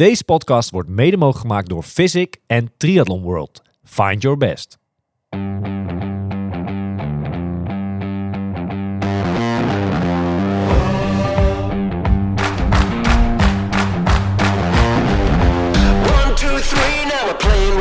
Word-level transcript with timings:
Deze 0.00 0.24
podcast 0.24 0.70
wordt 0.70 0.88
mede 0.88 1.16
mogelijk 1.16 1.40
gemaakt 1.40 1.68
door 1.68 1.82
Physic 1.82 2.36
en 2.46 2.72
Triathlon 2.76 3.22
World. 3.22 3.62
Find 3.84 4.22
your 4.22 4.36
best. 4.36 4.78
Two, 16.36 16.58
three, 16.58 17.04
now 17.04 17.26
we're 17.26 17.36
playing 17.36 17.80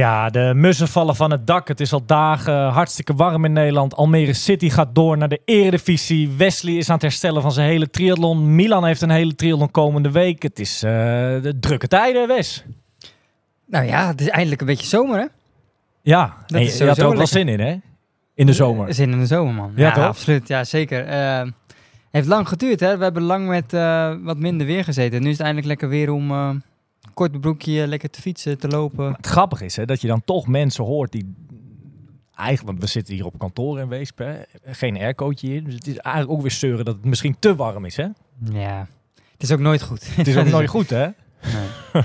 Ja, 0.00 0.30
de 0.30 0.52
mussen 0.54 0.88
vallen 0.88 1.16
van 1.16 1.30
het 1.30 1.46
dak. 1.46 1.68
Het 1.68 1.80
is 1.80 1.92
al 1.92 2.06
dagen 2.06 2.68
hartstikke 2.68 3.14
warm 3.14 3.44
in 3.44 3.52
Nederland. 3.52 3.94
Almere 3.96 4.32
City 4.32 4.70
gaat 4.70 4.94
door 4.94 5.16
naar 5.16 5.28
de 5.28 5.40
eredivisie. 5.44 6.30
Wesley 6.36 6.74
is 6.74 6.88
aan 6.88 6.94
het 6.94 7.02
herstellen 7.02 7.42
van 7.42 7.52
zijn 7.52 7.68
hele 7.68 7.90
triathlon. 7.90 8.54
Milan 8.54 8.84
heeft 8.84 9.02
een 9.02 9.10
hele 9.10 9.34
triathlon 9.34 9.70
komende 9.70 10.10
week. 10.10 10.42
Het 10.42 10.58
is 10.58 10.82
eh, 10.82 10.90
de 11.42 11.56
drukke 11.60 11.88
tijden, 11.88 12.28
Wes. 12.28 12.64
Nou 13.66 13.84
ja, 13.86 14.06
het 14.06 14.20
is 14.20 14.28
eindelijk 14.28 14.60
een 14.60 14.66
beetje 14.66 14.86
zomer, 14.86 15.18
hè? 15.18 15.26
Ja, 16.02 16.36
Dat 16.46 16.72
je, 16.72 16.78
je 16.78 16.88
had 16.88 16.98
er 16.98 17.06
ook 17.06 17.16
wel 17.16 17.26
zin 17.26 17.48
in, 17.48 17.60
hè? 17.60 17.76
In 18.34 18.46
de 18.46 18.52
zomer. 18.52 18.94
Zin 18.94 19.10
in 19.12 19.18
de 19.18 19.26
zomer, 19.26 19.54
man. 19.54 19.72
Ja, 19.76 19.86
Ja, 19.86 19.92
toch? 19.92 20.04
absoluut. 20.04 20.48
Ja, 20.48 20.64
zeker. 20.64 21.04
Eh, 21.06 21.42
heeft 22.10 22.26
lang 22.28 22.48
geduurd, 22.48 22.80
hè? 22.80 22.96
We 22.96 23.02
hebben 23.02 23.22
lang 23.22 23.48
met 23.48 23.72
eh, 23.72 24.14
wat 24.22 24.36
minder 24.38 24.66
weer 24.66 24.84
gezeten. 24.84 25.20
Nu 25.22 25.26
is 25.26 25.32
het 25.38 25.46
eindelijk 25.46 25.66
lekker 25.66 25.88
weer 25.88 26.10
om 26.12 26.30
eh 26.30 26.50
kort 27.20 27.40
broekje 27.40 27.86
lekker 27.86 28.10
te 28.10 28.20
fietsen, 28.20 28.58
te 28.58 28.68
lopen. 28.68 29.12
Het 29.12 29.26
grappige 29.26 29.64
is 29.64 29.76
hè, 29.76 29.84
dat 29.84 30.00
je 30.00 30.06
dan 30.06 30.24
toch 30.24 30.46
mensen 30.46 30.84
hoort 30.84 31.12
die... 31.12 31.34
Eigenlijk, 32.34 32.68
want 32.68 32.80
we 32.80 32.86
zitten 32.86 33.14
hier 33.14 33.26
op 33.26 33.38
kantoor 33.38 33.80
in 33.80 33.88
Weesp, 33.88 34.18
hè? 34.18 34.42
geen 34.64 34.96
aircootje 34.96 35.46
hier. 35.46 35.64
Dus 35.64 35.74
het 35.74 35.86
is 35.86 35.96
eigenlijk 35.96 36.36
ook 36.36 36.42
weer 36.42 36.50
zeuren 36.50 36.84
dat 36.84 36.94
het 36.94 37.04
misschien 37.04 37.36
te 37.38 37.56
warm 37.56 37.84
is, 37.84 37.96
hè? 37.96 38.06
Ja. 38.52 38.86
Het 39.32 39.42
is 39.42 39.52
ook 39.52 39.58
nooit 39.58 39.82
goed. 39.82 40.16
Het 40.16 40.26
is 40.26 40.36
ook 40.36 40.48
nooit 40.56 40.68
goed, 40.68 40.90
hè? 40.90 41.08
Nee. 41.52 42.02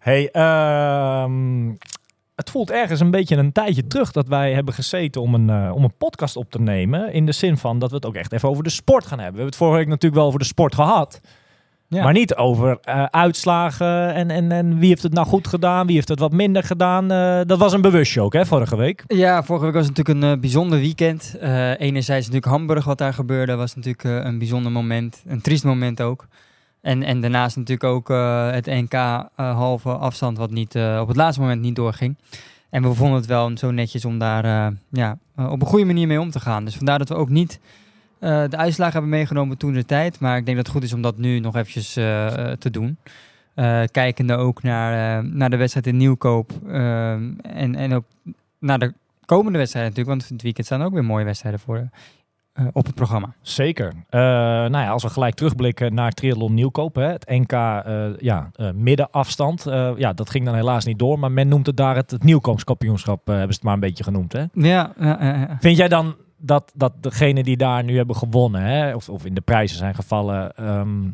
Hey, 0.00 0.30
ehm, 0.30 1.68
het 2.34 2.50
voelt 2.50 2.70
ergens 2.70 3.00
een 3.00 3.10
beetje 3.10 3.36
een 3.36 3.52
tijdje 3.52 3.86
terug 3.86 4.12
dat 4.12 4.28
wij 4.28 4.52
hebben 4.52 4.74
gezeten 4.74 5.20
om 5.20 5.34
een, 5.34 5.50
eh, 5.50 5.74
om 5.74 5.84
een 5.84 5.96
podcast 5.98 6.36
op 6.36 6.50
te 6.50 6.60
nemen. 6.60 7.12
In 7.12 7.26
de 7.26 7.32
zin 7.32 7.56
van 7.56 7.78
dat 7.78 7.90
we 7.90 7.96
het 7.96 8.06
ook 8.06 8.14
echt 8.14 8.32
even 8.32 8.48
over 8.48 8.64
de 8.64 8.70
sport 8.70 9.06
gaan 9.06 9.18
hebben. 9.18 9.34
We 9.34 9.40
hebben 9.40 9.46
het 9.46 9.56
vorige 9.56 9.78
week 9.78 9.88
natuurlijk 9.88 10.14
wel 10.14 10.26
over 10.26 10.38
de 10.38 10.44
sport 10.44 10.74
gehad. 10.74 11.20
Ja. 11.88 12.02
Maar 12.02 12.12
niet 12.12 12.34
over 12.34 12.78
eh, 12.82 13.04
uitslagen 13.04 14.14
en, 14.14 14.30
en, 14.30 14.52
en 14.52 14.78
wie 14.78 14.88
heeft 14.88 15.02
het 15.02 15.12
nou 15.12 15.26
goed 15.26 15.46
gedaan, 15.46 15.86
wie 15.86 15.94
heeft 15.94 16.08
het 16.08 16.18
wat 16.18 16.32
minder 16.32 16.62
gedaan. 16.62 17.10
Eh, 17.10 17.40
dat 17.46 17.58
was 17.58 17.72
een 17.72 17.80
bewustje 17.80 18.20
ook, 18.20 18.32
hè, 18.32 18.46
vorige 18.46 18.76
week. 18.76 19.04
Ja, 19.06 19.42
vorige 19.42 19.64
week 19.64 19.74
was 19.74 19.86
het 19.86 19.96
natuurlijk 19.96 20.24
een 20.24 20.32
eh, 20.32 20.40
bijzonder 20.40 20.78
weekend. 20.78 21.34
Enerzijds 21.78 22.26
natuurlijk 22.26 22.52
Hamburg, 22.52 22.84
wat 22.84 22.98
daar 22.98 23.14
gebeurde, 23.14 23.54
was 23.54 23.74
natuurlijk 23.74 24.24
een 24.24 24.38
bijzonder 24.38 24.72
moment. 24.72 25.22
Een 25.26 25.40
triest 25.40 25.64
moment 25.64 26.02
ook. 26.02 26.26
En, 26.80 27.02
en 27.02 27.20
daarnaast 27.20 27.56
natuurlijk 27.56 27.90
ook 27.92 28.08
het 28.52 28.66
NK 28.66 28.94
halve 29.34 29.90
afstand, 29.90 30.38
wat 30.38 30.50
niet, 30.50 30.76
op 31.00 31.08
het 31.08 31.16
laatste 31.16 31.40
moment 31.40 31.60
niet 31.60 31.76
doorging. 31.76 32.16
En 32.70 32.82
we 32.82 32.94
vonden 32.94 33.16
het 33.16 33.26
wel 33.26 33.50
zo 33.56 33.70
netjes 33.70 34.04
om 34.04 34.18
daar 34.18 34.72
ja, 34.90 35.18
op 35.36 35.60
een 35.60 35.66
goede 35.66 35.84
manier 35.84 36.06
mee 36.06 36.20
om 36.20 36.30
te 36.30 36.40
gaan. 36.40 36.64
Dus 36.64 36.76
vandaar 36.76 36.98
dat 36.98 37.08
we 37.08 37.14
ook 37.14 37.28
niet 37.28 37.60
eh, 38.18 38.44
de 38.48 38.56
uitslagen 38.56 38.92
hebben 38.92 39.10
meegenomen 39.10 39.58
toen 39.58 39.72
de 39.72 39.84
tijd. 39.84 40.20
Maar 40.20 40.36
ik 40.36 40.44
denk 40.44 40.56
dat 40.56 40.66
het 40.66 40.74
goed 40.74 40.84
is 40.84 40.92
om 40.92 41.02
dat 41.02 41.18
nu 41.18 41.38
nog 41.38 41.56
eventjes 41.56 41.96
eh, 41.96 42.26
eh, 42.26 42.58
te 42.58 42.70
doen. 42.70 42.96
Eh, 43.54 43.82
kijkende 43.90 44.36
ook 44.36 44.62
naar, 44.62 45.24
naar 45.24 45.50
de 45.50 45.56
wedstrijd 45.56 45.86
in 45.86 45.96
Nieuwkoop. 45.96 46.52
en, 46.68 47.74
en 47.74 47.94
ook 47.94 48.04
naar 48.58 48.78
de 48.78 48.92
komende 49.24 49.58
wedstrijden 49.58 49.92
natuurlijk. 49.92 50.18
Want 50.18 50.30
het 50.32 50.42
weekend 50.42 50.66
staan 50.66 50.82
ook 50.82 50.92
weer 50.92 51.04
mooie 51.04 51.24
wedstrijden 51.24 51.60
voor 51.60 51.88
op 52.72 52.86
het 52.86 52.94
programma. 52.94 53.34
Zeker. 53.40 53.92
Nou 54.10 54.70
ja, 54.70 54.88
als 54.88 55.02
we 55.02 55.08
gelijk 55.08 55.34
terugblikken 55.34 55.94
naar 55.94 56.12
Triathlon 56.12 56.54
Nieuwkoop, 56.54 56.94
hè, 56.94 57.06
het 57.12 57.28
NK 57.28 57.50
ja, 58.20 58.50
middenafstand. 58.74 59.64
Ja, 59.96 60.12
dat 60.12 60.30
ging 60.30 60.44
dan 60.44 60.54
helaas 60.54 60.84
niet 60.84 60.98
door, 60.98 61.18
maar 61.18 61.32
men 61.32 61.48
noemt 61.48 61.66
het 61.66 61.76
daar 61.76 61.96
het, 61.96 62.10
het 62.10 62.24
Nieuwkoopskampioenschap, 62.24 63.26
hebben 63.26 63.48
ze 63.48 63.54
het 63.54 63.62
maar 63.62 63.74
een 63.74 63.80
beetje 63.80 64.04
genoemd. 64.04 64.32
Hè? 64.32 64.44
Ja, 64.52 64.92
ja, 65.00 65.18
ja, 65.20 65.34
ja. 65.34 65.56
Vind 65.60 65.76
jij 65.76 65.88
dan 65.88 66.16
dat, 66.36 66.72
dat 66.74 66.92
degenen 67.02 67.44
die 67.44 67.56
daar 67.56 67.84
nu 67.84 67.96
hebben 67.96 68.16
gewonnen, 68.16 68.60
hè, 68.60 68.94
of, 68.94 69.08
of 69.08 69.24
in 69.24 69.34
de 69.34 69.40
prijzen 69.40 69.76
zijn 69.76 69.94
gevallen, 69.94 70.56
ehm, 70.56 71.08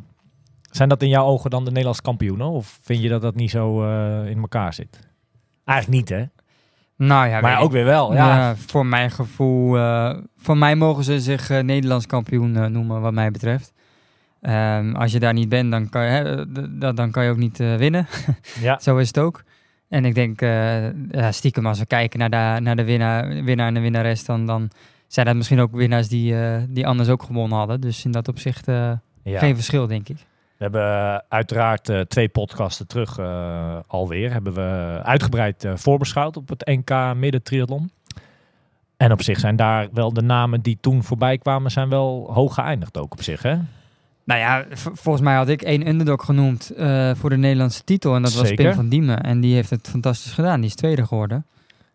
zijn 0.71 0.89
dat 0.89 1.03
in 1.03 1.09
jouw 1.09 1.25
ogen 1.25 1.51
dan 1.51 1.63
de 1.65 1.69
Nederlandse 1.71 2.03
kampioenen? 2.03 2.47
Of 2.47 2.79
vind 2.83 3.03
je 3.03 3.09
dat 3.09 3.23
dat 3.23 3.35
niet 3.35 3.51
zo 3.51 3.85
eh, 3.85 4.31
in 4.31 4.39
elkaar 4.39 4.75
zit? 4.75 5.09
Eigenlijk 5.65 5.99
niet, 6.01 6.19
hè? 6.19 6.25
Nou 6.97 7.29
ja, 7.29 7.41
maar 7.41 7.59
ook 7.61 7.67
ik. 7.67 7.73
weer 7.73 7.85
wel. 7.85 8.15
Ja. 8.15 8.37
Ja, 8.37 8.57
voor 8.57 8.87
mijn 8.87 9.11
gevoel. 9.11 9.77
eh 9.79 10.17
voor 10.37 10.57
mij 10.57 10.77
mogen 10.77 11.05
ze 11.05 11.21
zich 11.21 11.51
eh, 11.51 11.63
Nederlands 11.63 12.07
kampioen 12.07 12.73
noemen, 12.73 13.01
wat 13.01 13.13
mij 13.13 13.31
betreft. 13.31 13.73
Ehm, 14.41 14.95
als 14.95 15.13
je 15.13 15.19
daar 15.21 15.33
niet 15.33 15.49
bent, 15.49 15.71
dan 15.71 15.89
kan 15.89 16.05
je, 16.05 16.11
hè, 16.11 16.95
dan 16.95 17.11
kan 17.11 17.25
je 17.25 17.31
ook 17.31 17.37
niet 17.37 17.59
winnen. 17.59 18.07
ja. 18.61 18.79
Zo 18.79 18.97
is 18.97 19.07
het 19.07 19.19
ook. 19.19 19.43
En 19.89 20.05
ik 20.05 20.15
denk, 20.15 20.41
ja, 21.11 21.33
stiekem, 21.33 21.67
als 21.67 21.79
we 21.79 21.87
kijken 21.87 22.19
naar 22.19 22.31
de, 22.31 22.61
naar 22.61 22.77
de 22.77 22.85
winnaar, 22.85 23.45
winnaar 23.45 23.67
en 23.67 23.75
de 23.75 23.81
winnares, 23.81 24.25
dan, 24.25 24.47
dan 24.47 24.71
zijn 25.13 25.27
dat 25.27 25.37
misschien 25.37 25.61
ook 25.61 25.73
winnaars 25.73 26.09
die, 26.09 26.41
eh, 26.41 26.63
die 26.69 26.87
anders 26.87 27.09
ook 27.09 27.23
gewonnen 27.23 27.59
hadden. 27.59 27.81
Dus 27.81 28.05
in 28.05 28.11
dat 28.13 28.29
opzicht 28.29 28.69
eh, 28.69 28.93
Ja. 29.23 29.39
geen 29.39 29.55
verschil, 29.55 29.87
denk 29.87 30.09
ik. 30.09 30.17
We 30.63 30.69
hebben 30.69 30.83
eh, 30.83 31.19
uiteraard 31.29 31.93
twee 32.09 32.29
podcasten 32.29 32.87
terug 32.87 33.19
eh, 33.19 33.77
alweer. 33.87 34.33
Hebben 34.33 34.55
we 34.55 35.01
uitgebreid 35.03 35.65
eh, 35.65 35.73
voorbeschouwd 35.77 36.37
op 36.37 36.49
het 36.49 36.67
NK 36.67 37.15
midden 37.17 37.43
triathlon. 37.43 37.91
En 38.97 39.13
op 39.13 39.23
zich 39.23 39.39
zijn 39.39 39.57
daar 39.57 39.89
wel 39.93 40.13
de 40.13 40.23
namen 40.23 40.61
die 40.61 40.79
toen 40.81 41.03
voorbij 41.03 41.39
kwamen, 41.39 41.71
zijn 41.71 41.89
wel 41.89 42.31
hoog 42.33 42.55
geëindigd 42.55 42.99
ook 42.99 43.13
op 43.13 43.23
zich. 43.23 43.43
Hè? 43.43 43.57
Nou 44.25 44.41
ja, 44.41 44.65
volgens 44.75 45.25
mij 45.25 45.35
had 45.35 45.49
ik 45.49 45.63
één 45.63 45.89
underdog 45.89 46.25
genoemd 46.25 46.73
voor 47.15 47.31
de 47.31 47.37
Nederlandse 47.37 47.85
titel. 47.85 48.15
En 48.15 48.23
dat 48.23 48.35
was 48.35 48.49
Zeker. 48.49 48.65
Pim 48.65 48.75
van 48.75 48.89
Diemen. 48.89 49.23
En 49.23 49.41
die 49.41 49.55
heeft 49.55 49.71
het 49.71 49.89
fantastisch 49.89 50.33
gedaan. 50.33 50.61
Die 50.61 50.69
is 50.69 50.75
tweede 50.75 51.07
geworden. 51.07 51.47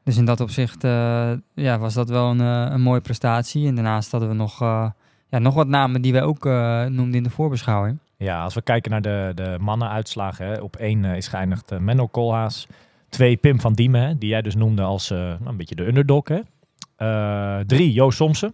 Dus 0.07 0.17
in 0.17 0.25
dat 0.25 0.39
opzicht 0.39 0.83
eh, 0.83 1.31
ja, 1.53 1.79
was 1.79 1.93
dat 1.93 2.09
wel 2.09 2.29
een, 2.29 2.41
eh, 2.41 2.71
een 2.73 2.81
mooie 2.81 3.01
prestatie. 3.01 3.67
En 3.67 3.75
daarnaast 3.75 4.11
hadden 4.11 4.29
we 4.29 4.35
nog, 4.35 4.61
eh, 4.61 4.89
ja, 5.29 5.39
nog 5.39 5.53
wat 5.53 5.67
namen 5.67 6.01
die 6.01 6.11
wij 6.11 6.23
ook 6.23 6.43
noemden 6.89 7.13
in 7.13 7.23
de 7.23 7.29
voorbeschouwing. 7.29 7.99
Ja, 8.17 8.43
als 8.43 8.53
we 8.53 8.61
kijken 8.61 8.91
naar 8.91 9.01
de, 9.01 9.31
de 9.35 9.57
mannenuitslagen. 9.59 10.45
Hè, 10.45 10.61
op 10.61 10.75
één 10.75 11.05
is 11.05 11.27
geëindigd 11.27 11.79
Menno 11.79 12.07
Koolhaas. 12.07 12.67
Twee 13.09 13.37
Pim 13.37 13.59
van 13.59 13.73
Diemen, 13.73 14.19
die 14.19 14.29
jij 14.29 14.41
dus 14.41 14.55
noemde 14.55 14.81
als 14.81 15.09
nou, 15.09 15.37
een 15.45 15.57
beetje 15.57 15.75
de 15.75 15.87
underdog. 15.87 16.23
Hè. 16.27 17.65
Drie 17.65 17.91
Joost 17.91 18.17
Somsen. 18.17 18.53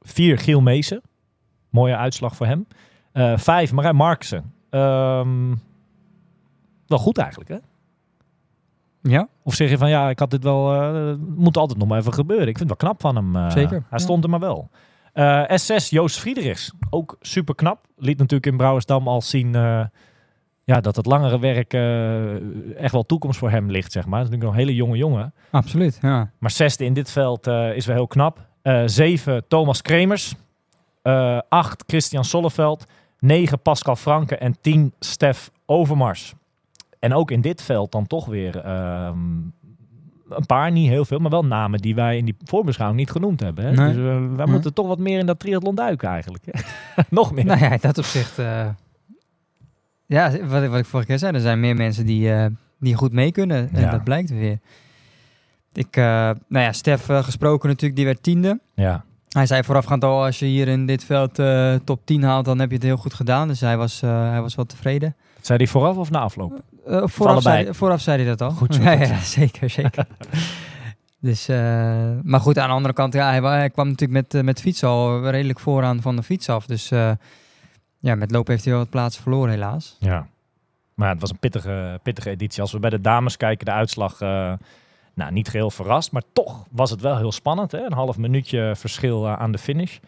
Vier 0.00 0.38
Giel 0.38 0.60
Meesen. 0.60 1.00
Mooie 1.70 1.96
uitslag 1.96 2.36
voor 2.36 2.46
hem. 2.46 2.66
Vijf 3.38 3.72
Marijn 3.72 3.96
Marksen. 3.96 4.52
Ehm, 4.70 5.54
wel 6.86 6.98
goed 6.98 7.18
eigenlijk, 7.18 7.50
hè? 7.50 7.56
Ja, 9.02 9.28
Of 9.42 9.54
zeg 9.54 9.70
je 9.70 9.78
van 9.78 9.88
ja, 9.88 10.10
ik 10.10 10.18
had 10.18 10.30
dit 10.30 10.42
wel, 10.44 10.72
eh, 10.74 11.14
moet 11.36 11.56
altijd 11.56 11.78
nog 11.78 11.88
maar 11.88 11.98
even 11.98 12.12
gebeuren. 12.14 12.48
Ik 12.48 12.56
vind 12.58 12.70
het 12.70 12.80
wel 12.82 12.90
knap 12.90 13.00
van 13.00 13.16
hem. 13.16 13.36
eh. 13.36 13.50
Zeker, 13.50 13.70
Hij 13.70 13.82
ja. 13.90 13.98
stond 13.98 14.24
er 14.24 14.30
maar 14.30 14.40
wel. 14.40 14.70
Eh, 15.12 15.42
S6 15.44 15.88
Joost 15.88 16.18
Friedrichs, 16.18 16.72
ook 16.90 17.16
super 17.20 17.54
knap. 17.54 17.86
Liet 17.96 18.18
natuurlijk 18.18 18.46
in 18.46 18.56
Brouwersdam 18.56 19.08
al 19.08 19.22
zien 19.22 19.52
ja, 20.64 20.80
dat 20.80 20.96
het 20.96 21.06
langere 21.06 21.38
werk 21.38 21.72
echt 22.76 22.92
wel 22.92 23.02
toekomst 23.06 23.38
voor 23.38 23.50
hem 23.50 23.70
ligt, 23.70 23.92
zeg 23.92 24.06
maar. 24.06 24.18
Dat 24.20 24.28
is 24.28 24.34
natuurlijk 24.34 24.50
nog 24.58 24.66
een 24.66 24.66
hele 24.68 24.84
jonge 24.84 24.96
jongen. 24.96 25.32
absoluut. 25.50 25.98
Ja. 26.02 26.30
Maar 26.38 26.50
zesde 26.50 26.84
in 26.84 26.92
dit 26.92 27.10
veld 27.10 27.46
is 27.46 27.86
wel 27.86 27.96
heel 27.96 28.06
knap. 28.06 28.46
Zeven 28.86 29.44
Thomas 29.48 29.82
Kremers. 29.82 30.34
Acht 31.48 31.84
Christian 31.86 32.24
Solleveld. 32.24 32.84
Negen 33.18 33.60
Pascal 33.62 33.96
Franke. 33.96 34.36
En 34.36 34.56
tien 34.60 34.94
Stef 34.98 35.50
Overmars. 35.66 36.34
En 36.98 37.14
ook 37.14 37.30
in 37.30 37.40
dit 37.40 37.62
veld 37.62 37.92
dan 37.92 38.06
toch 38.06 38.26
weer 38.26 38.56
ehm, 38.60 39.18
een 40.28 40.46
paar, 40.46 40.70
niet 40.72 40.88
heel 40.88 41.04
veel, 41.04 41.18
maar 41.18 41.30
wel 41.30 41.44
namen 41.44 41.80
die 41.80 41.94
wij 41.94 42.16
in 42.16 42.24
die 42.24 42.36
voorbeschouwing 42.44 43.00
niet 43.00 43.10
genoemd 43.10 43.40
hebben. 43.40 43.64
Hè? 43.64 43.72
Nee. 43.72 43.86
Dus 43.94 43.96
eh, 43.96 44.36
wij 44.36 44.46
moeten 44.46 44.74
toch 44.74 44.86
wat 44.86 44.98
meer 44.98 45.18
in 45.18 45.26
dat 45.26 45.38
triathlon 45.38 45.74
duiken 45.74 46.08
eigenlijk. 46.08 46.44
Nog 47.10 47.32
meer. 47.32 47.44
Nou 47.44 47.60
ja, 47.60 47.70
in 47.72 47.78
dat 47.80 47.98
opzicht... 47.98 48.38
eh, 48.38 48.68
ja, 50.06 50.30
wat, 50.46 50.62
ik- 50.62 50.70
wat 50.70 50.78
ik 50.78 50.84
vorige 50.86 51.08
keer 51.08 51.18
zei, 51.18 51.34
er 51.34 51.40
zijn 51.40 51.60
meer 51.60 51.74
mensen 51.76 52.06
die, 52.06 52.32
eh, 52.32 52.46
die 52.78 52.94
goed 52.94 53.12
mee 53.12 53.32
kunnen. 53.32 53.70
En 53.72 53.80
Ja. 53.80 53.90
dat 53.90 54.04
blijkt 54.04 54.30
weer. 54.30 54.58
Ik, 55.72 55.96
nou 55.96 56.36
ja, 56.48 56.72
Stef 56.72 57.04
gesproken 57.06 57.68
natuurlijk, 57.68 57.96
die 57.96 58.04
werd 58.06 58.22
tiende. 58.22 58.60
Ja, 58.74 59.04
Hij 59.28 59.46
zei 59.46 59.62
voorafgaand 59.64 60.04
al, 60.04 60.24
als 60.24 60.38
je 60.38 60.46
hier 60.46 60.68
in 60.68 60.86
dit 60.86 61.04
veld 61.04 61.34
top 61.84 62.00
10 62.04 62.22
haalt, 62.22 62.44
dan 62.44 62.58
heb 62.58 62.68
je 62.68 62.74
het 62.74 62.84
heel 62.84 62.96
goed 62.96 63.14
gedaan. 63.14 63.48
Dus 63.48 63.60
hij 63.60 63.76
was, 63.76 64.00
hij 64.00 64.40
was 64.40 64.54
wel 64.54 64.64
tevreden. 64.66 65.16
zei 65.40 65.58
hij 65.58 65.66
vooraf 65.66 65.96
of 65.96 66.10
na 66.10 66.18
afloop? 66.18 66.60
Eh, 66.88 67.02
vooraf, 67.04 67.42
zei, 67.42 67.74
vooraf 67.74 68.00
zei 68.00 68.16
hij 68.18 68.26
dat 68.26 68.40
al. 68.42 68.50
Goed 68.50 68.74
zo, 68.74 68.82
ja, 68.90 69.16
zeker, 69.38 69.70
zeker. 69.70 70.06
dus, 71.20 71.48
eh, 71.48 71.56
maar 72.22 72.40
goed, 72.40 72.58
aan 72.58 72.68
de 72.68 72.74
andere 72.74 72.94
kant, 72.94 73.12
ja, 73.14 73.28
hij, 73.30 73.40
wa- 73.40 73.56
hij 73.56 73.70
kwam 73.70 73.88
natuurlijk 73.88 74.20
met, 74.22 74.34
eh, 74.34 74.42
met 74.42 74.60
fiets 74.60 74.84
al 74.84 75.30
redelijk 75.30 75.60
vooraan 75.60 76.00
van 76.02 76.16
de 76.16 76.22
fiets 76.22 76.48
af. 76.48 76.66
Dus 76.66 76.88
Ja, 78.00 78.14
met 78.14 78.30
lopen 78.30 78.52
heeft 78.52 78.64
hij 78.64 78.72
wel 78.72 78.82
wat 78.82 78.90
plaatsen 78.92 79.22
verloren 79.22 79.50
helaas. 79.50 79.96
Ja. 80.00 80.26
Maar 80.94 81.08
het 81.10 81.20
was 81.20 81.30
een 81.30 81.38
pittige, 81.38 82.00
pittige 82.02 82.30
editie. 82.30 82.60
Als 82.62 82.72
we 82.72 82.78
bij 82.78 82.90
de 82.90 83.00
dames 83.00 83.36
kijken, 83.36 83.64
de 83.64 83.72
uitslag... 83.72 84.18
nou, 85.14 85.32
niet 85.32 85.48
geheel 85.48 85.70
verrast, 85.70 86.12
maar 86.12 86.22
toch 86.32 86.66
was 86.70 86.90
het 86.90 87.00
wel 87.00 87.16
heel 87.16 87.32
spannend. 87.32 87.72
Hè? 87.72 87.78
Een 87.78 87.92
half 87.92 88.16
minuutje 88.16 88.72
verschil 88.76 89.28
aan 89.28 89.52
de 89.52 89.58
finish. 89.58 89.98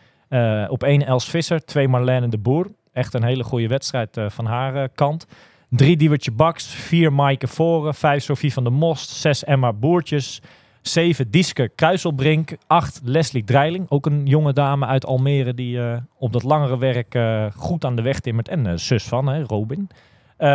Op 0.68 0.82
één 0.82 1.06
Els 1.06 1.30
Visser, 1.30 1.64
twee 1.64 1.88
Marlene 1.88 2.28
de 2.28 2.38
Boer. 2.38 2.66
Echt 2.92 3.14
een 3.14 3.24
hele 3.24 3.44
goede 3.44 3.66
wedstrijd 3.68 4.20
van 4.28 4.46
haar 4.46 4.88
kant. 4.88 5.26
Drie 5.70 5.96
Diewertje 5.96 6.31
Baks, 6.31 6.67
vier 6.67 7.12
Maaike 7.12 7.46
Voren, 7.49 7.94
vijf 7.94 8.22
Sophie 8.22 8.52
van 8.52 8.62
der 8.64 8.72
Most, 8.72 9.08
zes 9.11 9.44
Emma 9.44 9.72
Boertjes, 9.72 10.43
zeven 10.82 11.31
Dieske 11.31 11.70
Kruiselbrink, 11.75 12.56
acht 12.67 13.00
Leslie 13.05 13.44
Dreiling, 13.44 13.87
ook 13.88 14.06
een 14.06 14.26
jonge 14.26 14.52
dame 14.52 14.87
uit 14.87 15.06
Almere 15.06 15.55
die 15.55 15.81
eh, 15.82 15.96
op 16.19 16.32
dat 16.32 16.43
langere 16.43 16.78
werk 16.78 17.14
eh, 17.14 17.46
goed 17.56 17.84
aan 17.84 17.96
de 17.96 18.02
weg 18.02 18.20
timmert. 18.20 18.49
En 18.49 18.67
eh, 18.67 18.76
zus 18.76 19.05
van, 19.05 19.26
hè, 19.26 19.43
Robin. 19.43 19.88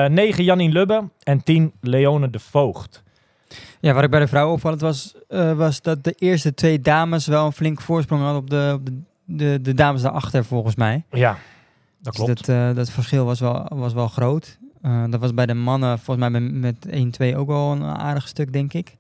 Negen 0.08 0.44
Janine 0.44 0.74
Lubbe 0.74 1.10
en 1.24 1.44
tien 1.44 1.74
Leone 1.82 2.30
de 2.30 2.40
Voogd. 2.40 3.04
Ja, 3.80 3.94
wat 3.94 4.04
ik 4.04 4.10
bij 4.10 4.20
de 4.20 4.28
vrouwen 4.28 4.54
opvallend 4.54 4.82
was, 4.82 5.16
was 5.56 5.82
dat 5.82 6.04
de 6.04 6.12
eerste 6.12 6.54
twee 6.54 6.80
dames 6.80 7.28
wel 7.28 7.46
een 7.46 7.52
flink 7.52 7.82
voorsprong 7.82 8.22
hadden 8.22 8.42
op 8.42 8.50
de, 8.50 8.72
op 8.76 8.86
de, 8.86 9.02
de, 9.26 9.62
de 9.62 9.74
dames 9.74 10.02
daarachter 10.02 10.46
volgens 10.46 10.76
mij. 10.76 11.04
Ja, 11.10 11.38
dat 12.02 12.14
Dus 12.16 12.24
klopt. 12.24 12.46
dat, 12.46 12.56
eh, 12.56 12.76
dat 12.76 12.90
verschil 12.90 13.26
was 13.26 13.40
wel, 13.40 13.66
was 13.70 13.94
wel 13.94 14.08
groot. 14.08 14.58
Eh, 14.86 15.04
dat 15.10 15.20
was 15.20 15.34
bij 15.34 15.46
de 15.46 15.54
mannen 15.54 16.00
volgens 16.00 16.30
mij 16.30 16.42
met, 16.42 16.54
met 16.54 17.34
1-2 17.34 17.36
ook 17.36 17.48
wel 17.48 17.72
een 17.72 17.84
aardig 17.84 18.28
stuk, 18.28 18.54
denk 18.54 18.74
ik. 18.74 18.96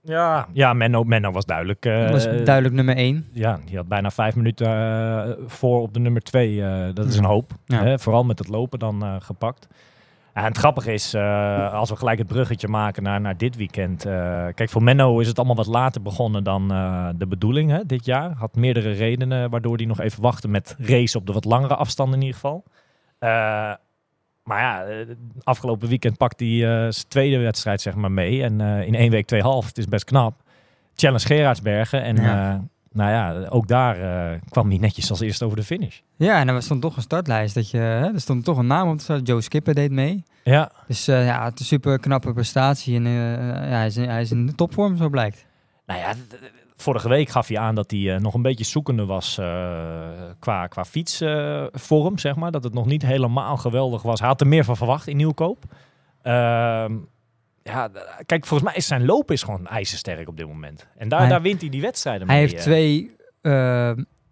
Ja, 0.00 0.46
ja 0.52 0.72
Menno, 0.72 1.04
Menno 1.04 1.30
was 1.30 1.44
duidelijk. 1.44 1.82
Dat 1.82 2.10
was 2.10 2.24
duidelijk 2.24 2.74
nummer 2.74 2.96
1. 2.96 3.26
Ja, 3.32 3.60
die 3.64 3.76
had 3.76 3.88
bijna 3.88 4.10
vijf 4.10 4.36
minuten 4.36 4.66
eh, 4.66 5.32
voor 5.46 5.80
op 5.80 5.94
de 5.94 6.00
nummer 6.00 6.22
twee. 6.22 6.62
eh, 6.64 6.94
dat 6.94 7.06
is 7.06 7.16
een 7.16 7.24
hoop. 7.24 7.52
Ja. 7.66 7.82
Hè? 7.82 7.98
Vooral 7.98 8.24
met 8.24 8.38
het 8.38 8.48
lopen 8.48 8.78
dan 8.78 9.22
gepakt. 9.22 9.68
En 10.32 10.44
het 10.44 10.58
grappige 10.58 10.92
is, 10.92 11.14
als 11.72 11.90
we 11.90 11.96
gelijk 11.96 12.18
het 12.18 12.26
bruggetje 12.26 12.68
maken 12.68 13.02
naar, 13.02 13.20
naar 13.20 13.36
dit 13.36 13.56
weekend. 13.56 14.02
kijk, 14.54 14.70
voor 14.70 14.82
Menno 14.82 15.18
is 15.18 15.26
het 15.28 15.36
allemaal 15.36 15.56
wat 15.56 15.66
later 15.66 16.02
begonnen 16.02 16.44
dan 16.44 16.68
de 17.16 17.26
bedoeling 17.26 17.70
hè, 17.70 17.86
dit 17.86 18.04
jaar. 18.04 18.32
Had 18.36 18.54
meerdere 18.54 18.92
redenen 18.92 19.50
waardoor 19.50 19.76
hij 19.76 19.86
nog 19.86 20.00
even 20.00 20.22
wachtte 20.22 20.48
met 20.48 20.76
race 20.78 21.18
op 21.18 21.26
de 21.26 21.32
wat 21.32 21.44
langere 21.44 21.74
afstanden 21.74 22.20
in 22.20 22.26
ieder 22.26 22.40
geval. 22.40 22.64
Maar 24.44 24.60
ja, 24.60 24.84
eh, 24.84 25.06
afgelopen 25.42 25.88
weekend 25.88 26.16
pakt 26.16 26.40
hij 26.40 26.48
eh, 26.48 26.68
zijn 26.90 27.08
tweede 27.08 27.38
wedstrijd 27.38 27.80
zeg 27.80 27.94
maar 27.94 28.12
mee. 28.12 28.42
En 28.42 28.60
eh, 28.60 28.86
in 28.86 28.94
één 28.94 29.10
week 29.10 29.26
twee 29.26 29.42
half, 29.42 29.66
het 29.66 29.78
is 29.78 29.86
best 29.86 30.04
knap. 30.04 30.42
Challenge 30.94 31.26
Gerardsbergen. 31.26 32.02
En 32.02 32.16
Ja. 32.16 32.64
nou 32.92 33.10
ja, 33.10 33.48
ook 33.48 33.68
daar 33.68 33.96
kwam 34.48 34.68
hij 34.68 34.78
netjes 34.78 35.10
als 35.10 35.20
eerste 35.20 35.44
over 35.44 35.56
de 35.56 35.62
finish. 35.64 35.98
Ja, 36.16 36.38
en 36.40 36.48
er 36.48 36.62
stond 36.62 36.82
toch 36.82 36.96
een 36.96 37.02
startlijst. 37.02 37.54
Dat 37.54 37.70
je, 37.70 37.78
hè, 37.78 38.12
er 38.12 38.20
stond 38.20 38.44
toch 38.44 38.58
een 38.58 38.66
naam 38.66 38.88
op. 38.88 39.00
staan. 39.00 39.20
Joe 39.22 39.40
Skipper 39.40 39.74
deed 39.74 39.90
mee. 39.90 40.24
Ja, 40.44 40.70
Dus 40.86 41.04
ja, 41.04 41.44
het 41.44 41.54
is 41.54 41.60
een 41.60 41.66
super 41.66 41.98
knappe 41.98 42.32
prestatie. 42.32 42.96
En 42.96 43.04
ja, 43.04 43.76
hij, 43.76 43.86
is, 43.86 43.96
in- 43.96 44.08
hij 44.08 44.20
is 44.20 44.30
in 44.30 44.46
de 44.46 44.54
topvorm, 44.54 44.96
zo 44.96 45.08
blijkt. 45.08 45.44
nou 45.86 46.00
ja, 46.00 46.12
vorige 46.82 47.08
week 47.08 47.28
gaf 47.28 47.48
hij 47.48 47.58
aan 47.58 47.74
dat 47.74 47.90
hij 47.90 48.14
eh, 48.14 48.20
nog 48.20 48.34
een 48.34 48.42
beetje 48.42 48.64
zoekende 48.64 49.04
was 49.04 49.38
eh, 49.38 49.46
qua, 50.38 50.66
qua 50.66 50.84
fietsvorm, 50.84 52.18
zeg 52.18 52.36
maar. 52.36 52.50
Dat 52.50 52.64
het 52.64 52.74
nog 52.74 52.86
niet 52.86 53.02
helemaal 53.02 53.56
geweldig 53.56 54.02
was. 54.02 54.18
Hij 54.20 54.28
had 54.28 54.40
er 54.40 54.46
meer 54.46 54.64
van 54.64 54.76
verwacht 54.76 55.06
in 55.06 55.16
Nieuwkoop. 55.16 55.64
Ehm, 56.22 56.96
ja, 57.62 57.90
kijk, 58.26 58.46
volgens 58.46 58.68
mij 58.70 58.78
is 58.78 58.86
zijn 58.86 59.04
loop 59.04 59.30
is 59.30 59.42
gewoon 59.42 59.66
ijzersterk 59.66 60.28
op 60.28 60.36
dit 60.36 60.46
moment. 60.46 60.86
En 60.96 61.08
daar, 61.08 61.20
Hij- 61.20 61.28
daar 61.28 61.42
wint 61.42 61.60
hij 61.60 61.70
die 61.70 61.80
wedstrijden 61.80 62.26
Hij 62.28 62.36
mee. 62.36 62.46
heeft 62.46 62.58
eh. 62.58 62.62
twee 62.64 63.10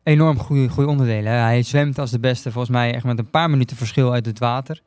enorm 0.03 0.39
goede, 0.39 0.69
goede 0.69 0.91
onderdelen. 0.91 1.33
Hij 1.33 1.63
zwemt 1.63 1.99
als 1.99 2.11
de 2.11 2.21
beste, 2.21 2.53
volgens 2.53 2.73
mij 2.77 2.95
echt 2.95 3.05
met 3.05 3.19
een 3.19 3.31
paar 3.31 3.51
minuten 3.51 3.77
verschil 3.77 4.13
uit 4.13 4.27
het 4.27 4.39
water. 4.39 4.83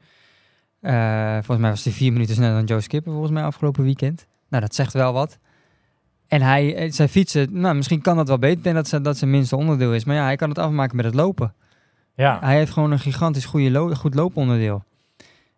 Volgens 1.33 1.57
mij 1.57 1.69
was 1.69 1.83
hij 1.83 1.93
vier 1.93 2.11
minuten 2.13 2.35
sneller 2.35 2.55
dan 2.55 2.65
Joe 2.65 2.81
Skipper 2.81 3.11
volgens 3.11 3.33
mij 3.33 3.43
afgelopen 3.43 3.83
weekend. 3.83 4.25
Nou, 4.49 4.61
dat 4.63 4.75
zegt 4.75 4.93
wel 4.93 5.13
wat. 5.13 5.37
En 6.33 6.41
hij, 6.41 6.75
eh, 6.75 6.91
zijn 6.91 7.09
fietsen, 7.09 7.47
nou, 7.51 7.75
misschien 7.75 8.01
kan 8.01 8.15
dat 8.17 8.27
wel 8.27 8.37
beter. 8.39 8.57
Ik 8.57 8.63
denk 8.63 8.75
dat 8.75 8.87
ze- 8.87 9.01
dat 9.01 9.17
zijn 9.17 9.31
minste 9.31 9.55
onderdeel 9.55 9.93
is. 9.93 10.03
Maar 10.05 10.15
ja, 10.15 10.23
hij 10.23 10.35
kan 10.35 10.49
het 10.49 10.57
afmaken 10.57 10.95
met 10.95 11.05
het 11.05 11.13
lopen. 11.13 11.53
Ja, 12.15 12.37
Hij 12.41 12.55
heeft 12.57 12.71
gewoon 12.71 12.91
een 12.91 12.99
gigantisch 12.99 13.45
goede 13.45 13.71
lo 13.71 13.93
goed 13.93 14.15
looponderdeel. 14.15 14.83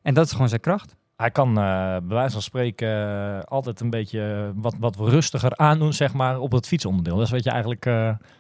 En 0.01 0.13
dat 0.13 0.25
is 0.25 0.31
gewoon 0.31 0.49
zijn 0.49 0.61
kracht. 0.61 0.95
hij 1.17 1.31
kan 1.31 1.47
eh, 1.49 1.55
bij 2.03 2.15
wijze 2.17 2.31
van 2.31 2.41
spreken 2.41 2.87
eh, 2.89 3.39
altijd 3.43 3.79
een 3.79 3.89
beetje 3.89 4.51
wat, 4.55 4.75
wat 4.79 4.95
rustiger 4.95 5.57
aandoen, 5.57 5.93
zeg 5.93 6.13
maar, 6.13 6.39
op 6.39 6.51
het 6.51 6.67
fietsonderdeel. 6.67 7.15
Dat 7.15 7.25
is 7.25 7.31
wat 7.31 7.43
je 7.43 7.49
eigenlijk... 7.49 7.85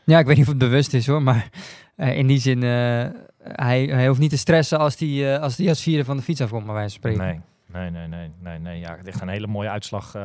Ja, 0.05 0.19
ik 0.19 0.25
weet 0.25 0.35
niet 0.37 0.45
of 0.45 0.47
het 0.51 0.57
bewust 0.57 0.93
is 0.93 1.07
hoor, 1.07 1.21
maar 1.23 1.49
in 1.95 2.27
die 2.27 2.39
zin, 2.39 2.61
hij, 2.61 3.83
hij 3.83 4.07
hoeft 4.07 4.19
niet 4.19 4.29
te 4.29 4.37
stressen 4.37 4.79
als 4.79 4.99
hij 4.99 5.39
als, 5.39 5.55
die 5.55 5.69
als 5.69 5.81
vierde 5.83 6.05
van 6.05 6.17
de 6.17 6.23
fiets 6.23 6.41
afkomt, 6.41 6.65
maar 6.65 6.75
wij 6.75 6.89
spreken. 6.89 7.21
Nee, 7.25 7.39
nee, 7.73 7.89
nee, 7.91 8.07
nee, 8.07 8.31
nee, 8.43 8.59
nee. 8.59 8.79
Ja, 8.79 8.95
het 8.97 9.07
is 9.07 9.21
een 9.21 9.27
hele 9.29 9.47
mooie 9.47 9.69
uitslag. 9.69 10.15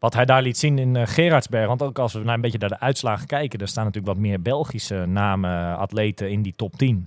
Wat 0.00 0.14
hij 0.14 0.24
daar 0.24 0.42
liet 0.42 0.58
zien 0.58 0.78
in 0.78 0.96
eh, 0.96 1.06
Gerardsberg. 1.06 1.66
Want 1.66 1.82
ook 1.82 1.98
als 1.98 2.12
we 2.12 2.18
naar 2.18 2.34
een 2.34 2.40
beetje 2.40 2.58
naar 2.58 2.68
de 2.68 2.80
uitslagen 2.80 3.26
kijken, 3.26 3.58
er 3.58 3.68
staan 3.68 3.84
natuurlijk 3.84 4.12
wat 4.14 4.22
meer 4.22 4.42
Belgische 4.42 5.04
namen, 5.06 5.76
atleten 5.76 6.30
in 6.30 6.42
die 6.42 6.52
top 6.56 6.76
10. 6.76 7.06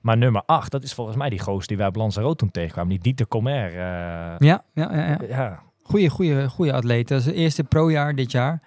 Maar 0.00 0.16
nummer 0.16 0.42
8, 0.46 0.70
dat 0.70 0.82
is 0.82 0.94
volgens 0.94 1.16
mij 1.16 1.28
die 1.30 1.38
goos 1.38 1.66
die 1.66 1.76
wij 1.76 1.86
op 1.86 1.96
Lanzarote 1.96 2.36
toen 2.36 2.50
tegenkwamen. 2.50 2.90
Die 2.90 3.00
Dieter 3.00 3.28
Comer. 3.28 3.68
eh, 3.68 3.74
Ja, 3.74 4.38
ja, 4.38 4.62
ja. 4.74 5.06
ja. 5.06 5.18
ja, 5.28 5.62
Goeie, 5.82 6.08
goeie, 6.08 6.48
goeie 6.48 6.72
atleet. 6.72 7.08
Dat 7.08 7.20
is 7.20 7.26
het 7.26 7.34
eerste 7.34 7.64
projaar 7.64 8.14
dit 8.14 8.30
jaar. 8.32 8.62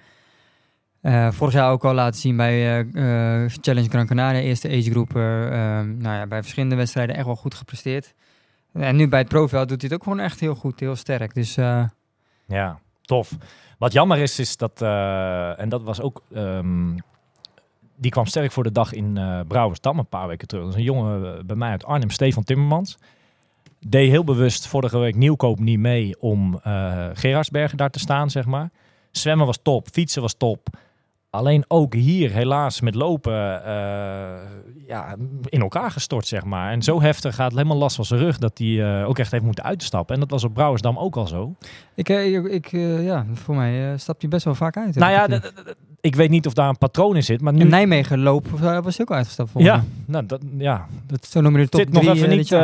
Eh, 1.02 1.32
vorig 1.32 1.54
jaar 1.54 1.72
ook 1.72 1.86
al 1.86 1.94
laten 1.94 2.20
zien 2.20 2.38
bij 2.38 2.86
Challenge 3.62 3.90
Gran 3.90 4.06
Canaria, 4.08 4.42
eerste 4.42 4.68
agegroeper. 4.70 5.52
Ehm 5.52 5.98
nou 5.98 6.16
ja, 6.16 6.28
bij 6.28 6.42
verschillende 6.42 6.76
wedstrijden 6.76 7.16
echt 7.16 7.26
wel 7.26 7.36
goed 7.36 7.56
gepresteerd. 7.56 8.14
En 8.74 8.96
nu 8.96 9.08
bij 9.08 9.20
het 9.20 9.28
profveld 9.28 9.70
doet 9.70 9.82
hij 9.82 9.90
het 9.90 10.00
ook 10.00 10.04
gewoon 10.04 10.20
echt 10.26 10.40
heel 10.40 10.56
goed, 10.56 10.80
heel 10.80 10.96
sterk. 10.96 11.34
Dus 11.34 11.56
ja, 12.48 12.80
tof. 13.02 13.32
Wat 13.78 13.94
jammer 13.94 14.18
is, 14.18 14.40
is 14.40 14.58
dat, 14.58 14.82
eh, 14.82 15.60
en 15.60 15.70
dat 15.70 15.84
was 15.84 16.02
ook, 16.02 16.22
ehm, 16.34 16.98
die 17.96 18.12
kwam 18.12 18.26
sterk 18.26 18.52
voor 18.52 18.64
de 18.64 18.72
dag 18.72 18.94
in 18.94 19.18
eh 19.18 19.40
Brouwersdam 19.48 20.00
een 20.00 20.08
paar 20.08 20.28
weken 20.28 20.48
terug. 20.48 20.64
Dat 20.64 20.74
is 20.74 20.80
een 20.80 20.86
jongen 20.86 21.38
eh, 21.38 21.44
bij 21.44 21.56
mij 21.56 21.70
uit 21.70 21.86
Arnhem, 21.86 22.10
Stefan 22.10 22.44
Timmermans. 22.44 22.98
Deed 23.80 24.10
heel 24.10 24.24
bewust 24.24 24.68
vorige 24.68 24.98
week 24.98 25.16
Nieuwkoop 25.16 25.60
niet 25.60 25.80
mee 25.80 26.16
om 26.20 26.60
eh 26.64 27.10
Gerardsbergen 27.14 27.78
daar 27.78 27.90
te 27.90 28.00
staan, 28.00 28.30
zeg 28.30 28.46
maar. 28.46 28.70
Zwemmen 29.12 29.46
was 29.46 29.60
top, 29.62 29.88
fietsen 29.92 30.22
was 30.22 30.34
top. 30.34 30.68
Alleen 31.38 31.66
ook 31.68 31.94
hier 31.94 32.32
helaas 32.32 32.82
met 32.82 32.96
lopen 32.96 33.66
eh, 33.66 33.74
ja, 34.88 35.16
in 35.44 35.62
elkaar 35.62 35.92
gestort, 35.92 36.28
zeg 36.28 36.44
maar. 36.44 36.72
En 36.72 36.82
zo 36.82 37.02
heftig 37.02 37.36
gaat 37.36 37.46
het 37.46 37.56
helemaal 37.56 37.78
last 37.78 37.96
van 37.96 38.06
zijn 38.06 38.20
rug 38.20 38.38
dat 38.38 38.58
hij 38.58 39.00
eh, 39.02 39.10
ook 39.10 39.20
echt 39.20 39.32
heeft 39.32 39.44
moeten 39.44 39.64
uitstappen. 39.64 40.16
En 40.16 40.22
dat 40.22 40.30
was 40.30 40.44
op 40.44 40.54
Brouwersdam 40.54 40.98
ook 40.98 41.16
al 41.16 41.28
zo. 41.28 41.56
ik, 41.96 42.10
eh, 42.10 42.34
ik, 42.34 42.46
ik, 42.46 42.72
ja, 43.02 43.26
voor 43.34 43.56
mij 43.56 43.98
stapt 43.98 44.22
hij 44.22 44.30
best 44.30 44.46
wel 44.46 44.56
vaak 44.56 44.78
uit. 44.78 44.96
Nou 44.96 45.12
ik 45.12 45.18
ja, 45.18 45.34
het 45.34 45.76
ik 46.02 46.16
weet 46.16 46.30
niet 46.30 46.46
of 46.46 46.54
daar 46.54 46.70
een 46.70 46.78
patroon 46.78 47.16
in 47.16 47.24
zit, 47.24 47.42
maar 47.42 47.54
nu... 47.54 47.60
In 47.60 47.68
Nijmegen 47.68 48.20
loop 48.20 48.48
was 48.50 48.98
hij 48.98 49.06
ook 49.06 49.12
uitgestapt 49.12 49.52
ja, 49.56 49.84
nou, 50.06 50.26
dat, 50.26 50.42
ja, 50.58 50.88
dat 51.08 51.26
Zo 51.26 51.42
noem 51.42 51.58
je 51.58 51.64
de 51.64 51.70
top 51.70 51.80
zit 51.80 51.92
nog 51.92 52.04
drie, 52.04 52.16
even 52.16 52.30
niet. 52.30 52.48
Ja. 52.48 52.64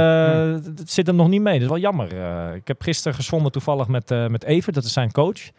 het 0.76 0.92
zit 0.92 1.08
hem 1.08 1.16
nog 1.16 1.28
niet 1.28 1.42
mee. 1.42 1.54
Dat 1.54 1.62
is 1.62 1.70
wel 1.70 1.78
jammer. 1.78 2.08
Ik 2.56 2.68
heb 2.68 2.82
gisteren 2.82 3.18
gezonden 3.18 3.52
toevallig 3.52 3.88
met, 3.88 4.12
eh 4.12 4.28
met 4.28 4.44
Evert, 4.44 4.76
dat 4.76 4.84
is 4.84 4.94
zijn 4.94 5.12
coach. 5.12 5.50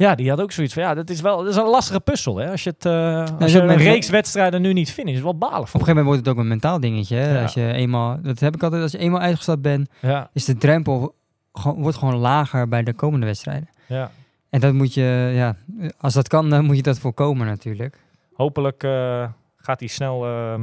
Ja, 0.00 0.14
die 0.14 0.28
had 0.30 0.40
ook 0.40 0.52
zoiets 0.52 0.74
van, 0.74 0.82
ja, 0.82 0.94
dat 0.94 1.10
is 1.10 1.20
wel 1.20 1.36
dat 1.38 1.46
is 1.46 1.56
een 1.56 1.68
lastige 1.68 2.00
puzzel. 2.00 2.36
Hè? 2.36 2.50
Als 2.50 2.64
je, 2.64 2.70
het, 2.70 2.84
eh, 2.86 3.24
als 3.40 3.52
je 3.52 3.60
een 3.60 3.76
reeks 3.76 4.08
wedstrijden 4.10 4.62
nu 4.62 4.72
niet 4.72 4.92
finisht, 4.92 5.16
is 5.16 5.22
wel 5.22 5.38
balen 5.38 5.56
Op 5.58 5.60
een 5.64 5.66
gegeven 5.70 5.86
moment 5.88 6.06
wordt 6.06 6.20
het 6.26 6.34
ook 6.34 6.40
een 6.42 6.48
mentaal 6.48 6.80
dingetje. 6.80 7.16
Hè? 7.16 7.34
Ja. 7.36 7.42
Als 7.42 7.54
je 7.54 7.72
eenmaal, 7.72 8.18
dat 8.22 8.38
heb 8.40 8.54
ik 8.54 8.62
altijd, 8.62 8.82
als 8.82 8.92
je 8.92 8.98
eenmaal 8.98 9.20
uitgestapt 9.20 9.62
bent, 9.62 9.88
Ja, 10.00 10.30
is 10.32 10.44
de 10.44 10.56
drempel 10.56 11.14
gewoon, 11.52 11.82
wordt 11.82 11.96
gewoon 11.96 12.16
lager 12.16 12.68
bij 12.68 12.82
de 12.82 12.92
komende 12.92 13.26
wedstrijden. 13.26 13.68
ja. 13.86 14.10
En 14.50 14.60
dat 14.60 14.72
moet 14.72 14.94
je, 14.94 15.30
ja, 15.34 15.56
als 15.98 16.14
dat 16.14 16.28
kan, 16.28 16.50
dan 16.50 16.64
moet 16.64 16.76
je 16.76 16.82
dat 16.82 16.98
voorkomen 16.98 17.46
natuurlijk. 17.46 17.98
Hopelijk 18.32 18.82
eh, 18.82 19.28
gaat 19.56 19.80
hij 19.80 19.88
snel, 19.88 20.26
ehm, 20.26 20.62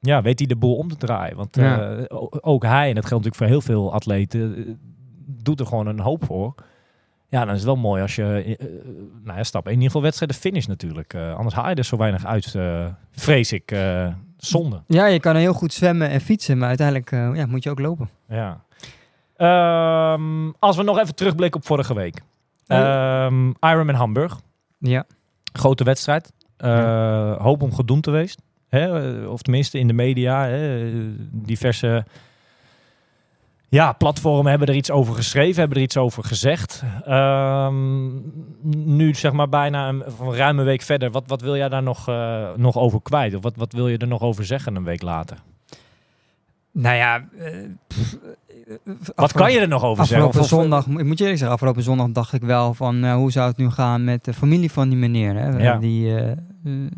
ja, 0.00 0.22
weet 0.22 0.38
hij 0.38 0.48
de 0.48 0.56
boel 0.56 0.76
om 0.76 0.88
te 0.88 0.96
draaien. 0.96 1.36
Want 1.36 1.56
Ja. 1.56 1.90
eh, 1.96 2.04
ook 2.40 2.62
hij, 2.64 2.88
en 2.88 2.94
dat 2.94 3.06
geldt 3.06 3.24
natuurlijk 3.24 3.36
voor 3.36 3.46
heel 3.46 3.74
veel 3.76 3.92
atleten, 3.92 4.78
doet 5.26 5.60
er 5.60 5.66
gewoon 5.66 5.86
een 5.86 6.00
hoop 6.00 6.24
voor. 6.24 6.54
Ja, 7.30 7.44
dan 7.44 7.48
is 7.54 7.56
het 7.56 7.64
wel 7.64 7.76
mooi 7.76 8.02
als 8.02 8.14
je, 8.16 8.22
eh, 8.24 8.52
eh, 8.52 8.58
nou 9.24 9.38
ja, 9.38 9.44
stap 9.44 9.64
in 9.66 9.70
ieder 9.72 9.86
geval 9.86 10.02
wedstrijden 10.02 10.36
finish 10.36 10.66
natuurlijk. 10.66 11.14
Eh, 11.14 11.34
anders 11.34 11.54
haal 11.54 11.68
je 11.68 11.74
er 11.74 11.84
zo 11.84 11.96
weinig 11.96 12.24
uit, 12.26 12.54
vrees 13.12 13.52
ik, 13.52 13.76
zonde. 14.36 14.82
Ja, 14.86 15.06
je 15.06 15.20
kan 15.20 15.36
heel 15.36 15.52
goed 15.52 15.72
zwemmen 15.72 16.08
en 16.08 16.20
fietsen, 16.20 16.58
maar 16.58 16.68
uiteindelijk 16.68 17.10
ja, 17.10 17.46
moet 17.46 17.62
je 17.62 17.70
ook 17.70 17.78
lopen. 17.78 18.08
Ja. 18.28 18.60
Ehm, 19.36 20.50
als 20.58 20.76
we 20.76 20.82
nog 20.82 20.98
even 20.98 21.14
terugblikken 21.14 21.60
op 21.60 21.66
vorige 21.66 21.94
week. 21.94 22.22
Ehm 22.66 23.48
Ironman 23.60 23.94
Hamburg, 23.94 24.40
Ja, 24.78 25.04
grote 25.52 25.84
wedstrijd. 25.84 26.32
Ja. 26.56 27.36
Hoop 27.42 27.62
om 27.62 27.74
gedoemd 27.74 28.04
geweest. 28.04 28.42
Hè? 28.68 29.20
eh, 29.22 29.30
Of 29.30 29.42
tenminste 29.42 29.78
in 29.78 29.86
de 29.86 29.92
media. 29.92 30.46
Hè? 30.46 30.90
Diverse 31.30 32.04
ja, 33.70 33.92
platformen 33.92 34.50
hebben 34.50 34.68
er 34.68 34.74
iets 34.74 34.90
over 34.90 35.14
geschreven, 35.14 35.60
hebben 35.60 35.76
er 35.76 35.82
iets 35.82 35.96
over 35.96 36.24
gezegd. 36.24 36.82
Ehm, 37.04 38.08
nu 38.70 39.14
zeg 39.14 39.32
maar 39.32 39.48
bijna 39.48 39.88
een, 39.88 40.02
een 40.20 40.34
ruime 40.34 40.62
week 40.62 40.82
verder. 40.82 41.10
Wat, 41.10 41.24
wat 41.26 41.40
wil 41.40 41.56
jij 41.56 41.68
daar 41.68 41.82
nog, 41.82 42.08
eh, 42.08 42.48
nog 42.56 42.76
over 42.76 43.02
kwijt? 43.02 43.34
Of 43.34 43.42
wat, 43.42 43.56
wat 43.56 43.72
wil 43.72 43.88
je 43.88 43.98
er 43.98 44.06
nog 44.06 44.20
over 44.20 44.44
zeggen 44.44 44.76
een 44.76 44.84
week 44.84 45.02
later? 45.02 45.36
Nou 46.72 46.96
ja, 46.96 47.24
eh, 47.38 47.54
pff, 47.86 48.16
Wat 49.14 49.32
kan 49.32 49.52
je 49.52 49.60
er 49.60 49.68
nog 49.68 49.84
over 49.84 50.06
zeggen? 50.06 50.26
Afgelopen 50.26 50.50
zondag, 50.50 50.86
ik 50.86 51.04
moet 51.04 51.18
je 51.18 51.24
eerlijk 51.24 51.38
zeggen, 51.38 51.50
afgelopen 51.50 51.82
zondag 51.82 52.08
dacht 52.08 52.32
ik 52.32 52.42
wel 52.42 52.74
van 52.74 53.04
eh, 53.04 53.14
hoe 53.14 53.32
zou 53.32 53.48
het 53.48 53.56
nu 53.56 53.70
gaan 53.70 54.04
met 54.04 54.24
de 54.24 54.34
familie 54.34 54.72
van 54.72 54.88
die 54.88 54.98
meneer. 54.98 55.34
Hè? 55.34 55.58
Ja. 55.58 55.76
Die 55.76 56.14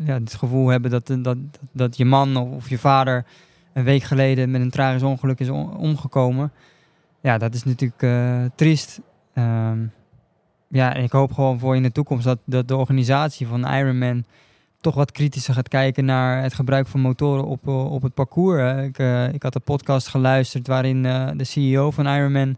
ja, 0.05 0.13
het 0.13 0.33
gevoel 0.33 0.67
hebben 0.67 0.91
dat, 0.91 1.07
dat, 1.07 1.23
dat, 1.23 1.37
dat 1.71 1.97
je 1.97 2.05
man 2.05 2.37
of, 2.37 2.49
of 2.49 2.69
je 2.69 2.77
vader 2.77 3.25
een 3.73 3.83
week 3.83 4.03
geleden 4.03 4.51
met 4.51 4.61
een 4.61 4.69
tragisch 4.69 5.03
ongeluk 5.03 5.39
is 5.39 5.49
om- 5.49 5.71
omgekomen. 5.71 6.51
Ja, 7.21 7.37
dat 7.37 7.53
is 7.53 7.63
natuurlijk 7.63 8.01
eh, 8.01 8.43
triest. 8.55 8.99
Ehm, 9.33 9.79
ja, 10.67 10.95
en 10.95 11.03
ik 11.03 11.11
hoop 11.11 11.33
gewoon 11.33 11.59
voor 11.59 11.75
in 11.75 11.83
de 11.83 11.91
toekomst 11.91 12.25
dat, 12.25 12.39
dat 12.45 12.67
de 12.67 12.75
organisatie 12.75 13.47
van 13.47 13.67
Ironman 13.67 14.23
toch 14.79 14.95
wat 14.95 15.11
kritischer 15.11 15.53
gaat 15.53 15.67
kijken 15.67 16.05
naar 16.05 16.41
het 16.41 16.53
gebruik 16.53 16.87
van 16.87 16.99
motoren 16.99 17.45
op, 17.45 17.67
eh, 17.67 17.91
op 17.91 18.01
het 18.01 18.13
parcours. 18.13 18.83
Ik, 18.87 18.97
eh, 18.97 19.33
ik 19.33 19.43
had 19.43 19.55
een 19.55 19.61
podcast 19.61 20.07
geluisterd 20.07 20.67
waarin 20.67 21.03
de 21.37 21.43
CEO 21.43 21.91
van 21.91 22.07
Ironman 22.07 22.57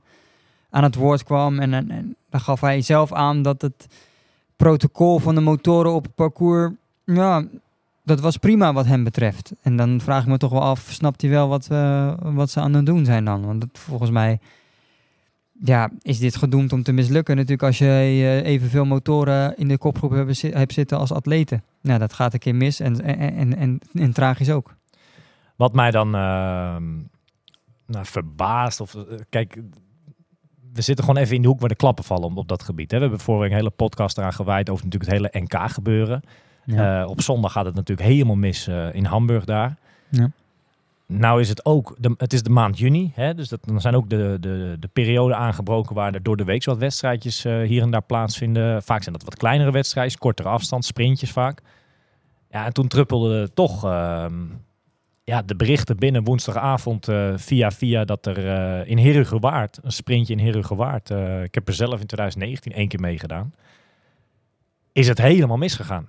aan 0.69 0.83
het 0.83 0.95
woord 0.95 1.23
kwam. 1.23 1.59
En, 1.59 1.73
en, 1.73 2.15
gaf 2.31 2.61
hij 2.61 2.81
zelf 2.81 3.13
aan 3.13 3.41
dat 3.41 3.61
het 3.61 3.87
protocol 4.55 5.19
van 5.19 5.35
de 5.35 5.41
motoren 5.41 5.93
op 5.93 6.03
het 6.03 6.15
parcours, 6.15 6.71
ja, 7.05 7.45
dat 8.03 8.19
was 8.19 8.37
prima 8.37 8.73
wat 8.73 8.85
hem 8.85 9.03
betreft. 9.03 9.53
En 9.61 9.75
dan 9.75 10.01
vraag 10.01 10.21
ik 10.21 10.29
me 10.29 10.37
toch 10.37 10.51
wel 10.51 10.61
af, 10.61 10.87
snapt 10.89 11.21
hij 11.21 11.29
wel 11.29 11.47
wat, 11.47 11.67
wat 12.19 12.49
ze 12.49 12.59
aan 12.59 12.73
het 12.73 12.85
doen 12.85 13.05
zijn 13.05 13.25
dan? 13.25 13.45
Want 13.45 13.65
volgens 13.71 14.09
mij 14.09 14.39
ja, 15.63 15.89
is 16.01 16.19
dit 16.19 16.35
gedoemd 16.35 16.73
om 16.73 16.83
te 16.83 16.91
mislukken 16.91 17.35
natuurlijk 17.35 17.63
als 17.63 17.77
je 17.77 17.85
eh, 17.85 18.45
evenveel 18.45 18.85
motoren 18.85 19.57
in 19.57 19.67
de 19.67 19.77
kopgroep 19.77 20.11
hebt, 20.11 20.41
hebt 20.41 20.73
zitten 20.73 20.97
als 20.97 21.11
atleten. 21.11 21.63
Nou, 21.81 21.99
dat 21.99 22.13
gaat 22.13 22.33
een 22.33 22.39
keer 22.39 22.55
mis 22.55 22.79
en, 22.79 23.01
en, 23.01 23.57
en, 23.57 23.79
en, 23.93 24.13
tragisch 24.13 24.49
ook. 24.49 24.75
Wat 25.55 25.73
mij 25.73 25.91
dan 25.91 26.15
ehm, 26.15 26.93
nou, 27.85 28.05
verbaast, 28.05 28.81
of 28.81 28.95
eh, 28.95 29.01
kijk, 29.29 29.61
we 30.73 30.81
zitten 30.81 31.05
gewoon 31.05 31.21
even 31.21 31.35
in 31.35 31.41
de 31.41 31.47
hoek 31.47 31.59
waar 31.59 31.69
de 31.69 31.75
klappen 31.75 32.03
vallen 32.03 32.29
op, 32.29 32.37
op 32.37 32.47
dat 32.47 32.63
gebied. 32.63 32.91
Hè. 32.91 32.97
We 32.97 33.03
hebben 33.03 33.19
vorige 33.19 33.43
week 33.43 33.51
een 33.51 33.57
hele 33.57 33.69
podcast 33.69 34.17
eraan 34.17 34.33
gewijd 34.33 34.69
over 34.69 34.85
natuurlijk 34.85 35.11
het 35.11 35.21
hele 35.21 35.43
NK 35.45 35.71
gebeuren. 35.71 36.21
Eh, 36.65 37.05
op 37.07 37.21
zondag 37.21 37.51
gaat 37.51 37.65
het 37.65 37.75
natuurlijk 37.75 38.07
helemaal 38.07 38.35
mis 38.35 38.67
eh, 38.67 38.93
in 38.93 39.05
Hamburg 39.05 39.45
daar. 39.45 39.75
Ja. 40.09 40.31
Nou 41.05 41.41
is 41.41 41.49
het 41.49 41.65
ook, 41.65 41.95
de, 41.99 42.13
het 42.17 42.33
is 42.33 42.43
de 42.43 42.49
maand 42.49 42.77
juni, 42.77 43.11
hè, 43.15 43.35
dus 43.35 43.49
dat, 43.49 43.59
dan 43.65 43.81
zijn 43.81 43.95
ook 43.95 44.09
de, 44.09 44.37
de, 44.39 44.77
de 44.79 44.87
perioden 44.87 45.37
aangebroken 45.37 45.95
waar 45.95 46.13
er 46.13 46.23
door 46.23 46.37
de 46.37 46.43
week 46.43 46.63
wat 46.63 46.77
wedstrijdjes 46.77 47.45
eh, 47.45 47.61
hier 47.61 47.81
en 47.81 47.91
daar 47.91 48.01
plaatsvinden. 48.01 48.83
Vaak 48.83 49.03
zijn 49.03 49.15
dat 49.15 49.23
wat 49.23 49.35
kleinere 49.35 49.71
wedstrijdjes, 49.71 50.17
kortere 50.17 50.49
afstand, 50.49 50.85
sprintjes 50.85 51.31
vaak. 51.31 51.61
Ja, 52.49 52.65
en 52.65 52.73
toen 52.73 52.87
truppelde 52.87 53.53
toch 53.53 53.83
ehm, 53.83 54.33
ja, 55.23 55.41
de 55.41 55.55
berichten 55.55 55.97
binnen 55.97 56.23
woensdagavond 56.23 57.07
via 57.35 57.71
via 57.71 58.05
dat 58.05 58.25
er 58.25 58.37
in 58.87 58.97
Herugewaard, 58.97 59.79
een 59.83 59.91
sprintje 59.91 60.33
in 60.33 60.45
Herugewaard, 60.45 61.09
ik 61.43 61.53
heb 61.53 61.67
er 61.67 61.73
zelf 61.73 61.99
in 61.99 62.05
2019 62.05 62.71
één 62.73 62.87
keer 62.87 62.99
meegedaan, 62.99 63.53
is 64.91 65.07
het 65.07 65.17
helemaal 65.17 65.57
misgegaan. 65.57 66.07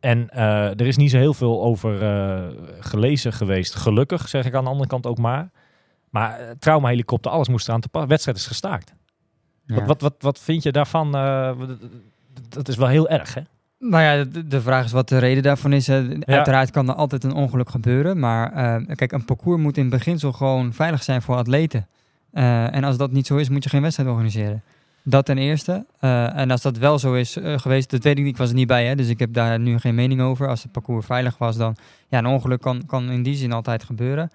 En 0.00 0.30
eh, 0.30 0.70
er 0.70 0.86
is 0.86 0.96
niet 0.96 1.10
zo 1.10 1.18
heel 1.18 1.34
veel 1.34 1.62
over 1.62 2.02
eh, 2.02 2.46
gelezen 2.80 3.32
geweest. 3.32 3.74
Gelukkig, 3.74 4.28
zeg 4.28 4.44
ik 4.44 4.54
aan 4.54 4.64
de 4.64 4.70
andere 4.70 4.88
kant 4.88 5.06
ook 5.06 5.18
maar. 5.18 5.50
Maar 6.10 6.40
uh, 6.40 6.50
traumahelikopter, 6.58 7.30
alles 7.30 7.48
moest 7.48 7.68
eraan 7.68 7.80
te 7.80 7.88
passen. 7.88 8.10
Wedstrijd 8.10 8.36
is 8.36 8.46
gestaakt. 8.46 8.94
Ja. 9.64 9.74
Wat, 9.74 9.86
wat, 9.86 10.00
wat, 10.00 10.14
wat 10.18 10.38
vind 10.38 10.62
je 10.62 10.72
daarvan? 10.72 11.14
Eh, 11.14 11.52
dat 12.48 12.68
is 12.68 12.76
wel 12.76 12.88
heel 12.88 13.08
erg, 13.08 13.34
hè? 13.34 13.40
Nou 13.78 14.02
ja, 14.02 14.24
de, 14.24 14.46
de 14.46 14.60
vraag 14.60 14.84
is 14.84 14.92
wat 14.92 15.08
de 15.08 15.18
reden 15.18 15.42
daarvan 15.42 15.72
is. 15.72 15.90
Uiteraard 15.90 16.70
kan 16.70 16.88
er 16.88 16.94
altijd 16.94 17.24
een 17.24 17.32
ongeluk 17.32 17.70
gebeuren. 17.70 18.18
Maar 18.18 18.52
eh, 18.52 18.96
kijk, 18.96 19.12
een 19.12 19.24
parcours 19.24 19.60
moet 19.60 19.76
in 19.76 19.88
beginsel 19.88 20.32
gewoon 20.32 20.72
veilig 20.72 21.02
zijn 21.02 21.22
voor 21.22 21.36
atleten. 21.36 21.86
Eh, 22.32 22.74
en 22.74 22.84
als 22.84 22.96
dat 22.96 23.12
niet 23.12 23.26
zo 23.26 23.36
is, 23.36 23.48
moet 23.48 23.64
je 23.64 23.70
geen 23.70 23.82
wedstrijd 23.82 24.08
organiseren. 24.08 24.62
Dat 25.08 25.24
ten 25.24 25.38
eerste. 25.38 25.86
Eh, 26.00 26.36
en 26.36 26.50
als 26.50 26.62
dat 26.62 26.76
wel 26.76 26.98
zo 26.98 27.14
is 27.14 27.36
eh, 27.36 27.58
geweest, 27.58 27.90
dat 27.90 28.02
weet 28.02 28.18
ik 28.18 28.24
niet, 28.24 28.32
ik 28.32 28.38
was 28.38 28.48
er 28.48 28.54
niet 28.54 28.66
bij. 28.66 28.86
Hè, 28.86 28.94
dus 28.94 29.08
ik 29.08 29.18
heb 29.18 29.32
daar 29.32 29.58
nu 29.60 29.78
geen 29.78 29.94
mening 29.94 30.20
over. 30.20 30.48
Als 30.48 30.62
het 30.62 30.72
parcours 30.72 31.06
veilig 31.06 31.38
was, 31.38 31.56
dan... 31.56 31.76
Ja, 32.08 32.18
een 32.18 32.26
ongeluk 32.26 32.60
kan, 32.60 32.86
kan 32.86 33.10
in 33.10 33.22
die 33.22 33.34
zin 33.34 33.52
altijd 33.52 33.82
gebeuren. 33.84 34.30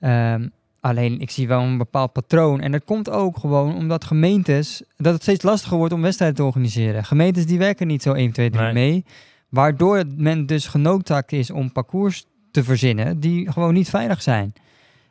Ehm, 0.00 0.48
alleen, 0.80 1.20
ik 1.20 1.30
zie 1.30 1.48
wel 1.48 1.60
een 1.60 1.78
bepaald 1.78 2.12
patroon. 2.12 2.60
En 2.60 2.72
dat 2.72 2.84
komt 2.84 3.10
ook 3.10 3.38
gewoon 3.38 3.74
omdat 3.74 4.04
gemeentes... 4.04 4.82
dat 4.96 5.12
het 5.12 5.22
steeds 5.22 5.42
lastiger 5.42 5.76
wordt 5.76 5.92
om 5.92 6.02
wedstrijden 6.02 6.36
te 6.36 6.44
organiseren. 6.44 7.04
Gemeentes 7.04 7.46
die 7.46 7.58
werken 7.58 7.86
niet 7.86 8.02
zo 8.02 8.12
1, 8.12 8.32
2, 8.32 8.50
3 8.50 8.62
Nee. 8.64 8.72
mee. 8.72 9.04
Waardoor 9.48 10.02
men 10.16 10.46
dus 10.46 10.66
genoodzaakt 10.66 11.32
is 11.32 11.50
om 11.50 11.72
parcours 11.72 12.24
te 12.50 12.64
verzinnen... 12.64 13.20
die 13.20 13.52
gewoon 13.52 13.74
niet 13.74 13.90
veilig 13.90 14.22
zijn. 14.22 14.52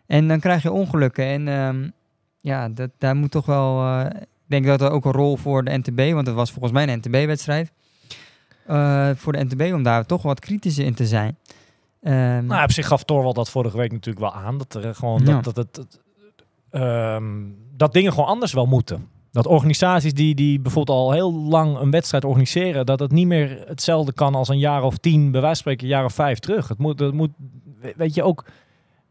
En 0.05 0.27
dan 0.27 0.39
krijg 0.39 0.63
je 0.63 0.71
ongelukken. 0.71 1.25
En 1.25 1.47
ehm, 1.47 1.89
ja, 2.39 2.69
dat, 2.69 2.89
daar 2.97 3.15
moet 3.15 3.31
toch 3.31 3.45
wel... 3.45 3.81
eh, 3.85 4.05
denk 4.49 4.65
dat 4.65 4.81
er 4.81 4.91
ook 4.91 5.05
een 5.05 5.11
rol 5.11 5.37
voor 5.37 5.63
de 5.63 5.77
NTB... 5.77 6.13
want 6.13 6.27
het 6.27 6.35
was 6.35 6.51
volgens 6.51 6.73
mij 6.73 6.87
een 6.87 6.97
NTB-wedstrijd... 6.97 7.71
eh, 8.65 9.09
voor 9.15 9.33
de 9.33 9.43
NTB 9.45 9.73
om 9.73 9.83
daar 9.83 10.05
toch 10.05 10.21
wat 10.21 10.39
kritischer 10.39 10.85
in 10.85 10.93
te 10.93 11.05
zijn. 11.05 11.37
Ehm, 12.01 12.45
Nou, 12.45 12.63
op 12.63 12.71
zich 12.71 12.87
gaf 12.87 13.03
Torwald 13.03 13.35
dat 13.35 13.49
vorige 13.49 13.77
week 13.77 13.91
natuurlijk 13.91 14.19
wel 14.25 14.33
aan. 14.33 14.57
Dat 14.57 14.73
er 14.73 14.95
gewoon 14.95 15.21
Ja. 15.25 15.25
dat, 15.41 15.43
dat, 15.43 15.55
het, 15.55 15.75
het, 15.75 15.99
ehm, 16.69 17.23
dat 17.75 17.93
dingen 17.93 18.11
gewoon 18.13 18.29
anders 18.29 18.53
wel 18.53 18.65
moeten. 18.65 19.07
Dat 19.31 19.47
organisaties 19.47 20.13
die, 20.13 20.35
die 20.35 20.59
bijvoorbeeld 20.59 20.97
al 20.97 21.11
heel 21.11 21.33
lang 21.33 21.77
een 21.77 21.91
wedstrijd 21.91 22.25
organiseren, 22.25 22.85
dat 22.85 22.99
het 22.99 23.11
niet 23.11 23.27
meer 23.27 23.63
hetzelfde 23.67 24.13
kan 24.13 24.35
als 24.35 24.47
een 24.47 24.59
jaar 24.59 24.83
of 24.83 24.97
tien, 24.97 25.21
bij 25.31 25.41
wijze 25.41 25.45
van 25.45 25.55
spreken 25.55 25.83
een 25.83 25.89
jaar 25.89 26.05
of 26.05 26.13
vijf 26.13 26.39
terug. 26.39 26.67
Het 26.67 26.77
moet, 26.77 26.99
het 26.99 27.13
moet 27.13 27.31
we- 27.81 27.93
weet 27.97 28.13
je 28.13 28.23
ook. 28.23 28.45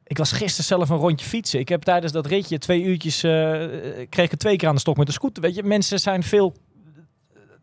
Ik 0.09 0.19
was 0.19 0.33
gisteren 0.33 0.65
zelf 0.65 0.88
een 0.88 0.97
rondje 0.97 1.27
fietsen. 1.27 1.61
Ik 1.61 1.69
heb 1.69 1.83
tijdens 1.83 2.12
dat 2.12 2.27
ritje 2.27 2.59
twee 2.59 2.83
uurtjes, 2.83 3.23
eh, 3.23 3.31
kreeg 4.09 4.31
ik 4.33 4.38
twee 4.38 4.57
keer 4.57 4.69
aan 4.69 4.75
de 4.75 4.81
stok 4.81 4.97
met 4.97 5.07
de 5.07 5.12
scooter. 5.12 5.43
Weet 5.43 5.55
je, 5.55 5.62
mensen 5.62 5.99
zijn 5.99 6.23
veel, 6.23 6.55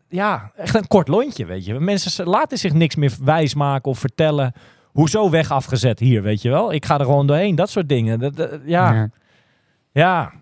ja, 0.08 0.52
echt 0.56 0.74
een 0.74 0.86
kort 0.86 1.08
lontje, 1.08 1.46
weet 1.46 1.64
je. 1.64 1.80
Mensen 1.80 2.26
laten 2.26 2.58
zich 2.58 2.72
niks 2.72 2.94
meer 2.96 3.12
wijsmaken 3.24 3.90
of 3.90 3.98
vertellen. 3.98 4.52
Hoezo 4.92 5.30
weg 5.30 5.50
afgezet 5.50 5.98
hier, 5.98 6.22
weet 6.22 6.42
je 6.42 6.50
wel? 6.50 6.72
Ik 6.72 6.84
ga 6.84 6.98
er 6.98 7.04
gewoon 7.04 7.26
doorheen, 7.26 7.54
dat 7.54 7.70
soort 7.70 7.88
dingen. 7.88 8.18
Dat, 8.18 8.36
dat- 8.36 8.60
ja, 8.64 8.92
ja. 8.94 9.10
ja. 9.92 10.32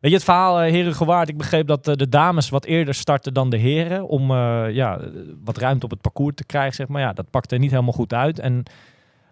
Weet 0.00 0.10
je, 0.10 0.16
het 0.16 0.24
verhaal 0.26 0.64
uh, 0.64 0.70
Heren 0.70 0.94
Gewaard, 0.94 1.28
ik 1.28 1.36
begreep 1.36 1.66
dat 1.66 1.88
eh, 1.88 1.94
de 1.94 2.08
dames 2.08 2.48
wat 2.48 2.64
eerder 2.64 2.94
starten 2.94 3.34
dan 3.34 3.50
de 3.50 3.56
heren. 3.56 4.08
Om 4.08 4.30
eh, 4.30 4.64
ja, 4.70 4.98
eh, 4.98 5.06
wat 5.44 5.56
ruimte 5.58 5.84
op 5.84 5.90
het 5.90 6.00
parcours 6.00 6.34
te 6.34 6.44
krijgen, 6.44 6.74
zeg 6.74 6.88
maar. 6.88 7.00
Ja, 7.02 7.12
dat 7.12 7.30
pakte 7.30 7.56
niet 7.56 7.70
helemaal 7.70 7.92
goed 7.92 8.12
uit. 8.12 8.38
En 8.38 8.62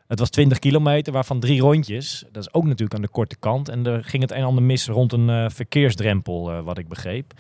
het 0.09 0.19
was 0.19 0.31
20 0.31 0.59
kilometer, 0.59 1.13
waarvan 1.13 1.41
drie 1.41 1.61
rondjes. 1.61 2.25
Dat 2.33 2.43
is 2.43 2.55
ook 2.55 2.65
natuurlijk 2.65 2.95
aan 2.95 3.03
de 3.03 3.09
korte 3.09 3.37
kant. 3.37 3.69
En 3.69 3.87
er 3.87 4.05
ging 4.05 4.23
het 4.23 4.31
een 4.31 4.37
en 4.37 4.45
ander 4.45 4.63
mis 4.63 4.87
rond 4.87 5.13
een 5.13 5.31
eh, 5.31 5.49
verkeersdrempel, 5.49 6.53
eh, 6.53 6.61
wat 6.61 6.79
ik 6.79 6.89
begreep. 6.89 7.33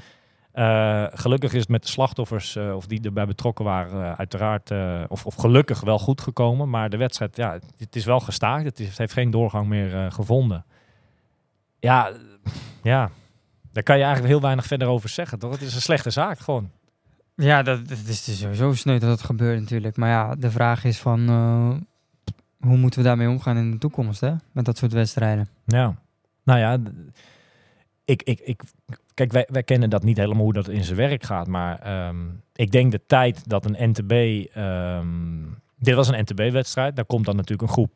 Eh, 0.52 1.04
gelukkig 1.12 1.52
is 1.52 1.60
het 1.60 1.68
met 1.68 1.82
de 1.82 1.88
slachtoffers, 1.88 2.56
of 2.56 2.87
die 2.87 3.00
erbij 3.02 3.26
betrokken 3.26 3.64
waren, 3.64 4.16
uiteraard, 4.16 4.70
of, 5.08 5.26
of 5.26 5.34
gelukkig 5.34 5.80
wel 5.80 5.98
goed 5.98 6.20
gekomen. 6.20 6.70
Maar 6.70 6.90
de 6.90 6.96
wedstrijd, 6.96 7.37
ja, 7.37 7.58
het, 7.76 7.96
is 7.96 8.04
wel 8.04 8.20
gestaakt. 8.20 8.64
Het, 8.64 8.78
heeft 8.96 9.12
geen 9.12 9.30
doorgang 9.30 9.66
meer 9.66 10.12
gevonden. 10.12 10.64
Ja, 11.80 12.12
ja, 12.82 13.10
daar 13.72 13.82
kan 13.82 13.96
je 13.96 14.02
eigenlijk 14.02 14.32
heel 14.32 14.42
weinig 14.42 14.66
verder 14.66 14.88
over 14.88 15.08
zeggen, 15.08 15.38
toch? 15.38 15.50
Het 15.50 15.62
is 15.62 15.75
een 15.75 15.80
slechte 15.80 16.10
zaak, 16.10 16.38
gewoon. 16.38 16.70
Ja, 17.34 17.62
dat, 17.62 17.88
dat 17.88 17.98
is 18.06 18.25
dus 18.25 18.38
sowieso 18.38 18.75
sneu 18.75 18.98
dat 18.98 19.10
het 19.10 19.22
gebeurt 19.22 19.60
natuurlijk. 19.60 19.96
Maar 19.96 20.08
ja, 20.08 20.34
de 20.34 20.50
vraag 20.50 20.84
is 20.84 20.98
van... 20.98 21.87
hoe 22.60 22.76
moeten 22.76 23.00
we 23.00 23.06
daarmee 23.06 23.28
omgaan 23.28 23.56
in 23.56 23.70
de 23.70 23.78
toekomst, 23.78 24.20
hè? 24.20 24.34
Met 24.52 24.64
dat 24.64 24.78
soort 24.78 24.92
wedstrijden. 24.92 25.48
Ja, 25.64 25.94
nou 26.44 26.58
ja, 26.58 26.78
ik, 28.04 28.22
ik, 28.22 28.40
ik, 28.40 28.62
kijk, 29.14 29.32
wij, 29.32 29.46
wij 29.50 29.62
kennen 29.62 29.90
dat 29.90 30.02
niet 30.02 30.16
helemaal 30.16 30.42
hoe 30.42 30.52
dat 30.52 30.68
in 30.68 30.84
zijn 30.84 30.96
werk 30.96 31.22
gaat, 31.22 31.46
maar 31.46 31.78
ehm, 31.78 32.26
ik 32.54 32.70
denk 32.70 32.92
de 32.92 33.00
tijd 33.06 33.48
dat 33.48 33.64
een 33.64 33.90
NTB, 33.90 34.12
ehm, 34.54 35.06
dit 35.78 35.94
was 35.94 36.08
een 36.08 36.22
NTB-wedstrijd, 36.22 36.96
daar 36.96 37.04
komt 37.04 37.24
dan 37.24 37.36
natuurlijk 37.36 37.68
een 37.68 37.74
groep 37.74 37.92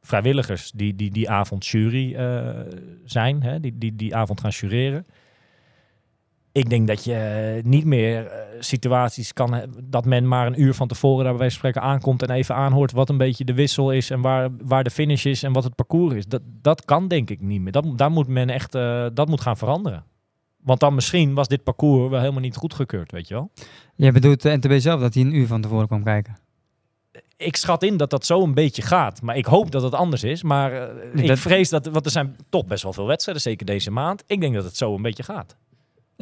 vrijwilligers 0.00 0.70
die 0.70 0.96
die, 0.96 1.10
die 1.10 1.30
avond 1.30 1.66
jury 1.66 2.14
eh, 2.14 2.60
zijn, 3.04 3.42
hè, 3.42 3.60
die, 3.60 3.78
die 3.78 3.96
die 3.96 4.16
avond 4.16 4.40
gaan 4.40 4.50
jureren. 4.50 5.06
Ik 6.52 6.70
denk 6.70 6.86
dat 6.86 7.04
je 7.04 7.60
niet 7.64 7.84
meer 7.84 8.26
eh, 8.26 8.38
situaties 8.60 9.32
kan 9.32 9.52
hebben 9.54 9.90
dat 9.90 10.04
men 10.04 10.28
maar 10.28 10.46
een 10.46 10.60
uur 10.60 10.74
van 10.74 10.88
tevoren 10.88 11.22
daar 11.24 11.32
bij 11.32 11.40
wijze 11.40 11.58
van 11.58 11.68
spreken 11.68 11.90
aankomt 11.90 12.22
en 12.22 12.30
even 12.30 12.54
aanhoort 12.54 12.92
wat 12.92 13.08
een 13.08 13.16
beetje 13.16 13.44
de 13.44 13.54
wissel 13.54 13.90
is 13.92 14.10
en 14.10 14.20
waar, 14.20 14.48
waar 14.62 14.84
de 14.84 14.90
finish 14.90 15.24
is 15.24 15.42
en 15.42 15.52
wat 15.52 15.64
het 15.64 15.74
parcours 15.74 16.14
is. 16.14 16.26
Dat, 16.26 16.42
dat 16.62 16.84
kan 16.84 17.08
denk 17.08 17.30
ik 17.30 17.40
niet 17.40 17.60
meer. 17.60 17.72
Dat, 17.72 17.98
daar 17.98 18.10
moet 18.10 18.26
men 18.28 18.50
echt, 18.50 18.74
eh, 18.74 19.06
dat 19.14 19.28
moet 19.28 19.40
gaan 19.40 19.56
veranderen. 19.56 20.04
Want 20.62 20.80
dan 20.80 20.94
misschien 20.94 21.34
was 21.34 21.48
dit 21.48 21.62
parcours 21.64 22.10
wel 22.10 22.20
helemaal 22.20 22.40
niet 22.40 22.56
goedgekeurd, 22.56 23.12
weet 23.12 23.28
je 23.28 23.34
wel. 23.34 23.50
Jij 23.96 24.12
bedoelt 24.12 24.42
de 24.42 24.56
NTB 24.56 24.72
zelf 24.80 25.00
dat 25.00 25.14
hij 25.14 25.22
een 25.22 25.34
uur 25.34 25.46
van 25.46 25.60
tevoren 25.60 25.86
kwam 25.86 26.04
kijken? 26.04 26.36
Ik 27.36 27.56
schat 27.56 27.82
in 27.82 27.96
dat 27.96 28.10
dat 28.10 28.26
zo 28.26 28.42
een 28.42 28.54
beetje 28.54 28.82
gaat. 28.82 29.22
Maar 29.22 29.36
ik 29.36 29.44
hoop 29.46 29.70
dat 29.70 29.82
het 29.82 29.94
anders 29.94 30.22
is. 30.24 30.42
Maar 30.42 30.72
eh, 30.72 31.22
ik 31.22 31.26
Dat- 31.26 31.38
vrees 31.38 31.68
dat, 31.68 31.86
want 31.86 32.04
er 32.04 32.10
zijn 32.10 32.36
toch 32.48 32.66
best 32.66 32.82
wel 32.82 32.92
veel 32.92 33.06
wedstrijden, 33.06 33.42
zeker 33.42 33.66
deze 33.66 33.90
maand. 33.90 34.24
Ik 34.26 34.40
denk 34.40 34.54
dat 34.54 34.64
het 34.64 34.76
zo 34.76 34.94
een 34.94 35.02
beetje 35.02 35.22
gaat. 35.22 35.56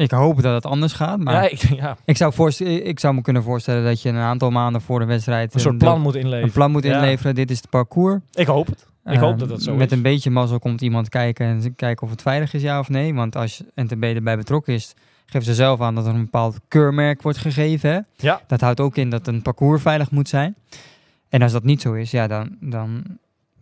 Ik 0.01 0.11
hoop 0.11 0.43
dat 0.43 0.55
het 0.55 0.67
anders 0.67 0.93
gaat, 0.93 1.19
maar 1.19 1.35
ja, 1.35 1.49
ik, 1.51 1.59
ja, 1.59 1.97
ik, 2.05 2.17
zou 2.17 2.33
voorst- 2.33 2.61
ik 2.61 3.01
zou 3.01 3.15
me 3.15 3.21
kunnen 3.23 3.43
voorstellen 3.43 3.85
dat 3.85 4.03
je 4.03 4.09
een 4.09 4.17
aantal 4.17 4.51
maanden 4.51 4.81
voor 4.81 4.99
de 4.99 5.05
wedstrijd 5.05 5.55
een 5.55 5.61
soort 5.61 5.79
plan 5.79 6.01
moet 6.01 6.15
inleveren. 6.15 6.45
een 6.45 6.53
plan 6.53 6.71
moet 6.71 6.85
Ja. 6.85 6.95
inleveren. 6.95 7.35
Dit 7.35 7.51
is 7.51 7.57
het 7.57 7.71
parcours. 7.71 8.21
Ik 8.33 8.47
hoop 8.47 8.67
het. 8.67 8.87
Ik 9.05 9.19
hoop 9.19 9.31
Ehm, 9.31 9.39
dat 9.39 9.49
dat 9.49 9.63
zo 9.63 9.75
Met 9.77 9.91
is. 9.91 9.97
een 9.97 10.03
beetje 10.03 10.31
mazzel 10.31 10.59
komt 10.59 10.81
iemand 10.81 11.09
kijken 11.09 11.47
en 11.47 11.63
ze- 11.63 11.71
kijken 11.71 12.03
of 12.05 12.11
het 12.11 12.23
veilig 12.23 12.55
is, 12.55 12.63
ja 12.63 12.79
of 12.79 12.89
nee. 12.89 13.15
Want 13.15 13.37
als 13.37 13.63
NTB 13.75 14.03
erbij 14.03 14.37
betrokken 14.37 14.75
is, 14.75 14.95
geven 15.27 15.47
ze 15.47 15.55
zelf 15.55 15.81
aan 15.81 15.95
dat 15.95 16.07
er 16.07 16.15
een 16.15 16.25
bepaald 16.25 16.57
keurmerk 16.69 17.23
wordt 17.23 17.39
gegeven. 17.39 17.91
Hè? 17.91 17.99
Ja. 18.17 18.41
Dat 18.47 18.61
houdt 18.61 18.81
ook 18.81 18.97
in 18.97 19.11
dat 19.11 19.27
een 19.27 19.43
parcours 19.43 19.83
veilig 19.83 20.11
moet 20.11 20.29
zijn. 20.29 20.55
En 21.29 21.43
als 21.43 21.53
dat 21.53 21.65
niet 21.65 21.81
zo 21.81 21.93
is, 21.93 22.11
ja, 22.11 22.27
dan, 22.27 22.57
dan, 22.61 23.03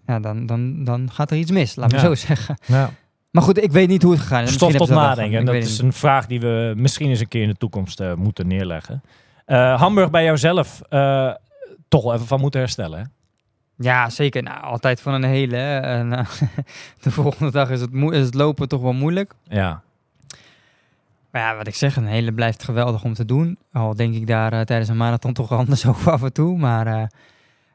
ja, 0.07 0.21
dan, 0.21 0.47
dan, 0.47 0.85
dan 0.85 1.11
gaat 1.12 1.30
er 1.30 1.37
iets 1.37 1.50
mis, 1.50 1.76
laat 1.76 1.92
me 1.92 1.99
zo 1.99 2.14
zeggen. 2.14 2.57
Ja. 2.66 2.90
Maar 3.30 3.42
goed, 3.42 3.62
ik 3.62 3.73
weet 3.73 3.88
niet 3.88 4.02
hoe 4.02 4.12
het 4.12 4.20
gegaan 4.20 4.42
is. 4.42 4.52
Stof 4.52 4.73
tot 4.73 4.88
nadenken. 4.88 5.44
Dat 5.44 5.54
gedaan. 5.54 5.70
is 5.70 5.78
een 5.78 5.92
vraag 5.92 6.26
die 6.26 6.40
we 6.40 6.73
misschien 6.76 7.08
eens 7.08 7.20
een 7.20 7.28
keer 7.28 7.42
in 7.42 7.49
de 7.49 7.56
toekomst 7.56 8.00
eh, 8.00 8.14
moeten 8.14 8.47
neerleggen. 8.47 9.02
Eh, 9.44 9.80
Hamburg 9.80 10.11
bij 10.11 10.25
jouzelf 10.25 10.80
eh, 10.88 11.35
toch 11.88 12.02
wel 12.02 12.14
even 12.14 12.26
van 12.26 12.40
moeten 12.40 12.61
herstellen. 12.61 12.99
Hè? 12.99 13.04
Ja, 13.76 14.11
zeker. 14.11 14.42
Nou, 14.42 14.62
altijd 14.62 15.00
van 15.00 15.14
een 15.14 15.25
hele. 15.25 15.56
En, 15.56 16.11
de 17.02 17.11
volgende 17.11 17.52
dag 17.52 17.70
is 17.70 17.80
het, 17.80 17.90
is 17.92 18.25
het 18.25 18.35
lopen 18.35 18.68
toch 18.68 18.80
wel 18.80 18.92
moeilijk. 18.92 19.32
Ja. 19.42 19.82
Maar 21.30 21.42
ja, 21.42 21.56
wat 21.56 21.66
ik 21.66 21.75
zeg, 21.75 21.97
een 21.97 22.06
hele 22.06 22.32
blijft 22.32 22.62
geweldig 22.62 23.04
om 23.04 23.14
te 23.14 23.25
doen. 23.25 23.58
Al 23.73 23.94
denk 23.94 24.14
ik 24.14 24.26
daar 24.26 24.64
tijdens 24.64 24.88
een 24.88 24.97
marathon 24.97 25.32
toch 25.32 25.52
anders 25.52 25.87
over 25.88 26.12
af 26.12 26.23
en 26.23 26.32
toe. 26.32 26.58
Maar 26.58 27.11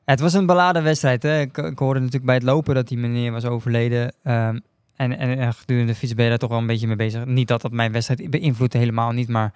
het 0.05 0.19
was 0.19 0.33
een 0.33 0.45
beladen 0.45 0.83
wedstrijd. 0.83 1.24
Hè. 1.24 1.39
Ik, 1.39 1.57
ik 1.57 1.79
hoorde 1.79 2.00
natuurlijk 2.00 2.25
bij 2.25 2.36
het 2.36 2.43
lopen 2.43 2.75
dat 2.75 2.88
die 2.88 2.98
meneer 2.98 3.31
was 3.31 3.45
overleden. 3.45 4.13
Ehm, 4.24 4.57
en, 4.95 5.17
en, 5.17 5.38
en 5.38 5.53
gedurende 5.53 5.91
de 5.91 5.97
fiets 5.97 6.13
ben 6.13 6.23
je 6.23 6.29
daar 6.29 6.39
toch 6.39 6.50
wel 6.50 6.59
een 6.59 6.67
beetje 6.67 6.88
mee 6.88 6.95
bezig. 6.95 7.25
Niet 7.25 7.47
dat 7.47 7.62
dat 7.62 7.71
mijn 7.71 7.91
wedstrijd 7.91 8.29
beïnvloedt, 8.29 8.73
helemaal 8.73 9.12
niet. 9.12 9.27
Maar 9.27 9.53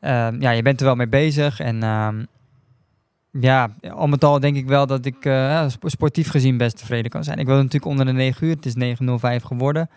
ehm, 0.00 0.40
ja, 0.40 0.50
je 0.50 0.62
bent 0.62 0.80
er 0.80 0.86
wel 0.86 0.96
mee 0.96 1.08
bezig. 1.08 1.60
En 1.60 1.82
ehm, 1.82 2.24
ja, 3.40 3.70
al 3.90 4.06
met 4.06 4.24
al 4.24 4.40
denk 4.40 4.56
ik 4.56 4.66
wel 4.66 4.86
dat 4.86 5.04
ik 5.04 5.24
eh, 5.24 5.66
sportief 5.82 6.30
gezien 6.30 6.56
best 6.56 6.78
tevreden 6.78 7.10
kan 7.10 7.24
zijn. 7.24 7.38
Ik 7.38 7.46
wilde 7.46 7.62
natuurlijk 7.62 7.90
onder 7.90 8.06
de 8.06 8.12
9 8.12 8.46
uur. 8.46 8.54
Het 8.54 8.66
is 8.66 8.96
9.05 9.40 9.44
geworden. 9.44 9.90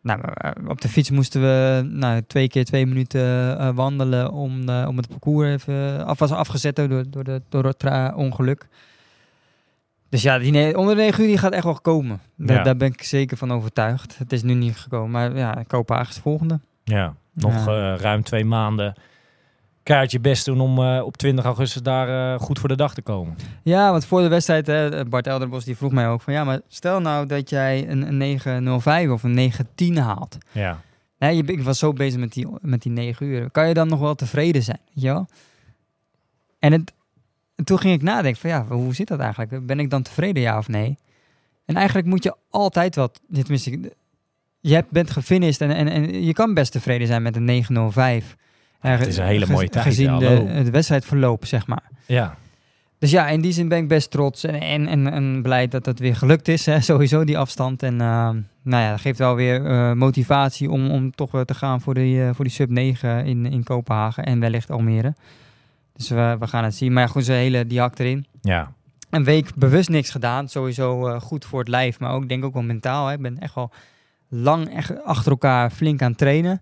Nou, 0.00 0.20
eh, 0.34 0.50
op 0.68 0.80
de 0.80 0.88
fiets 0.88 1.10
moesten 1.10 1.40
we 1.40 1.82
nou, 1.92 2.22
twee 2.26 2.48
keer 2.48 2.64
twee 2.64 2.86
minuten 2.86 3.58
eh, 3.58 3.70
wandelen 3.74 4.32
om, 4.32 4.68
om 4.68 4.96
het 4.96 5.08
parcours 5.08 5.48
even 5.48 6.06
af 6.06 6.18
was 6.18 6.30
afgezet 6.30 6.76
door, 6.76 7.04
door, 7.10 7.24
de, 7.24 7.42
door 7.48 7.64
het 7.64 8.14
ongeluk. 8.14 8.66
Dus 10.08 10.22
ja, 10.22 10.38
die 10.38 10.52
ne- 10.52 10.76
onder 10.76 10.94
de 10.96 11.00
9 11.02 11.22
uur 11.22 11.28
die 11.28 11.38
gaat 11.38 11.52
echt 11.52 11.64
wel 11.64 11.80
komen. 11.80 12.20
Da- 12.36 12.54
Ja. 12.54 12.62
Daar 12.62 12.76
ben 12.76 12.88
ik 12.92 13.02
zeker 13.02 13.36
van 13.36 13.52
overtuigd. 13.52 14.18
Het 14.18 14.32
is 14.32 14.42
nu 14.42 14.54
niet 14.54 14.76
gekomen, 14.76 15.10
maar 15.10 15.36
ja, 15.36 15.62
Kopenhagen 15.66 16.08
is 16.08 16.14
het 16.14 16.24
volgende. 16.24 16.60
ja. 16.84 17.14
Nog 17.32 17.64
Ja. 17.66 17.92
eh, 17.94 18.00
ruim 18.00 18.22
twee 18.22 18.44
maanden. 18.44 18.94
Kaart 19.82 20.10
je 20.10 20.20
best 20.20 20.44
doen 20.44 20.60
om 20.60 20.78
eh, 20.78 21.02
op 21.04 21.16
20 21.16 21.44
augustus 21.44 21.82
daar 21.82 22.34
eh, 22.34 22.40
goed 22.40 22.58
voor 22.58 22.68
de 22.68 22.76
dag 22.76 22.94
te 22.94 23.02
komen. 23.02 23.36
Ja, 23.62 23.90
want 23.90 24.04
voor 24.04 24.20
de 24.20 24.28
wedstrijd, 24.28 24.66
hè, 24.66 25.04
Bart 25.04 25.26
Elderbos 25.26 25.64
die 25.64 25.76
vroeg 25.76 25.92
mij 25.92 26.08
ook 26.08 26.20
van 26.20 26.32
ja, 26.32 26.44
maar 26.44 26.60
stel 26.68 27.00
nou 27.00 27.26
dat 27.26 27.50
jij 27.50 27.88
een, 27.88 28.06
een 28.08 28.16
905 28.16 29.10
of 29.10 29.22
een 29.22 29.34
910 29.34 29.96
haalt. 29.98 30.38
Ja. 30.52 30.80
Ja, 31.18 31.28
je, 31.28 31.42
ik 31.42 31.62
was 31.62 31.78
zo 31.78 31.92
bezig 31.92 32.20
met 32.20 32.32
die, 32.32 32.46
met 32.60 32.82
die 32.82 32.92
9 32.92 33.26
uur. 33.26 33.50
Kan 33.50 33.68
je 33.68 33.74
dan 33.74 33.88
nog 33.88 34.00
wel 34.00 34.14
tevreden 34.14 34.62
zijn? 34.62 34.80
Weet 34.94 35.02
je 35.04 35.08
wel? 35.08 35.26
En, 36.58 36.72
het, 36.72 36.92
en 37.56 37.64
toen 37.64 37.78
ging 37.78 37.94
ik 37.94 38.02
nadenken 38.02 38.40
van 38.40 38.50
ja, 38.50 38.66
hoe 38.68 38.94
zit 38.94 39.08
dat 39.08 39.18
eigenlijk? 39.18 39.66
Ben 39.66 39.80
ik 39.80 39.90
dan 39.90 40.02
tevreden, 40.02 40.42
ja 40.42 40.58
of 40.58 40.68
nee? 40.68 40.96
En 41.64 41.76
eigenlijk 41.76 42.06
moet 42.06 42.22
je 42.22 42.34
altijd 42.50 42.94
wat, 42.94 43.20
tenminste, 43.32 43.92
je 44.60 44.74
hebt, 44.74 44.90
bent 44.90 45.10
gefinished 45.10 45.60
en, 45.60 45.70
en, 45.76 45.88
en 45.88 46.24
je 46.24 46.32
kan 46.32 46.54
best 46.54 46.72
tevreden 46.72 47.06
zijn 47.06 47.22
met 47.22 47.36
een 47.36 47.44
905. 47.44 48.36
Ja, 48.82 48.90
het 48.90 49.00
Eh, 49.00 49.06
is 49.06 49.16
een 49.16 49.24
hele 49.24 49.46
mooie 49.46 49.68
tijd, 49.68 49.84
Gezien 49.84 50.18
de, 50.18 50.26
het 50.26 50.70
wedstrijdverloop, 50.70 51.46
zeg 51.46 51.66
maar. 51.66 51.90
Ja. 52.06 52.36
Dus 52.98 53.10
ja, 53.10 53.28
in 53.28 53.40
die 53.40 53.52
zin 53.52 53.68
ben 53.68 53.78
ik 53.78 53.88
best 53.88 54.10
trots 54.10 54.44
en, 54.44 54.60
en, 54.60 54.86
en, 54.86 55.12
en 55.12 55.42
blij 55.42 55.68
dat 55.68 55.86
het 55.86 55.98
weer 55.98 56.16
gelukt 56.16 56.48
is. 56.48 56.66
Hè, 56.66 56.80
sowieso 56.90 57.24
die 57.24 57.38
afstand. 57.38 57.82
En 57.82 57.94
uh, 57.94 58.28
nou 58.62 58.82
ja, 58.82 58.90
dat 58.90 59.00
geeft 59.00 59.18
wel 59.18 59.34
weer 59.34 59.60
uh, 59.60 59.92
motivatie 59.92 60.70
om, 60.70 60.90
om 60.90 61.10
toch 61.10 61.44
te 61.44 61.54
gaan 61.54 61.80
voor 61.80 61.94
die, 61.94 62.16
uh, 62.16 62.30
voor 62.34 62.44
die 62.44 62.54
sub 62.54 62.70
9 62.70 63.24
in, 63.24 63.46
in 63.46 63.64
Kopenhagen 63.64 64.24
en 64.24 64.40
wellicht 64.40 64.70
Almere. 64.70 65.14
Dus 65.96 66.08
we, 66.08 66.36
we 66.38 66.46
gaan 66.46 66.64
het 66.64 66.74
zien. 66.74 66.92
Maar 66.92 67.02
ja, 67.02 67.08
goed, 67.08 67.24
zijn 67.24 67.38
hele 67.38 67.66
die 67.66 67.80
hak 67.80 67.98
erin. 67.98 68.26
Ja. 68.40 68.72
Een 69.10 69.24
week 69.24 69.54
bewust 69.54 69.88
niks 69.88 70.10
gedaan. 70.10 70.48
Sowieso 70.48 71.08
uh, 71.08 71.20
goed 71.20 71.44
voor 71.44 71.58
het 71.58 71.68
lijf, 71.68 72.00
maar 72.00 72.12
ook 72.12 72.28
denk 72.28 72.44
ook 72.44 72.52
wel 72.52 72.62
mentaal. 72.62 73.06
Hè. 73.06 73.12
Ik 73.14 73.22
ben 73.22 73.38
echt 73.38 73.54
wel 73.54 73.70
lang 74.28 74.68
echt 74.74 75.04
achter 75.04 75.30
elkaar 75.30 75.70
flink 75.70 76.02
aan 76.02 76.08
het 76.08 76.18
trainen. 76.18 76.60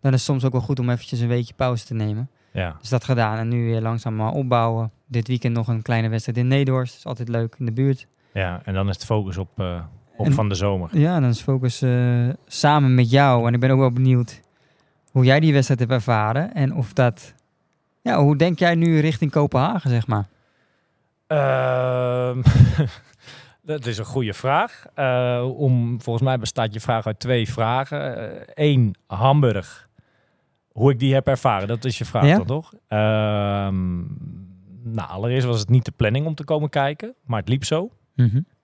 Dan 0.00 0.12
is 0.12 0.18
het 0.18 0.26
soms 0.26 0.44
ook 0.44 0.52
wel 0.52 0.60
goed 0.60 0.78
om 0.78 0.90
eventjes 0.90 1.20
een 1.20 1.28
weekje 1.28 1.54
pauze 1.54 1.84
te 1.84 1.94
nemen. 1.94 2.30
Ja. 2.52 2.76
Dus 2.80 2.88
dat 2.88 3.04
gedaan 3.04 3.38
en 3.38 3.48
nu 3.48 3.64
weer 3.64 3.80
langzaam 3.80 4.20
opbouwen. 4.20 4.90
Dit 5.06 5.28
weekend 5.28 5.54
nog 5.54 5.68
een 5.68 5.82
kleine 5.82 6.08
wedstrijd 6.08 6.38
in 6.38 6.48
Nederhorst. 6.48 6.90
Dat 6.92 6.98
is 7.00 7.06
altijd 7.06 7.28
leuk 7.28 7.54
in 7.58 7.64
de 7.64 7.72
buurt. 7.72 8.06
Ja, 8.32 8.60
en 8.64 8.74
dan 8.74 8.88
is 8.88 8.94
het 8.94 9.04
focus 9.04 9.36
op, 9.36 9.48
uh, 9.60 9.80
op 10.16 10.26
En- 10.26 10.32
van 10.32 10.48
de 10.48 10.54
zomer. 10.54 10.98
Ja, 10.98 11.20
dan 11.20 11.28
is 11.28 11.40
focus 11.40 11.82
uh, 11.82 12.28
samen 12.46 12.94
met 12.94 13.10
jou. 13.10 13.46
En 13.46 13.54
ik 13.54 13.60
ben 13.60 13.70
ook 13.70 13.78
wel 13.78 13.90
benieuwd 13.90 14.40
hoe 15.10 15.24
jij 15.24 15.40
die 15.40 15.52
wedstrijd 15.52 15.80
hebt 15.80 15.92
ervaren. 15.92 16.54
En 16.54 16.74
of 16.74 16.92
dat... 16.92 17.34
Ja, 18.06 18.22
hoe 18.22 18.36
denk 18.36 18.58
jij 18.58 18.74
nu 18.74 19.00
richting 19.00 19.30
Kopenhagen, 19.30 19.90
zeg 19.90 20.06
maar? 20.06 20.28
Ehm, 21.26 22.42
dat 23.62 23.86
is 23.86 23.98
een 23.98 24.04
goede 24.04 24.34
vraag. 24.34 24.84
Uh, 24.96 25.50
om, 25.56 26.00
volgens 26.00 26.24
mij 26.24 26.38
bestaat 26.38 26.74
je 26.74 26.80
vraag 26.80 27.06
uit 27.06 27.18
twee 27.18 27.50
vragen. 27.50 28.28
Eén, 28.54 28.94
Hamburg. 29.06 29.88
Hoe 30.72 30.90
ik 30.92 30.98
die 30.98 31.14
heb 31.14 31.26
ervaren, 31.26 31.68
dat 31.68 31.84
is 31.84 31.98
je 31.98 32.04
vraag 32.04 32.26
Ja? 32.26 32.36
dan 32.36 32.46
toch? 32.46 32.72
Ehm, 32.88 33.96
nou, 34.82 35.08
allereerst 35.08 35.46
was 35.46 35.60
het 35.60 35.68
niet 35.68 35.84
de 35.84 35.92
planning 35.96 36.26
om 36.26 36.34
te 36.34 36.44
komen 36.44 36.68
kijken, 36.68 37.14
maar 37.24 37.40
het 37.40 37.48
liep 37.48 37.64
zo. 37.64 37.90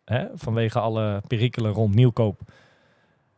Hè? 0.04 0.26
Vanwege 0.34 0.78
alle 0.78 1.22
perikelen 1.26 1.72
rond 1.72 1.94
Nieuwkoop 1.94 2.40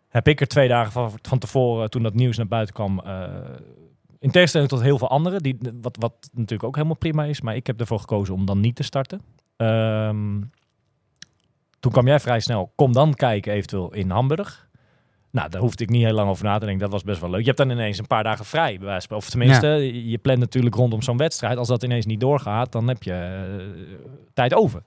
heb 0.09 0.29
ik 0.29 0.41
er 0.41 0.47
twee 0.47 0.69
dagen 0.69 0.93
van, 0.93 1.13
van 1.23 1.39
tevoren, 1.39 1.91
toen 1.91 2.03
dat 2.03 2.15
nieuws 2.15 2.37
naar 2.37 2.47
buiten 2.47 2.75
kwam, 2.75 3.01
uh, 3.07 3.25
in 4.25 4.31
tegenstelling 4.31 4.71
tot 4.71 4.83
heel 4.83 4.99
veel 4.99 5.09
anderen, 5.09 5.43
die, 5.43 5.59
wat, 5.81 5.97
wat 6.01 6.13
natuurlijk 6.33 6.65
ook 6.65 6.75
helemaal 6.75 6.97
prima 6.97 7.25
is, 7.25 7.41
maar 7.41 7.57
ik 7.57 7.67
heb 7.67 7.81
ervoor 7.81 8.01
gekozen 8.01 8.35
om 8.35 8.45
dan 8.45 8.61
niet 8.61 8.77
te 8.77 8.83
starten. 8.83 9.21
Um, 9.57 10.51
toen 11.81 11.93
kwam 11.93 12.07
jij 12.07 12.21
vrij 12.21 12.41
snel, 12.41 12.73
kom 12.75 12.93
dan 12.93 13.15
kijken 13.15 13.53
eventueel 13.53 13.93
in 13.93 14.11
Hamburg. 14.11 14.69
Nou, 15.31 15.49
daar 15.51 15.61
hoefde 15.61 15.85
ik 15.85 15.91
niet 15.91 16.05
heel 16.05 16.15
lang 16.15 16.29
over 16.31 16.45
na 16.45 16.59
te 16.59 16.65
denken. 16.65 16.83
Dat 16.83 16.93
was 16.93 17.03
best 17.03 17.21
wel 17.21 17.31
leuk. 17.31 17.41
Je 17.41 17.47
hebt 17.47 17.59
dan 17.59 17.71
ineens 17.71 17.99
een 17.99 18.07
paar 18.07 18.23
dagen 18.23 18.45
vrij. 18.45 18.79
Bij 18.79 18.87
wijze 18.87 19.09
van, 19.09 19.17
of 19.17 19.31
tenminste, 19.31 19.67
ja. 19.67 20.11
je 20.11 20.19
plant 20.19 20.39
natuurlijk 20.39 20.75
rondom 20.75 21.03
zo'n 21.03 21.17
wedstrijd. 21.17 21.59
Als 21.59 21.69
dat 21.69 21.83
ineens 21.83 22.07
niet 22.07 22.21
doorgaat, 22.21 22.73
dan 22.73 22.89
heb 22.89 23.03
je 23.03 23.45
uh, 23.59 23.95
tijd 24.35 24.55
over. 24.55 24.83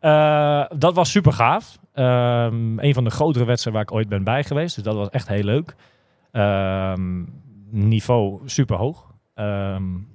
Uh, 0.00 0.64
dat 0.78 0.94
was 0.94 1.10
super 1.10 1.32
gaaf. 1.32 1.78
Um, 1.94 2.78
een 2.78 2.94
van 2.94 3.04
de 3.04 3.10
grotere 3.10 3.44
wedstrijden 3.44 3.82
waar 3.82 3.92
ik 3.92 3.98
ooit 3.98 4.08
ben 4.08 4.24
bij 4.24 4.44
geweest. 4.44 4.74
Dus 4.74 4.84
dat 4.84 4.94
was 4.94 5.08
echt 5.08 5.28
heel 5.28 5.44
leuk. 5.44 5.74
Um, 6.32 7.44
niveau 7.70 8.40
super 8.44 8.76
hoog. 8.76 9.14
Um, 9.34 10.08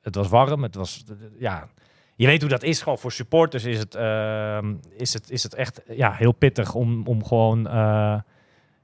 het 0.00 0.14
was 0.14 0.28
warm. 0.28 0.62
Het 0.62 0.74
was, 0.74 1.04
ja, 1.38 1.68
je 2.16 2.26
weet 2.26 2.40
hoe 2.40 2.50
dat 2.50 2.62
is. 2.62 2.82
Gewoon 2.82 2.98
voor 2.98 3.12
supporters 3.12 3.64
is 3.64 3.78
het, 3.78 3.94
uh, 3.94 4.58
is 4.96 5.12
het, 5.12 5.30
is 5.30 5.42
het 5.42 5.54
echt 5.54 5.80
ja, 5.88 6.12
heel 6.12 6.32
pittig 6.32 6.74
om, 6.74 7.06
om 7.06 7.24
gewoon 7.24 7.66
uh, 7.66 8.16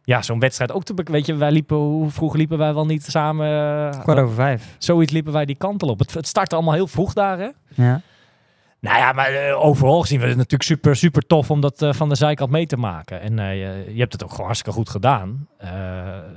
ja, 0.03 0.23
zo'n 0.23 0.39
wedstrijd 0.39 0.73
ook 0.73 0.85
te 0.85 0.95
Weet 1.05 1.27
je, 1.27 1.35
wij 1.35 1.51
liepen, 1.51 1.77
hoe 1.77 2.11
vroeg 2.11 2.35
liepen 2.35 2.59
wij 2.59 2.75
wel 2.75 2.87
niet 2.87 3.05
samen? 3.05 3.47
Uh, 3.47 4.03
Kwart 4.03 4.19
over 4.19 4.35
vijf. 4.35 4.75
Zoiets 4.79 5.13
liepen 5.13 5.33
wij 5.33 5.45
die 5.45 5.57
kant 5.57 5.83
al 5.83 5.89
op. 5.89 5.99
Het, 5.99 6.15
het 6.15 6.27
startte 6.27 6.55
allemaal 6.55 6.75
heel 6.75 6.87
vroeg 6.87 7.13
daar, 7.13 7.39
hè? 7.39 7.49
Ja. 7.75 8.01
Nou 8.81 8.99
ja, 8.99 9.13
maar 9.13 9.33
uh, 9.33 9.65
overal 9.65 10.05
zien 10.05 10.21
we 10.21 10.27
het 10.27 10.37
natuurlijk 10.37 10.63
super, 10.63 10.97
super 10.97 11.27
tof 11.27 11.51
om 11.51 11.61
dat 11.61 11.83
uh, 11.83 11.93
van 11.93 12.09
de 12.09 12.15
zijkant 12.15 12.51
mee 12.51 12.67
te 12.67 12.77
maken. 12.77 13.21
En 13.21 13.39
uh, 13.39 13.55
je, 13.95 13.99
hebt 13.99 14.13
het 14.13 14.23
ook 14.23 14.31
gewoon 14.31 14.47
hartstikke 14.47 14.79
goed 14.79 14.89
gedaan. 14.89 15.49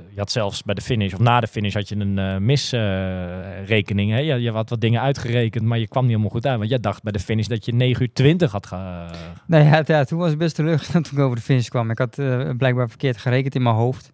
je 0.09 0.15
had 0.15 0.31
zelfs 0.31 0.63
bij 0.63 0.75
de 0.75 0.81
finish, 0.81 1.13
of 1.13 1.19
na 1.19 1.39
de 1.39 1.47
finish, 1.47 1.73
had 1.73 1.89
je 1.89 1.95
een 1.95 2.45
misrekening. 2.45 4.11
hè? 4.11 4.17
Je, 4.17 4.51
had 4.51 4.69
wat 4.69 4.81
dingen 4.81 5.01
uitgerekend, 5.01 5.63
maar 5.63 5.79
je 5.79 5.87
kwam 5.87 6.01
niet 6.01 6.11
helemaal 6.11 6.33
goed 6.33 6.45
uit. 6.45 6.57
Want 6.57 6.69
jij 6.69 6.79
dacht 6.79 7.03
bij 7.03 7.11
de 7.11 7.19
finish 7.19 7.47
dat 7.47 7.65
je 7.65 7.73
9 7.73 8.01
uur 8.01 8.13
20 8.13 8.51
had 8.51 8.65
ge... 8.65 9.05
Nee, 9.47 9.63
ja, 9.85 10.03
toen 10.03 10.19
was 10.19 10.29
het 10.29 10.37
best 10.37 10.55
terug 10.55 10.85
toen 10.85 11.05
ik 11.11 11.19
over 11.19 11.35
de 11.35 11.43
finish 11.43 11.67
kwam. 11.67 11.89
Ik 11.89 11.97
had 11.97 12.15
blijkbaar 12.57 12.89
verkeerd 12.89 13.17
gerekend 13.17 13.55
in 13.55 13.61
mijn 13.61 13.75
hoofd. 13.75 14.11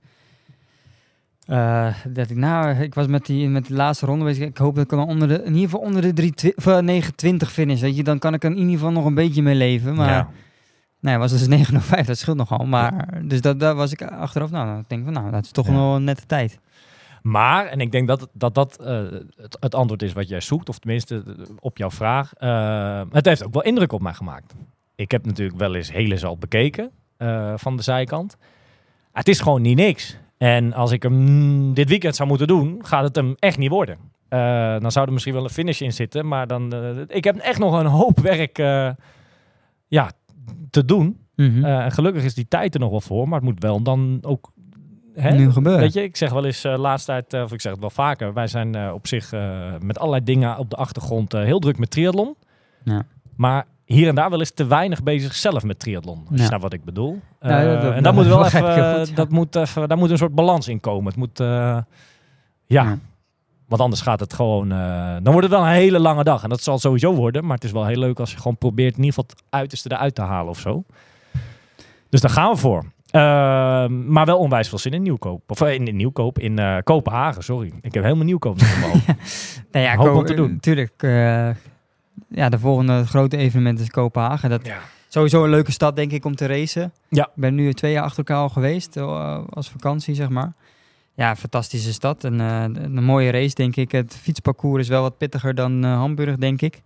Uh, 1.49 1.93
dat 2.07 2.29
ik, 2.29 2.37
nou, 2.37 2.75
ik 2.75 2.93
was 2.93 3.07
met 3.07 3.25
die, 3.25 3.47
met 3.49 3.67
de 3.67 3.73
laatste 3.73 4.05
ronde 4.05 4.25
bezig. 4.25 4.47
Ik 4.47 4.57
hoop 4.57 4.75
dat 4.75 4.83
ik 4.83 4.89
dan 4.89 5.07
onder 5.07 5.27
de, 5.27 5.33
in 5.43 5.53
ieder 5.53 5.69
geval 5.69 5.79
onder 5.79 6.01
de 6.01 6.13
3, 6.13 6.53
of, 6.55 6.65
uh, 6.65 6.77
920 6.77 7.51
finish. 7.51 7.81
Weet 7.81 7.95
je, 7.95 8.03
dan 8.03 8.19
kan 8.19 8.33
ik 8.33 8.43
er 8.43 8.51
in 8.51 8.57
ieder 8.57 8.73
geval 8.73 8.91
nog 8.91 9.05
een 9.05 9.13
beetje 9.13 9.41
mee 9.41 9.55
leven. 9.55 9.95
Maar 9.95 10.09
Ja. 10.09 10.29
nee, 10.99 11.17
was 11.17 11.31
dus 11.31 11.47
905, 11.57 12.05
dat 12.05 12.17
scheelt 12.17 12.37
nogal. 12.37 12.65
Maar 12.65 13.19
dus 13.23 13.41
dat, 13.41 13.59
daar 13.59 13.75
was 13.75 13.91
ik 13.91 14.01
achteraf. 14.01 14.51
Nou, 14.51 14.65
dan 14.65 14.83
denk 14.87 15.01
ik 15.07 15.13
van, 15.13 15.21
nou, 15.21 15.31
dat 15.31 15.43
is 15.43 15.51
toch 15.51 15.65
Ja. 15.67 15.71
nog 15.71 15.95
een 15.95 16.03
nette 16.03 16.25
tijd. 16.25 16.59
Maar, 17.21 17.65
en 17.65 17.79
ik 17.81 17.91
denk 17.91 18.07
dat 18.07 18.27
dat, 18.33 18.55
dat 18.55 18.79
uh, 18.81 18.87
het, 19.35 19.57
het, 19.59 19.75
antwoord 19.75 20.01
is 20.01 20.13
wat 20.13 20.29
jij 20.29 20.41
zoekt, 20.41 20.69
of 20.69 20.79
tenminste 20.79 21.23
op 21.59 21.77
jouw 21.77 21.91
vraag. 21.91 22.31
Uh, 22.39 23.01
het 23.11 23.25
heeft 23.25 23.45
ook 23.45 23.53
wel 23.53 23.63
indruk 23.63 23.91
op 23.91 24.01
mij 24.01 24.13
gemaakt. 24.13 24.53
Ik 24.95 25.11
heb 25.11 25.25
natuurlijk 25.25 25.57
wel 25.59 25.75
eens 25.75 25.91
hele 25.91 26.25
al 26.25 26.37
bekeken 26.37 26.91
van 27.55 27.75
de 27.77 27.83
zijkant. 27.83 28.37
Het 29.11 29.27
is 29.27 29.39
gewoon 29.39 29.61
niet 29.61 29.75
niks. 29.77 30.17
En 30.39 30.73
als 30.73 30.91
ik 30.91 31.03
hem 31.03 31.73
dit 31.73 31.89
weekend 31.89 32.15
zou 32.15 32.29
moeten 32.29 32.47
doen, 32.47 32.79
gaat 32.81 33.03
het 33.03 33.15
hem 33.15 33.35
echt 33.39 33.57
niet 33.57 33.69
worden. 33.69 33.97
Uh, 34.29 34.79
dan 34.79 34.91
zou 34.91 35.05
er 35.05 35.13
misschien 35.13 35.33
wel 35.33 35.43
een 35.43 35.49
finish 35.49 35.81
in 35.81 35.93
zitten. 35.93 36.27
Maar 36.27 36.47
dan, 36.47 36.75
uh, 36.75 37.01
ik 37.07 37.23
heb 37.23 37.37
echt 37.37 37.59
nog 37.59 37.79
een 37.79 37.85
hoop 37.85 38.19
werk 38.19 38.57
uh, 38.57 38.89
ja, 39.87 40.11
te 40.69 40.85
doen. 40.85 41.17
Mhm. 41.35 41.65
Eh, 41.65 41.83
en 41.83 41.91
gelukkig 41.91 42.23
is 42.23 42.33
die 42.33 42.47
tijd 42.47 42.73
er 42.73 42.79
nog 42.79 42.89
wel 42.89 43.01
voor, 43.01 43.27
maar 43.27 43.39
het 43.39 43.49
moet 43.49 43.63
wel 43.63 43.81
dan 43.81 44.19
ook... 44.21 44.51
Hè? 45.13 45.31
Nu 45.31 45.51
gebeuren. 45.51 45.81
Weet 45.81 45.93
je, 45.93 46.03
ik 46.03 46.17
zeg 46.17 46.31
wel 46.31 46.45
eens 46.45 46.63
eh 46.63 46.77
laatst 46.77 47.05
tijd, 47.05 47.33
eh, 47.33 47.41
of 47.41 47.51
ik 47.51 47.61
zeg 47.61 47.71
het 47.71 47.81
wel 47.81 47.89
vaker, 47.89 48.33
wij 48.33 48.47
zijn 48.47 48.75
eh, 48.75 48.91
op 48.93 49.07
zich 49.07 49.33
eh, 49.33 49.73
met 49.79 49.99
allerlei 49.99 50.23
dingen 50.23 50.57
op 50.57 50.69
de 50.69 50.75
achtergrond 50.75 51.33
eh, 51.33 51.43
heel 51.43 51.59
druk 51.59 51.77
met 51.77 51.91
triathlon. 51.91 52.35
Ja. 52.83 53.05
Maar 53.35 53.65
hier 53.93 54.07
en 54.07 54.15
daar 54.15 54.29
wel 54.29 54.39
eens 54.39 54.51
te 54.53 54.65
weinig 54.67 55.03
bezig 55.03 55.35
zelf 55.35 55.63
met 55.63 55.79
triathlon. 55.79 56.17
Als 56.19 56.29
je 56.35 56.41
Ja. 56.41 56.45
snapt 56.45 56.61
wat 56.61 56.73
ik 56.73 56.83
bedoel. 56.83 57.19
Ja, 57.41 57.59
Eh, 57.61 57.71
dat- 57.71 57.81
dat- 57.81 57.93
en 57.93 58.03
daar 58.03 58.13
moet 58.13 58.25
wel 58.25 58.45
even, 58.45 58.59
goed, 58.59 58.75
ja. 59.09 59.15
dat 59.15 59.29
moet 59.29 59.55
even, 59.55 59.87
daar 59.87 59.97
moet 59.97 60.09
een 60.11 60.17
soort 60.17 60.35
balans 60.35 60.67
in 60.67 60.79
komen. 60.79 61.05
Het 61.05 61.15
moet, 61.15 61.39
eh, 61.39 61.77
ja, 62.65 62.97
want 63.67 63.81
anders 63.81 64.01
gaat 64.01 64.19
het 64.19 64.33
gewoon, 64.33 64.71
eh, 64.71 65.13
dan 65.13 65.33
wordt 65.33 65.41
het 65.47 65.49
wel 65.57 65.65
een 65.65 65.73
hele 65.73 65.99
lange 65.99 66.23
dag. 66.23 66.43
En 66.43 66.49
dat 66.49 66.61
zal 66.63 66.79
sowieso 66.79 67.13
worden, 67.13 67.45
maar 67.45 67.55
het 67.55 67.63
is 67.63 67.71
wel 67.71 67.85
heel 67.85 67.99
leuk 67.99 68.19
als 68.19 68.31
je 68.31 68.37
gewoon 68.37 68.57
probeert 68.57 68.97
in 68.97 69.03
ieder 69.03 69.13
geval 69.13 69.29
het 69.29 69.43
uiterste 69.49 69.91
eruit 69.91 70.15
te 70.15 70.21
halen 70.21 70.49
of 70.49 70.59
zo. 70.59 70.83
Dus 72.09 72.21
daar 72.21 72.31
gaan 72.31 72.51
we 72.51 72.57
voor. 72.57 72.85
Ehm, 73.09 74.11
maar 74.11 74.25
wel 74.25 74.37
onwijs 74.37 74.69
veel 74.69 74.77
zin 74.77 74.91
in 74.93 75.01
Nieuwkoop. 75.01 75.41
Of 75.51 75.61
in, 75.61 75.87
in 75.87 75.95
Nieuwkoop, 75.95 76.39
in 76.39 76.81
Kopenhagen, 76.83 77.43
sorry. 77.43 77.73
Ik 77.81 77.93
heb 77.93 78.03
helemaal 78.03 78.25
Nieuwkoop 78.25 78.57
in 78.57 78.65
mijn 78.79 78.91
hoofd. 78.91 79.05
Nou 79.71 79.85
ja, 79.85 79.95
Hoop 79.95 80.15
om 80.15 80.25
te 80.25 80.33
doen. 80.33 80.59
Tuurlijk. 80.59 81.03
Ja, 82.29 82.49
de 82.49 82.59
volgende 82.59 83.05
grote 83.05 83.37
evenement 83.37 83.79
is 83.79 83.89
Kopenhagen. 83.89 84.49
Dat 84.49 84.65
Ja. 84.65 84.79
sowieso 85.07 85.43
een 85.43 85.49
leuke 85.49 85.71
stad, 85.71 85.95
denk 85.95 86.11
ik, 86.11 86.25
om 86.25 86.35
te 86.35 86.45
racen. 86.45 86.93
Ja. 87.09 87.23
Ik 87.25 87.31
ben 87.35 87.55
nu 87.55 87.73
twee 87.73 87.91
jaar 87.91 88.03
achter 88.03 88.17
elkaar 88.17 88.37
al 88.37 88.49
geweest, 88.49 88.97
eh, 88.97 89.43
als 89.49 89.69
vakantie, 89.69 90.15
zeg 90.15 90.29
maar. 90.29 90.53
Ja, 91.13 91.35
fantastische 91.35 91.93
stad. 91.93 92.23
En, 92.23 92.39
eh, 92.41 92.63
een 92.83 93.03
mooie 93.03 93.31
race, 93.31 93.55
denk 93.55 93.75
ik. 93.75 93.91
Het 93.91 94.15
fietsparcours 94.21 94.81
is 94.81 94.87
wel 94.89 95.01
wat 95.01 95.17
pittiger 95.17 95.55
dan 95.55 95.83
eh, 95.83 95.93
Hamburg, 95.93 96.35
denk 96.35 96.61
ik. 96.61 96.81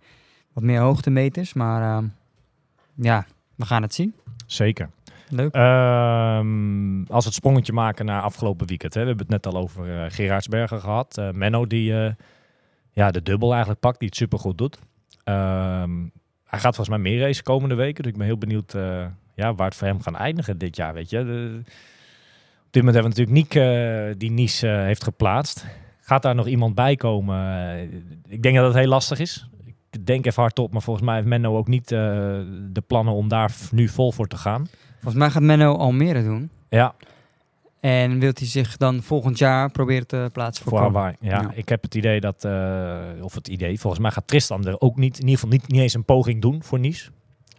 Wat 0.52 0.64
meer 0.64 0.80
hoogtemeters, 0.80 1.52
maar 1.52 1.82
eh, 1.98 2.04
ja, 2.94 3.26
we 3.54 3.66
gaan 3.66 3.82
het 3.82 3.94
zien. 3.94 4.14
Zeker. 4.46 4.90
Leuk. 5.28 5.54
Ehm, 5.54 6.98
als 6.98 7.24
we 7.24 7.30
het 7.30 7.34
sprongetje 7.34 7.72
maken 7.72 8.04
naar 8.06 8.22
afgelopen 8.22 8.66
weekend. 8.66 8.94
Hè. 8.94 9.00
We 9.00 9.06
hebben 9.06 9.26
het 9.30 9.44
net 9.44 9.54
al 9.54 9.60
over 9.60 10.04
eh 10.04 10.10
Gerardsbergen 10.10 10.80
gehad. 10.80 11.18
Eh, 11.18 11.30
Menno 11.30 11.66
die 11.66 11.92
ja, 12.92 13.10
de 13.10 13.22
dubbel 13.22 13.50
eigenlijk 13.50 13.80
pakt, 13.80 13.98
die 13.98 14.08
het 14.08 14.16
supergoed 14.16 14.58
doet. 14.58 14.78
Ehm, 15.24 15.90
hij 16.44 16.58
gaat 16.58 16.74
volgens 16.74 16.88
mij 16.88 16.98
meer 16.98 17.20
racen 17.20 17.44
komende 17.44 17.74
weken. 17.74 18.02
Dus 18.02 18.12
ik 18.12 18.18
ben 18.18 18.26
heel 18.26 18.38
benieuwd 18.38 18.74
eh, 18.74 19.06
ja, 19.34 19.54
waar 19.54 19.66
het 19.66 19.76
voor 19.76 19.86
hem 19.86 20.00
gaan 20.02 20.16
eindigen 20.16 20.58
dit 20.58 20.76
jaar. 20.76 20.94
Weet 20.94 21.10
je. 21.10 21.24
De- 21.24 21.60
op 22.66 22.80
dit 22.80 22.82
moment 22.82 23.04
hebben 23.04 23.24
we 23.24 23.30
natuurlijk 23.32 23.36
Niek 23.36 23.54
eh, 23.62 24.14
die 24.18 24.30
Nice 24.30 24.68
eh, 24.68 24.82
heeft 24.82 25.04
geplaatst. 25.04 25.66
Gaat 26.00 26.22
daar 26.22 26.34
nog 26.34 26.46
iemand 26.46 26.74
bij 26.74 26.96
komen? 26.96 27.78
Ik 28.28 28.42
denk 28.42 28.56
dat 28.56 28.64
het 28.66 28.74
heel 28.74 28.88
lastig 28.88 29.18
is. 29.18 29.48
Ik 29.90 30.06
denk 30.06 30.26
even 30.26 30.42
hardop, 30.42 30.72
maar 30.72 30.82
volgens 30.82 31.06
mij 31.06 31.14
heeft 31.14 31.26
Menno 31.26 31.56
ook 31.56 31.68
niet 31.68 31.88
de 31.88 32.82
plannen 32.86 33.14
om 33.14 33.28
daar 33.28 33.52
nu 33.70 33.88
vol 33.88 34.12
voor 34.12 34.26
te 34.26 34.36
gaan. 34.36 34.66
Volgens 34.92 35.14
mij 35.14 35.30
gaat 35.30 35.42
Menno 35.42 35.76
Almere 35.76 36.22
doen. 36.22 36.50
Ja, 36.68 36.94
En 37.90 38.18
wilt 38.18 38.38
hij 38.38 38.48
zich 38.48 38.76
dan 38.76 39.02
volgend 39.02 39.38
jaar 39.38 39.70
proberen 39.70 40.06
te 40.06 40.28
plaatsen 40.32 40.64
voor, 40.64 40.72
voor? 40.78 40.80
Hawaii. 40.86 41.16
Ja, 41.20 41.40
Ja. 41.40 41.50
ik 41.54 41.68
heb 41.68 41.82
het 41.82 41.94
idee 41.94 42.20
dat, 42.20 42.44
eh, 42.44 43.00
of 43.20 43.34
het 43.34 43.48
idee, 43.48 43.80
volgens 43.80 44.02
mij 44.02 44.10
gaat 44.10 44.26
Tristan 44.26 44.66
er 44.66 44.80
ook 44.80 44.96
niet, 44.96 45.14
in 45.18 45.20
ieder 45.24 45.34
geval 45.40 45.50
niet, 45.58 45.68
niet 45.68 45.80
eens 45.80 45.94
een 45.94 46.04
poging 46.04 46.42
doen 46.42 46.62
voor 46.62 46.78
Nice. 46.78 47.10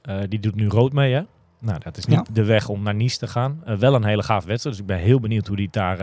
Eh, 0.01 0.17
die 0.29 0.39
doet 0.39 0.55
nu 0.55 0.67
rood 0.67 0.93
mee, 0.93 1.13
hè? 1.13 1.21
Nou, 1.59 1.79
dat 1.83 1.97
is 1.97 2.05
niet 2.05 2.27
Ja. 2.27 2.33
de 2.33 2.43
weg 2.43 2.69
om 2.69 2.83
naar 2.83 2.95
Nice 2.95 3.17
te 3.17 3.27
gaan. 3.27 3.61
Eh, 3.65 3.75
wel 3.75 3.95
een 3.95 4.03
hele 4.05 4.23
gaaf 4.23 4.45
wedstrijd, 4.45 4.75
dus 4.75 4.85
ik 4.85 4.91
ben 4.91 4.99
heel 5.05 5.19
benieuwd 5.19 5.47
hoe 5.47 5.55
die 5.55 5.65
het 5.65 5.73
daar, 5.73 5.97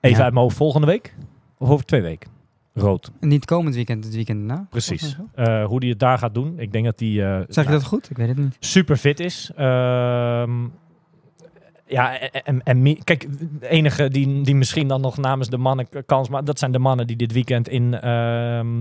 even 0.00 0.16
Ja. 0.18 0.24
uit 0.24 0.32
mijn 0.32 0.44
hoofd, 0.44 0.56
volgende 0.56 0.86
week? 0.86 1.14
Of 1.58 1.68
over 1.70 1.84
twee 1.84 2.02
weken? 2.02 2.30
Rood, 2.74 3.10
Niet 3.20 3.44
komend 3.44 3.74
weekend, 3.74 4.04
het 4.04 4.14
weekend 4.14 4.48
daarna. 4.48 4.66
precies. 4.70 5.16
Hoe 5.66 5.80
die 5.80 5.90
het 5.90 5.98
daar 5.98 6.18
gaat 6.18 6.34
doen, 6.34 6.58
ik 6.58 6.72
denk 6.72 6.84
dat 6.84 6.98
die... 6.98 7.20
Zeg 7.20 7.46
je 7.48 7.54
nou, 7.54 7.70
dat 7.70 7.84
goed? 7.84 8.10
Ik 8.10 8.16
weet 8.16 8.28
het 8.28 8.36
niet. 8.36 8.56
super 8.60 8.96
fit 8.96 9.20
is. 9.20 9.50
Ehm, 9.56 10.50
ja, 11.90 12.18
en, 12.18 12.62
en, 12.62 13.04
kijk, 13.04 13.26
de 13.60 13.68
enige 13.68 14.08
die, 14.08 14.42
die 14.42 14.54
misschien 14.54 14.88
dan 14.88 15.00
nog 15.00 15.16
namens 15.16 15.48
de 15.48 15.56
mannen 15.56 15.88
kans 16.06 16.28
maakt, 16.28 16.46
dat 16.46 16.58
zijn 16.58 16.72
de 16.72 16.78
mannen 16.78 17.06
die 17.06 17.16
dit 17.16 17.32
weekend 17.32 17.68
in, 17.68 18.00
ehm, 18.00 18.78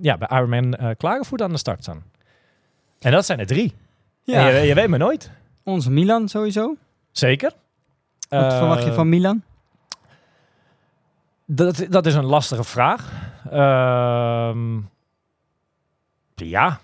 ja, 0.00 0.18
bij 0.18 0.28
Ironman 0.30 0.74
eh 0.74 0.90
Klagenvoort 0.96 1.42
aan 1.42 1.50
de 1.50 1.58
start 1.58 1.82
staan. 1.82 2.02
En 3.00 3.12
dat 3.12 3.26
zijn 3.26 3.38
er 3.38 3.46
drie. 3.46 3.74
En 4.24 4.54
je, 4.54 4.60
je 4.66 4.74
weet 4.74 4.88
maar 4.88 4.98
nooit. 4.98 5.30
Onze 5.62 5.90
Milan 5.90 6.28
sowieso. 6.28 6.76
Zeker. 7.12 7.52
Wat 8.28 8.42
Eh, 8.42 8.58
verwacht 8.58 8.84
je 8.84 8.92
van 8.92 9.08
Milan? 9.08 9.42
Dat, 11.46 11.86
dat 11.88 12.06
is 12.06 12.14
een 12.14 12.24
lastige 12.24 12.64
vraag. 12.64 13.12
Ehm, 13.50 14.76
ja. 16.34 16.80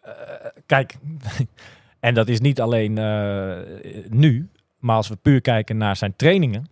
Eh, 0.00 0.12
kijk, 0.66 0.96
en 2.00 2.14
dat 2.14 2.28
is 2.28 2.40
niet 2.40 2.60
alleen 2.60 2.98
eh, 2.98 3.58
nu, 4.08 4.48
maar 4.80 4.96
als 4.96 5.08
we 5.08 5.16
puur 5.16 5.40
kijken 5.40 5.76
naar 5.76 5.96
zijn 5.96 6.16
trainingen 6.16 6.68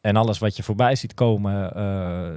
en 0.00 0.16
alles 0.16 0.38
wat 0.38 0.56
je 0.56 0.62
voorbij 0.62 0.94
ziet 0.94 1.14
komen, 1.14 1.74
eh, 1.74 2.30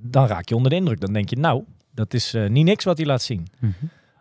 dan 0.00 0.26
raak 0.26 0.48
je 0.48 0.56
onder 0.56 0.70
de 0.70 0.76
indruk. 0.76 1.00
Dan 1.00 1.12
denk 1.12 1.28
je, 1.28 1.36
nou, 1.36 1.64
dat 1.90 2.14
is 2.14 2.34
eh, 2.34 2.48
niet 2.48 2.64
niks 2.64 2.84
wat 2.84 2.96
hij 2.96 3.06
laat 3.06 3.22
zien. 3.22 3.46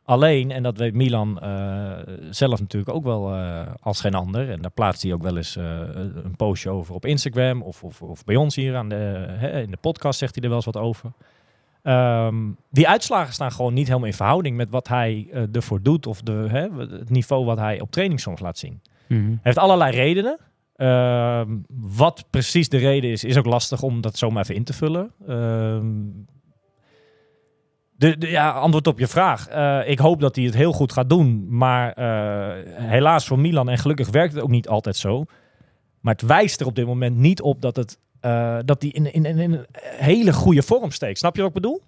Alleen, 0.04 0.52
en 0.52 0.64
dat 0.64 0.78
weet 0.78 0.94
Milan 0.94 1.40
eh, 1.40 1.92
zelf 2.30 2.60
natuurlijk 2.60 2.96
ook 2.96 3.04
wel 3.04 3.34
als 3.82 4.00
geen 4.00 4.14
ander. 4.14 4.52
En 4.52 4.62
daar 4.62 4.72
plaatst 4.72 5.04
hij 5.04 5.14
ook 5.14 5.22
wel 5.22 5.38
eens 5.38 5.56
een 5.56 6.36
postje 6.38 6.70
over 6.70 6.96
op 6.96 7.06
Instagram. 7.06 7.62
Of, 7.62 7.84
of, 7.84 8.02
of 8.02 8.24
bij 8.24 8.36
ons 8.36 8.56
hier 8.56 8.76
aan 8.76 8.90
de, 8.90 9.26
hè, 9.28 9.62
in 9.62 9.72
de 9.72 9.78
podcast 9.78 10.20
zegt 10.20 10.36
hij 10.36 10.44
er 10.44 10.50
wel 10.50 10.58
eens 10.58 10.74
wat 10.74 10.84
over. 10.84 11.12
Ehm, 11.82 12.36
die 12.70 12.88
uitslagen 12.88 13.34
staan 13.34 13.52
gewoon 13.52 13.74
niet 13.74 13.88
helemaal 13.88 14.08
in 14.08 14.14
verhouding 14.14 14.56
met 14.56 14.70
wat 14.70 14.88
hij 14.88 15.28
ervoor 15.52 15.82
doet. 15.82 16.08
Of 16.08 16.22
de, 16.22 16.46
hè, 16.50 16.68
het 16.80 17.10
niveau 17.10 17.46
wat 17.46 17.58
hij 17.58 17.82
op 17.82 17.92
training 17.92 18.20
soms 18.20 18.40
laat 18.40 18.58
zien. 18.58 18.82
Mhm. 19.08 19.36
Heeft 19.42 19.58
allerlei 19.58 19.92
redenen. 19.92 20.40
Ehm, 20.76 21.58
wat 21.68 22.26
precies 22.30 22.70
de 22.70 22.78
reden 22.78 23.10
is, 23.10 23.24
is 23.24 23.38
ook 23.38 23.46
lastig 23.46 23.82
om 23.82 24.02
dat 24.02 24.18
zomaar 24.18 24.44
even 24.44 24.56
in 24.56 24.64
te 24.64 24.74
vullen. 24.74 25.12
Ehm, 25.28 25.86
de, 27.98 28.16
ja, 28.20 28.52
antwoord 28.52 28.88
op 28.88 29.00
je 29.00 29.08
vraag. 29.08 29.48
Eh, 29.48 29.90
ik 29.90 30.00
hoop 30.00 30.20
dat 30.20 30.36
hij 30.36 30.46
het 30.46 30.56
heel 30.56 30.72
goed 30.72 30.92
gaat 30.92 31.10
doen. 31.10 31.46
Maar 31.50 31.92
eh, 31.94 32.74
helaas 32.74 33.28
voor 33.28 33.40
Milan, 33.40 33.70
en 33.70 33.78
gelukkig 33.78 34.10
werkt 34.10 34.34
het 34.34 34.44
ook 34.44 34.50
niet 34.50 34.68
altijd 34.68 34.96
zo. 34.96 35.24
Maar 36.00 36.14
het 36.14 36.22
wijst 36.22 36.62
er 36.62 36.68
op 36.68 36.76
dit 36.76 36.86
moment 36.86 37.18
niet 37.18 37.42
op 37.42 37.62
dat, 37.62 37.76
het, 37.76 38.00
eh, 38.20 38.58
dat 38.66 38.82
hij 38.82 38.92
in, 38.92 39.14
in, 39.14 39.26
in 39.26 39.40
een 39.40 39.66
hele 39.82 40.34
goede 40.34 40.64
vorm 40.64 40.92
steekt. 40.92 41.18
Snap 41.18 41.36
je 41.36 41.42
wat 41.42 41.50
ik 41.50 41.62
bedoel? 41.62 41.82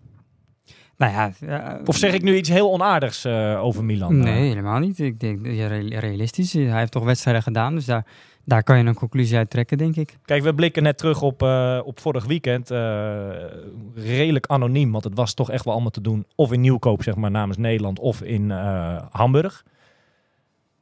Nou 0.99 1.11
ja, 1.11 1.31
ja, 1.39 1.79
Of 1.85 1.95
zeg 1.97 2.13
ik 2.13 2.21
nu 2.21 2.35
iets 2.35 2.49
heel 2.49 2.71
onaardigs 2.71 3.25
eh, 3.25 3.63
over 3.63 3.83
Milan? 3.83 4.17
Nee, 4.17 4.47
helemaal 4.47 4.79
niet. 4.79 4.99
Ik 4.99 5.19
denk 5.19 5.45
ja, 5.47 5.67
re- 5.67 5.99
realistisch. 5.99 6.53
Hij 6.53 6.79
heeft 6.79 6.91
toch 6.91 7.03
wedstrijden 7.03 7.43
gedaan, 7.43 7.75
dus 7.75 7.85
daar, 7.85 8.05
daar 8.45 8.63
kan 8.63 8.77
je 8.77 8.83
een 8.83 8.93
conclusie 8.93 9.37
uit 9.37 9.49
trekken, 9.49 9.77
denk 9.77 9.95
ik. 9.95 10.17
Kijk, 10.25 10.43
we 10.43 10.53
blikken 10.55 10.83
net 10.83 10.97
terug 10.97 11.21
op, 11.21 11.41
eh, 11.43 11.79
op 11.83 11.99
vorig 11.99 12.25
weekend. 12.25 12.71
eh, 12.71 13.29
redelijk 13.95 14.45
anoniem, 14.47 14.91
want 14.91 15.03
het 15.03 15.15
was 15.15 15.33
toch 15.33 15.51
echt 15.51 15.63
wel 15.63 15.73
allemaal 15.73 15.91
te 15.91 16.01
doen. 16.01 16.25
Of 16.35 16.51
in 16.51 16.61
Nieuwkoop, 16.61 17.03
zeg 17.03 17.15
maar, 17.15 17.31
namens 17.31 17.57
Nederland, 17.57 17.99
of 17.99 18.21
in 18.21 18.51
eh, 18.51 19.01
Hamburg. 19.11 19.63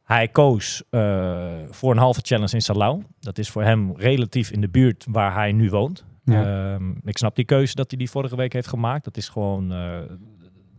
Hij 0.03 0.27
koos 0.27 0.83
eh, 0.89 1.45
voor 1.69 1.91
een 1.91 1.97
halve 1.97 2.19
challenge 2.23 2.53
in 2.53 2.61
Salau. 2.61 3.01
Dat 3.19 3.37
is 3.37 3.49
voor 3.49 3.63
hem 3.63 3.93
relatief 3.97 4.51
in 4.51 4.61
de 4.61 4.69
buurt 4.69 5.05
waar 5.09 5.33
hij 5.33 5.51
nu 5.51 5.69
woont. 5.69 6.05
Ja. 6.33 6.73
Ehm, 6.73 6.91
ik 7.03 7.17
snap 7.17 7.35
die 7.35 7.45
keuze 7.45 7.75
dat 7.75 7.89
hij 7.89 7.99
die 7.99 8.09
vorige 8.09 8.35
week 8.35 8.53
heeft 8.53 8.67
gemaakt. 8.67 9.03
Dat 9.03 9.17
is 9.17 9.29
gewoon 9.29 9.71
eh, 9.71 9.99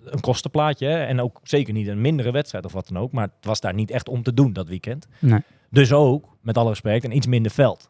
een 0.05 0.21
kostenplaatje. 0.21 0.87
Hè? 0.87 1.05
En 1.05 1.21
ook 1.21 1.41
zeker 1.43 1.73
niet 1.73 1.89
een 1.89 2.01
mindere 2.01 2.31
wedstrijd 2.31 2.65
of 2.65 2.73
wat 2.73 2.89
dan 2.89 3.03
ook. 3.03 3.13
Maar 3.13 3.25
het 3.25 3.45
was 3.45 3.61
daar 3.61 3.75
niet 3.75 3.91
echt 3.91 4.09
om 4.09 4.23
te 4.23 4.35
doen 4.35 4.53
dat 4.53 4.69
weekend. 4.69 5.07
Nee. 5.19 5.41
Dus 5.71 5.93
ook, 5.93 6.37
met 6.41 6.59
alle 6.59 6.69
respect, 6.69 7.05
een 7.05 7.17
iets 7.17 7.27
minder 7.27 7.53
veld. 7.53 7.89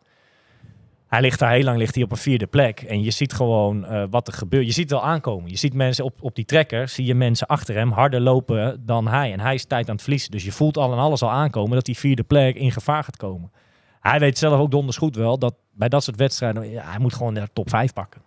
Hij 1.08 1.20
ligt 1.20 1.38
daar 1.38 1.52
heel 1.52 1.64
lang 1.64 1.78
ligt 1.78 1.94
hij 1.94 2.04
op 2.04 2.10
een 2.10 2.16
vierde 2.16 2.46
plek. 2.46 2.80
En 2.80 3.02
je 3.02 3.10
ziet 3.10 3.32
gewoon 3.32 3.86
eh, 3.86 4.04
wat 4.10 4.26
er 4.28 4.34
gebeurt. 4.34 4.66
Je 4.66 4.72
ziet 4.72 4.90
het 4.90 5.00
wel 5.00 5.08
aankomen. 5.08 5.50
Je 5.50 5.56
ziet 5.56 5.74
mensen 5.74 6.04
op, 6.04 6.22
op 6.22 6.34
die 6.34 6.44
trekker, 6.44 6.88
zie 6.88 7.04
je 7.04 7.14
mensen 7.14 7.46
achter 7.46 7.74
hem 7.74 7.90
harder 7.90 8.20
lopen 8.20 8.82
dan 8.86 9.08
hij. 9.08 9.32
En 9.32 9.40
hij 9.40 9.54
is 9.54 9.64
tijd 9.64 9.88
aan 9.88 9.94
het 9.94 10.02
verliezen. 10.02 10.30
Dus 10.30 10.44
je 10.44 10.52
voelt 10.52 10.76
al 10.76 10.92
en 10.92 10.98
alles 10.98 11.22
al 11.22 11.30
aankomen 11.30 11.74
dat 11.74 11.84
die 11.84 11.98
vierde 11.98 12.22
plek 12.22 12.56
in 12.56 12.72
gevaar 12.72 13.04
gaat 13.04 13.16
komen. 13.16 13.50
Hij 14.00 14.18
weet 14.18 14.38
zelf 14.38 14.60
ook 14.60 14.70
donders 14.70 14.96
goed 14.96 15.16
wel 15.16 15.38
dat 15.38 15.54
bij 15.72 15.88
dat 15.88 16.04
soort 16.04 16.16
wedstrijden, 16.16 16.70
ja, 16.70 16.82
hij 16.84 16.98
moet 16.98 17.14
gewoon 17.14 17.34
de 17.34 17.48
top 17.52 17.70
5 17.70 17.92
pakken. 17.92 18.20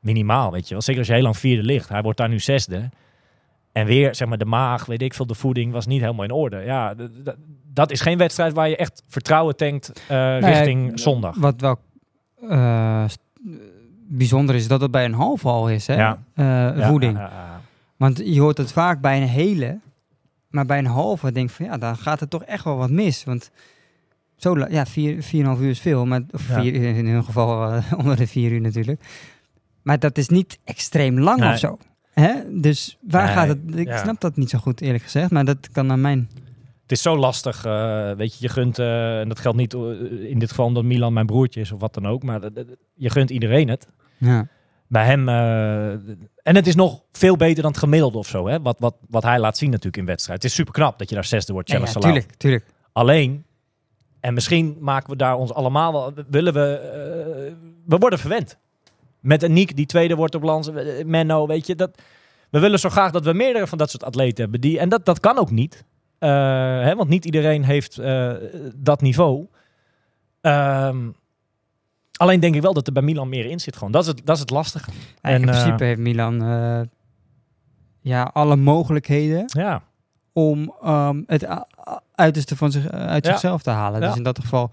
Minimaal, 0.00 0.52
weet 0.52 0.68
je 0.68 0.72
wel. 0.72 0.82
Zeker 0.82 0.98
als 0.98 1.08
je 1.08 1.14
heel 1.14 1.22
lang 1.22 1.36
vierde 1.36 1.62
ligt. 1.62 1.88
Hij 1.88 2.02
wordt 2.02 2.18
daar 2.18 2.28
nu 2.28 2.40
zesde. 2.40 2.90
En 3.72 3.86
weer, 3.86 4.14
zeg 4.14 4.28
maar, 4.28 4.38
de 4.38 4.44
maag, 4.44 4.86
weet 4.86 5.02
ik 5.02 5.14
veel, 5.14 5.26
de 5.26 5.34
voeding 5.34 5.72
was 5.72 5.86
niet 5.86 6.00
helemaal 6.00 6.24
in 6.24 6.30
orde. 6.30 6.56
Ja, 6.56 6.94
dat 7.72 7.90
is 7.90 8.00
geen 8.00 8.18
wedstrijd 8.18 8.52
waar 8.52 8.68
je 8.68 8.76
echt 8.76 9.02
vertrouwen 9.08 9.56
tankt 9.56 10.02
eh, 10.08 10.38
richting 10.40 11.00
zondag. 11.00 11.36
Wat 11.36 11.60
wel 11.60 11.78
eh, 12.48 13.04
bijzonder 14.08 14.54
is, 14.54 14.68
dat 14.68 14.80
het 14.80 14.90
bij 14.90 15.04
een 15.04 15.14
halve 15.14 15.48
al 15.48 15.68
is, 15.70 15.86
hè? 15.86 15.94
Ja. 15.94 16.18
Eh, 16.34 16.88
voeding. 16.88 17.28
Want 17.96 18.20
je 18.24 18.40
hoort 18.40 18.58
het 18.58 18.72
vaak 18.72 19.00
bij 19.00 19.22
een 19.22 19.28
hele, 19.28 19.80
maar 20.48 20.66
bij 20.66 20.78
een 20.78 20.86
halve 20.86 21.32
denk 21.32 21.48
ik 21.48 21.54
van 21.54 21.66
ja, 21.66 21.78
dan 21.78 21.96
gaat 21.96 22.20
er 22.20 22.28
toch 22.28 22.44
echt 22.44 22.64
wel 22.64 22.76
wat 22.76 22.90
mis. 22.90 23.24
Want 23.24 23.50
zo, 24.38 24.56
ja, 24.70 24.86
vier, 24.86 25.22
vier 25.22 25.40
en 25.40 25.46
een 25.46 25.52
half 25.52 25.62
uur 25.64 25.70
is 25.70 25.80
veel, 25.80 26.06
maar 26.06 26.22
of 26.30 26.48
Ja. 26.48 26.60
vier, 26.60 26.74
in 26.74 27.06
hun 27.06 27.24
geval 27.24 27.72
eh, 27.72 27.92
onder 27.98 28.16
de 28.16 28.26
vier 28.26 28.52
uur 28.52 28.60
natuurlijk. 28.60 29.00
Maar 29.82 29.98
dat 29.98 30.18
is 30.18 30.28
niet 30.28 30.58
extreem 30.64 31.20
lang 31.20 31.40
Nee. 31.40 31.52
of 31.52 31.58
zo. 31.58 31.78
Hè? 32.12 32.34
Dus 32.60 32.98
waar 33.08 33.24
Nee, 33.24 33.34
gaat 33.34 33.48
het? 33.48 33.58
Ik 33.74 33.86
ja. 33.88 33.96
snap 34.02 34.20
dat 34.20 34.36
niet 34.36 34.50
zo 34.50 34.58
goed 34.58 34.80
eerlijk 34.80 35.02
gezegd, 35.04 35.30
maar 35.30 35.44
dat 35.44 35.68
kan 35.72 35.86
naar 35.86 35.98
mijn 35.98 36.28
Het 36.82 36.92
is 36.92 37.02
zo 37.02 37.16
lastig, 37.16 37.64
eh, 37.64 38.12
weet 38.12 38.32
je, 38.32 38.38
je 38.40 38.48
gunt, 38.48 38.78
eh, 38.78 39.20
en 39.20 39.28
dat 39.28 39.38
geldt 39.38 39.58
niet 39.58 39.74
in 40.28 40.38
dit 40.38 40.48
geval 40.48 40.66
omdat 40.66 40.84
Milan 40.84 41.12
mijn 41.12 41.26
broertje 41.26 41.60
is 41.60 41.72
of 41.72 41.80
wat 41.80 41.94
dan 41.94 42.06
ook, 42.06 42.22
maar 42.22 42.40
je 42.94 43.10
gunt 43.10 43.30
iedereen 43.30 43.68
het. 43.68 43.86
Ja. 44.18 44.48
Bij 44.88 45.04
hem, 45.04 45.28
en 46.42 46.54
het 46.56 46.66
is 46.66 46.74
nog 46.74 47.02
veel 47.12 47.36
beter 47.36 47.62
dan 47.62 47.70
het 47.70 47.80
gemiddelde 47.80 48.18
of 48.18 48.26
zo, 48.28 48.48
hè? 48.48 48.60
Wat, 48.60 48.76
wat, 48.78 48.94
wat 49.08 49.22
hij 49.22 49.38
laat 49.38 49.56
zien 49.58 49.70
natuurlijk 49.70 49.96
in 49.96 50.04
wedstrijd. 50.04 50.42
Het 50.42 50.50
is 50.50 50.56
super 50.56 50.72
knap 50.72 50.98
dat 50.98 51.08
je 51.08 51.14
daar 51.14 51.24
zesde 51.24 51.52
wordt, 51.52 51.70
Ja, 51.70 51.78
ja, 51.78 51.84
tuurlijk, 51.92 52.34
tuurlijk. 52.36 52.64
Alleen, 52.92 53.44
en 54.28 54.34
misschien 54.34 54.76
maken 54.80 55.10
we 55.10 55.16
daar 55.16 55.36
ons 55.36 55.54
allemaal 55.54 55.92
wel, 55.92 56.12
willen 56.30 56.52
we, 56.52 56.78
eh, 56.78 57.54
we 57.86 57.96
worden 57.98 58.18
verwend. 58.18 58.58
Met 59.20 59.42
een 59.42 59.52
Niek 59.52 59.76
die 59.76 59.86
tweede 59.86 60.14
wordt 60.14 60.34
op 60.34 60.42
Lans, 60.42 60.68
eh, 60.68 61.04
Menno, 61.04 61.46
weet 61.46 61.66
je, 61.66 61.74
dat, 61.74 62.02
we 62.50 62.58
willen 62.58 62.78
zo 62.78 62.88
graag 62.88 63.10
dat 63.10 63.24
we 63.24 63.32
meerdere 63.32 63.66
van 63.66 63.78
dat 63.78 63.90
soort 63.90 64.04
atleten 64.04 64.42
hebben. 64.42 64.60
Die, 64.60 64.78
en 64.78 64.88
dat, 64.88 65.04
dat 65.04 65.20
kan 65.20 65.38
ook 65.38 65.50
niet, 65.50 65.84
Eh, 66.18 66.28
hè, 66.82 66.94
want 66.94 67.08
niet 67.08 67.24
iedereen 67.24 67.64
heeft 67.64 68.00
dat 68.76 69.00
niveau. 69.00 69.46
Ehm, 70.40 71.10
alleen 72.16 72.40
denk 72.40 72.54
ik 72.54 72.62
wel 72.62 72.72
dat 72.72 72.86
er 72.86 72.92
bij 72.92 73.02
Milan 73.02 73.28
meer 73.28 73.44
in 73.46 73.60
zit 73.60 73.76
gewoon. 73.76 73.92
Dat 73.92 74.02
is 74.02 74.08
het, 74.08 74.20
dat 74.24 74.34
is 74.34 74.40
het 74.40 74.50
lastige. 74.50 74.90
En 75.20 75.32
En, 75.32 75.40
in 75.40 75.46
principe 75.46 75.84
heeft 75.84 76.00
Milan 76.00 76.34
ja, 78.00 78.30
alle 78.32 78.56
mogelijkheden 78.56 79.44
Ja, 79.46 79.82
om 80.32 80.74
ehm, 80.82 81.22
het 81.26 81.46
uiterste 82.18 82.56
van 82.56 82.70
zich, 82.70 82.86
eh, 82.86 83.06
uit 83.06 83.24
Ja. 83.24 83.30
zichzelf 83.30 83.62
te 83.62 83.70
halen. 83.70 84.00
Dus 84.00 84.16
in 84.16 84.22
dat 84.22 84.38
geval 84.38 84.70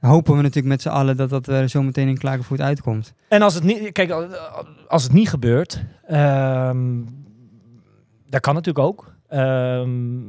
hopen 0.00 0.36
we 0.36 0.42
natuurlijk 0.42 0.66
met 0.66 0.82
z'n 0.82 0.88
allen 0.88 1.16
dat 1.16 1.30
dat 1.30 1.46
er 1.46 1.68
zo 1.68 1.82
meteen 1.82 2.08
in 2.08 2.18
Klagenvoet 2.18 2.60
uitkomt. 2.60 3.14
En 3.28 3.42
als 3.42 3.54
het 3.54 3.62
niet, 3.64 3.92
kijk, 3.92 4.14
als 4.88 5.02
het 5.02 5.12
niet 5.12 5.28
gebeurt, 5.28 5.82
ehm 6.06 7.00
dat 8.28 8.40
kan 8.40 8.54
natuurlijk 8.54 8.86
ook. 8.86 9.14
Ehm, 9.28 10.20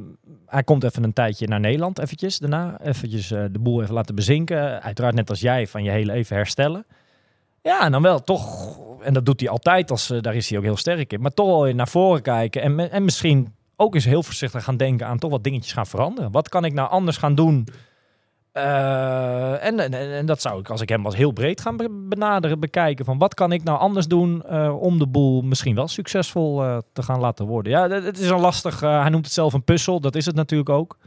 hij 0.46 0.62
komt 0.62 0.84
even 0.84 1.04
een 1.04 1.12
tijdje 1.12 1.46
naar 1.46 1.60
Nederland, 1.60 1.98
eventjes 1.98 2.38
daarna. 2.38 2.80
Eventjes 2.82 3.30
eh, 3.30 3.44
de 3.50 3.58
boel 3.58 3.82
even 3.82 3.94
laten 3.94 4.14
bezinken. 4.14 4.82
Uiteraard 4.82 5.14
net 5.14 5.30
als 5.30 5.40
jij, 5.40 5.66
van 5.66 5.82
je 5.84 5.90
hele 5.90 6.12
even 6.12 6.36
herstellen. 6.36 6.86
Ja, 7.62 7.84
en 7.84 7.92
dan 7.92 8.02
wel 8.02 8.20
toch, 8.20 8.78
en 9.02 9.14
dat 9.14 9.26
doet 9.26 9.40
hij 9.40 9.48
altijd, 9.48 9.90
als, 9.90 10.10
eh, 10.10 10.20
daar 10.20 10.34
is 10.34 10.48
hij 10.48 10.58
ook 10.58 10.64
heel 10.64 10.76
sterk 10.76 11.12
in. 11.12 11.20
Maar 11.20 11.30
toch 11.34 11.46
wel 11.46 11.74
naar 11.74 11.88
voren 11.88 12.22
kijken 12.22 12.62
en, 12.62 12.90
en 12.90 13.04
misschien 13.04 13.54
ook 13.76 13.94
eens 13.94 14.04
heel 14.04 14.22
voorzichtig 14.22 14.64
gaan 14.64 14.76
denken 14.76 15.06
aan 15.06 15.18
toch 15.18 15.30
wat 15.30 15.44
dingetjes 15.44 15.72
gaan 15.72 15.86
veranderen. 15.86 16.30
Wat 16.30 16.48
kan 16.48 16.64
ik 16.64 16.72
nou 16.72 16.90
anders 16.90 17.16
gaan 17.16 17.34
doen? 17.34 17.68
Eh, 18.52 19.64
en, 19.64 19.80
en, 19.80 19.92
en 19.92 20.26
dat 20.26 20.40
zou 20.40 20.60
ik, 20.60 20.70
als 20.70 20.80
ik 20.80 20.88
hem 20.88 21.02
was 21.02 21.16
heel 21.16 21.32
breed 21.32 21.60
gaan 21.60 21.76
be- 21.76 22.06
benaderen, 22.08 22.60
bekijken. 22.60 23.04
Van 23.04 23.18
wat 23.18 23.34
kan 23.34 23.52
ik 23.52 23.62
nou 23.64 23.78
anders 23.78 24.06
doen 24.06 24.42
eh, 24.42 24.82
om 24.82 24.98
de 24.98 25.06
boel 25.06 25.42
misschien 25.42 25.74
wel 25.74 25.88
succesvol 25.88 26.62
eh, 26.62 26.78
te 26.92 27.02
gaan 27.02 27.20
laten 27.20 27.46
worden. 27.46 27.72
Ja, 27.72 27.88
het 27.88 28.18
is 28.18 28.28
een 28.28 28.40
lastig, 28.40 28.80
hij 28.80 29.08
noemt 29.08 29.24
het 29.24 29.34
zelf 29.34 29.52
een 29.52 29.64
puzzel, 29.64 30.00
dat 30.00 30.14
is 30.14 30.26
het 30.26 30.34
natuurlijk 30.34 30.70
ook. 30.70 30.98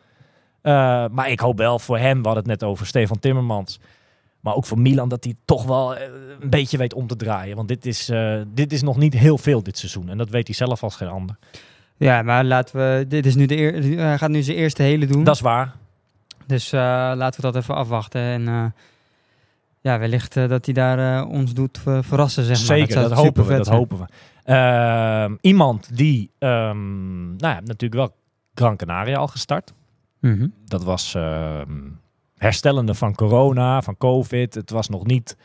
Maar 1.12 1.30
ik 1.30 1.39
hoop 1.39 1.58
wel 1.58 1.80
voor 1.80 1.97
hem, 1.97 2.21
we 2.21 2.27
hadden 2.27 2.49
het 2.49 2.60
net 2.62 2.69
over 2.69 2.86
Stefan 2.86 3.19
Timmermans. 3.19 3.80
Maar 4.39 4.56
ook 4.56 4.65
voor 4.65 4.80
Milan, 4.80 5.10
dat 5.10 5.23
hij 5.23 5.34
toch 5.45 5.65
wel 5.65 5.97
een 5.97 6.49
beetje 6.49 6.77
weet 6.77 6.93
om 6.93 7.08
te 7.08 7.15
draaien. 7.15 7.56
Want 7.56 7.67
dit 7.67 7.86
is, 7.86 8.12
dit 8.47 8.73
is 8.73 8.82
nog 8.82 8.97
niet 8.97 9.13
heel 9.13 9.38
veel 9.38 9.63
dit 9.63 9.77
seizoen. 9.77 10.10
En 10.10 10.17
dat 10.17 10.30
weet 10.30 10.47
hij 10.47 10.56
zelf 10.56 10.84
als 10.84 10.95
geen 10.95 11.08
ander. 11.08 11.38
Ja, 11.97 12.21
maar 12.21 12.43
laten 12.43 12.75
we. 12.77 13.05
Dit 13.07 13.25
is 13.25 13.36
nu 13.36 13.45
de 13.45 13.57
eer, 13.57 13.99
hij 13.99 14.17
gaat 14.17 14.29
nu 14.29 14.41
zijn 14.41 14.57
eerste 14.57 14.83
hele 14.83 15.05
doen. 15.05 15.23
Dat 15.23 15.36
is 15.36 15.41
waar. 15.41 15.75
Dus 16.45 16.71
eh, 16.71 16.79
laten 17.15 17.41
we 17.41 17.51
dat 17.51 17.55
even 17.63 17.75
afwachten. 17.75 18.21
En 18.21 18.47
eh, 18.47 18.65
ja, 19.81 19.99
wellicht 19.99 20.38
eh, 20.38 20.47
dat 20.47 20.65
hij 20.65 20.73
daar 20.73 21.25
ons 21.25 21.53
doet 21.53 21.79
verrassen, 21.83 22.43
zeg 22.43 22.57
maar. 22.57 22.77
Zeker, 22.77 22.95
dat, 22.95 23.12
hopen 23.12 23.45
we. 23.45 23.55
Dat 23.55 23.65
zijn. 23.65 23.77
hopen 23.77 23.97
we. 23.97 24.05
Ehm, 24.43 25.36
iemand 25.41 25.97
die, 25.97 26.31
ehm, 26.39 27.25
nou 27.36 27.53
ja, 27.55 27.60
natuurlijk 27.60 27.93
wel 27.93 28.15
Gran 28.53 28.77
Canaria 28.77 29.17
al 29.17 29.27
gestart. 29.27 29.73
Mhm. 30.19 30.47
Dat 30.65 30.83
was 30.83 31.15
ehm, 31.15 31.89
herstellende 32.38 32.93
van 32.93 33.15
corona, 33.15 33.81
van 33.81 33.97
covid. 33.97 34.53
Het 34.53 34.69
was 34.69 34.89
nog 34.89 35.05
niet 35.05 35.38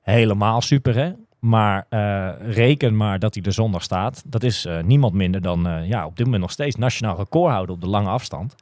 helemaal 0.00 0.60
super, 0.60 0.94
hè. 0.94 1.12
Maar 1.38 1.86
eh, 1.88 2.30
reken 2.40 2.96
maar 2.96 3.18
dat 3.18 3.34
hij 3.34 3.42
er 3.42 3.52
zondag 3.52 3.82
staat. 3.82 4.22
Dat 4.26 4.42
is 4.42 4.64
eh, 4.64 4.82
niemand 4.82 5.14
minder 5.14 5.42
dan 5.42 5.66
eh, 5.66 5.88
ja, 5.88 6.06
op 6.06 6.16
dit 6.16 6.24
moment 6.24 6.42
nog 6.42 6.52
steeds 6.52 6.76
nationaal 6.76 7.16
recordhouder 7.16 7.74
op 7.74 7.80
de 7.80 7.88
lange 7.88 8.08
afstand. 8.08 8.54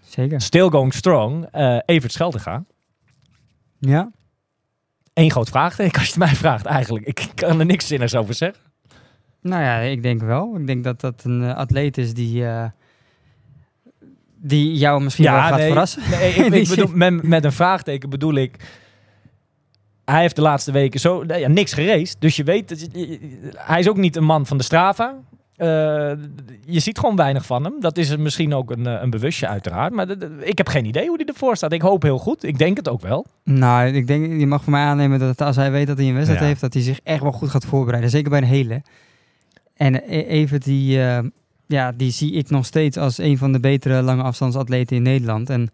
Zeker. 0.00 0.40
Still 0.40 0.68
going 0.68 0.94
strong. 0.94 1.48
Evert 1.84 2.12
Scheldega. 2.12 2.64
Ja. 3.78 4.10
Eén 5.14 5.30
groot 5.30 5.48
vraagteken 5.48 5.98
als 5.98 6.06
je 6.06 6.12
het 6.12 6.18
mij 6.18 6.34
vraagt 6.34 6.64
eigenlijk. 6.64 7.06
Ik 7.06 7.28
kan 7.34 7.58
er 7.58 7.66
niks 7.66 7.86
zinnigs 7.86 8.14
over 8.14 8.34
zeggen. 8.34 8.62
Nou 9.42 9.62
ja, 9.62 9.78
ik 9.78 10.02
denk 10.02 10.20
wel. 10.20 10.56
Ik 10.56 10.66
denk 10.66 10.84
dat 10.84 11.00
dat 11.00 11.24
een 11.24 11.42
atleet 11.42 11.98
is 11.98 12.14
die, 12.14 12.44
die 14.36 14.74
jou 14.74 15.02
misschien 15.02 15.24
wel 15.24 15.34
gaat 15.34 15.56
nee, 15.56 15.66
verrassen. 15.66 16.02
Nee, 16.10 16.34
ik, 16.34 16.54
ik 16.62 16.68
bedoel, 16.68 16.90
met, 16.94 17.22
met 17.22 17.44
een 17.44 17.52
vraagteken 17.52 18.10
bedoel 18.10 18.34
ik. 18.34 18.56
Hij 20.04 20.20
heeft 20.20 20.36
de 20.36 20.42
laatste 20.42 20.72
weken 20.72 21.00
zo 21.00 21.24
ja, 21.26 21.48
niks 21.48 21.72
gereest. 21.72 22.16
Dus 22.20 22.36
je 22.36 22.44
weet, 22.44 22.88
hij 23.56 23.78
is 23.80 23.88
ook 23.88 23.96
niet 23.96 24.16
een 24.16 24.24
man 24.24 24.46
van 24.46 24.56
de 24.56 24.64
Strava. 24.64 25.16
Eh, 25.60 25.66
je 26.64 26.80
ziet 26.80 26.98
gewoon 26.98 27.16
weinig 27.16 27.46
van 27.46 27.64
hem. 27.64 27.74
Dat 27.80 27.96
is 27.98 28.16
misschien 28.16 28.54
ook 28.54 28.70
een, 28.70 28.86
eh, 28.86 29.02
een 29.02 29.10
bewustje 29.10 29.48
uiteraard. 29.48 29.92
Maar 29.92 30.10
ik 30.40 30.58
heb 30.58 30.68
geen 30.68 30.84
idee 30.84 31.06
hoe 31.06 31.16
hij 31.16 31.26
ervoor 31.26 31.56
staat. 31.56 31.72
Ik 31.72 31.82
hoop 31.82 32.02
heel 32.02 32.18
goed. 32.18 32.44
Ik 32.44 32.58
denk 32.58 32.76
het 32.76 32.88
ook 32.88 33.00
wel. 33.00 33.26
Nou, 33.44 33.88
ik 33.88 34.06
denk, 34.06 34.40
je 34.40 34.46
mag 34.46 34.62
voor 34.62 34.72
mij 34.72 34.82
aannemen 34.82 35.18
dat 35.18 35.40
als 35.40 35.56
hij 35.56 35.70
weet 35.70 35.86
dat 35.86 35.98
hij 35.98 36.06
een 36.06 36.14
wedstrijd 36.14 36.40
Ja. 36.40 36.46
heeft, 36.46 36.60
dat 36.60 36.74
hij 36.74 36.82
zich 36.82 37.00
echt 37.02 37.22
wel 37.22 37.32
goed 37.32 37.48
gaat 37.50 37.64
voorbereiden. 37.64 38.10
Zeker 38.10 38.30
bij 38.30 38.38
een 38.38 38.44
hele. 38.46 38.82
En 39.76 40.06
eh, 40.06 40.30
even 40.30 40.60
die, 40.60 40.98
ja, 41.66 41.92
die 41.92 42.10
zie 42.10 42.32
ik 42.32 42.50
nog 42.50 42.66
steeds 42.66 42.96
als 42.96 43.18
een 43.18 43.38
van 43.38 43.52
de 43.52 43.60
betere 43.60 44.02
lange 44.02 44.22
afstandsatleten 44.22 44.96
in 44.96 45.02
Nederland. 45.02 45.50
En 45.50 45.70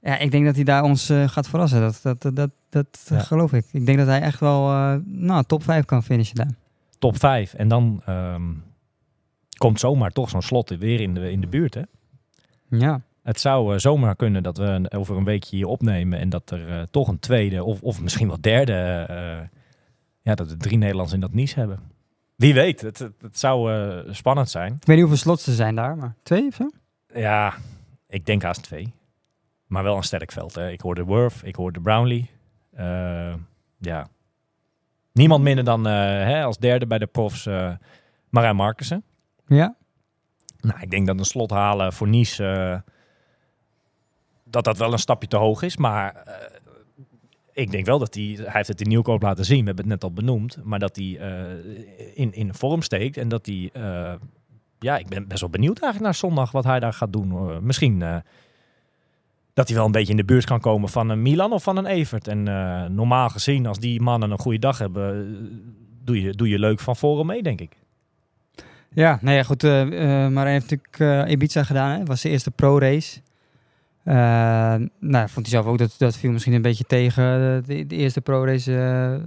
ja, 0.00 0.18
ik 0.18 0.30
denk 0.30 0.44
dat 0.44 0.54
hij 0.54 0.64
daar 0.64 0.82
ons 0.82 1.08
eh, 1.08 1.28
gaat 1.28 1.48
verrassen. 1.48 1.80
Dat, 1.80 2.00
dat, 2.02 2.36
dat, 2.36 2.50
dat, 2.68 3.06
Ja. 3.08 3.18
geloof 3.18 3.52
ik. 3.52 3.64
Ik 3.72 3.86
denk 3.86 3.98
dat 3.98 4.06
hij 4.06 4.20
echt 4.20 4.40
wel, 4.40 4.70
eh, 4.70 4.94
nou, 5.04 5.44
top 5.44 5.62
5 5.62 5.84
kan 5.84 6.02
finishen 6.02 6.34
daar. 6.36 6.50
Top 6.98 7.18
5. 7.18 7.54
En 7.54 7.68
dan 7.68 8.02
ehm, 8.06 8.42
komt 9.58 9.80
zomaar 9.80 10.10
toch 10.10 10.28
zo'n 10.30 10.42
slot 10.42 10.70
weer 10.70 11.00
in 11.00 11.14
de, 11.14 11.30
in 11.30 11.40
de 11.40 11.46
buurt. 11.46 11.74
Hè? 11.74 11.82
Ja. 12.68 13.00
Het 13.22 13.40
zou 13.40 13.72
eh, 13.74 13.78
zomaar 13.78 14.16
kunnen 14.16 14.42
dat 14.42 14.56
we 14.56 14.64
een- 14.64 14.90
over 14.90 15.16
een 15.16 15.24
weekje 15.24 15.56
hier 15.56 15.66
opnemen 15.66 16.18
en 16.18 16.28
dat 16.28 16.50
er 16.50 16.90
toch 16.90 17.08
een 17.08 17.18
tweede 17.18 17.64
of, 17.64 17.82
of 17.82 18.00
misschien 18.00 18.26
wel 18.28 18.40
derde, 18.40 18.72
ja, 20.22 20.34
dat 20.34 20.50
er 20.50 20.58
drie 20.58 20.78
Nederlands 20.78 21.12
in 21.12 21.20
dat 21.20 21.32
Nice 21.32 21.58
hebben. 21.58 21.78
Wie 22.36 22.54
weet, 22.54 22.80
het, 22.80 22.98
het, 22.98 23.12
het 23.20 23.38
zou 23.38 23.70
spannend 24.14 24.50
zijn. 24.50 24.72
Ik 24.72 24.86
weet 24.86 24.96
niet 24.96 24.98
hoeveel 25.06 25.16
slots 25.22 25.46
er 25.46 25.52
zijn 25.52 25.74
daar, 25.74 25.96
maar 25.96 26.14
twee 26.22 26.46
of 26.46 26.54
zo? 26.54 26.70
Ja, 27.14 27.54
ik 28.08 28.26
denk 28.26 28.42
haast 28.42 28.62
twee. 28.62 28.92
Maar 29.70 29.82
wel 29.82 29.96
een 29.96 30.02
sterk 30.02 30.32
veld. 30.32 30.54
Hè. 30.54 30.70
Ik 30.70 30.80
hoorde 30.80 31.04
Worth, 31.04 31.40
ik 31.42 31.54
hoorde 31.54 31.80
Brownlee. 31.80 32.30
Eh, 32.72 33.34
ja. 33.78 34.08
Niemand 35.12 35.42
minder 35.42 35.64
dan 35.64 35.86
eh, 35.86 35.92
hè, 36.02 36.44
als 36.44 36.58
derde 36.58 36.86
bij 36.86 36.98
de 36.98 37.06
profs 37.06 37.46
uh, 37.46 37.72
Marijn 38.28 38.56
Markussen. 38.56 39.04
Ja. 39.46 39.76
Nou, 40.60 40.80
ik 40.80 40.90
denk 40.90 41.06
dat 41.06 41.18
een 41.18 41.24
slot 41.24 41.50
halen 41.50 41.92
voor 41.92 42.08
Nice, 42.08 42.82
dat 44.44 44.64
dat 44.64 44.78
wel 44.78 44.92
een 44.92 44.98
stapje 44.98 45.28
te 45.28 45.36
hoog 45.36 45.62
is. 45.62 45.76
Maar 45.76 46.24
ik 47.52 47.70
denk 47.70 47.86
wel 47.86 47.98
dat 47.98 48.14
hij, 48.14 48.36
hij 48.36 48.50
heeft 48.52 48.68
het 48.68 48.80
in 48.80 48.88
Nieuwkoop 48.88 49.22
laten 49.22 49.44
zien, 49.44 49.60
we 49.60 49.66
hebben 49.66 49.84
het 49.84 49.92
net 49.92 50.04
al 50.04 50.12
benoemd, 50.12 50.58
maar 50.62 50.78
dat 50.78 50.96
hij 50.96 51.06
in, 52.14 52.32
in 52.32 52.54
vorm 52.54 52.82
steekt 52.82 53.16
en 53.16 53.28
dat 53.28 53.46
hij, 53.46 53.70
ja, 54.78 54.98
ik 54.98 55.08
ben 55.08 55.28
best 55.28 55.40
wel 55.40 55.50
benieuwd 55.50 55.80
eigenlijk 55.80 56.04
naar 56.04 56.14
zondag 56.30 56.50
wat 56.50 56.64
hij 56.64 56.80
daar 56.80 56.92
gaat 56.92 57.12
doen. 57.12 57.58
misschien 57.66 58.22
dat 59.60 59.68
hij 59.68 59.78
wel 59.78 59.86
een 59.86 59.92
beetje 59.92 60.10
in 60.10 60.16
de 60.16 60.24
buurt 60.24 60.44
kan 60.44 60.60
komen 60.60 60.88
van 60.88 61.08
een 61.08 61.22
Milan 61.22 61.52
of 61.52 61.62
van 61.62 61.76
een 61.76 61.86
Evert. 61.86 62.28
En 62.28 62.48
eh, 62.48 62.84
normaal 62.84 63.28
gezien, 63.28 63.66
als 63.66 63.78
die 63.78 64.00
mannen 64.00 64.30
een 64.30 64.38
goede 64.38 64.58
dag 64.58 64.78
hebben, 64.78 65.14
eh, 65.14 65.36
doe 66.04 66.22
je, 66.22 66.32
doe 66.32 66.48
je 66.48 66.58
leuk 66.58 66.80
van 66.80 66.96
voren 66.96 67.26
mee, 67.26 67.42
denk 67.42 67.60
ik. 67.60 67.72
Ja, 68.92 69.18
nou 69.20 69.36
ja, 69.36 69.42
goed. 69.42 69.64
eh, 69.64 69.70
maar 70.28 70.44
hij 70.44 70.52
heeft 70.52 70.70
natuurlijk 70.70 71.30
Ibiza 71.30 71.64
gedaan. 71.64 71.98
Het 71.98 72.08
was 72.08 72.20
zijn 72.20 72.32
eerste 72.32 72.50
pro-race. 72.50 73.20
Nou, 74.98 75.28
vond 75.28 75.46
hij 75.46 75.48
zelf 75.48 75.66
ook 75.66 75.78
dat 75.78 75.94
dat 75.98 76.16
viel 76.16 76.30
misschien 76.30 76.52
een 76.52 76.62
beetje 76.62 76.84
tegen. 76.84 77.22
De, 77.66 77.86
de 77.86 77.96
eerste 77.96 78.20
pro-race. 78.20 79.20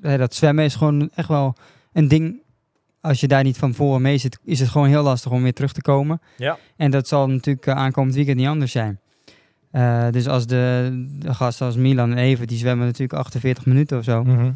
dat 0.00 0.34
zwemmen 0.34 0.64
is 0.64 0.74
gewoon 0.74 1.10
echt 1.14 1.28
wel 1.28 1.54
een 1.92 2.08
ding. 2.08 2.42
Als 3.00 3.20
je 3.20 3.28
daar 3.28 3.42
niet 3.42 3.58
van 3.58 3.74
voren 3.74 4.02
mee 4.02 4.18
zit, 4.18 4.38
is 4.44 4.60
het 4.60 4.68
gewoon 4.68 4.88
heel 4.88 5.02
lastig 5.02 5.32
om 5.32 5.42
weer 5.42 5.54
terug 5.54 5.72
te 5.72 5.82
komen. 5.82 6.20
Ja. 6.36 6.58
En 6.76 6.90
dat 6.90 7.08
zal 7.08 7.28
natuurlijk 7.28 7.68
aankomend 7.68 8.14
weekend 8.14 8.36
niet 8.36 8.46
anders 8.46 8.72
zijn. 8.72 8.98
Eh, 9.74 10.06
dus 10.10 10.28
als 10.28 10.46
de, 10.46 10.90
de 11.18 11.34
gasten 11.34 11.66
als 11.66 11.76
Milan 11.76 12.10
en 12.10 12.18
Even, 12.18 12.46
die 12.46 12.58
zwemmen 12.58 12.86
natuurlijk 12.86 13.18
48 13.18 13.66
minuten 13.66 13.98
of 13.98 14.04
zo. 14.04 14.24
Mhm. 14.24 14.50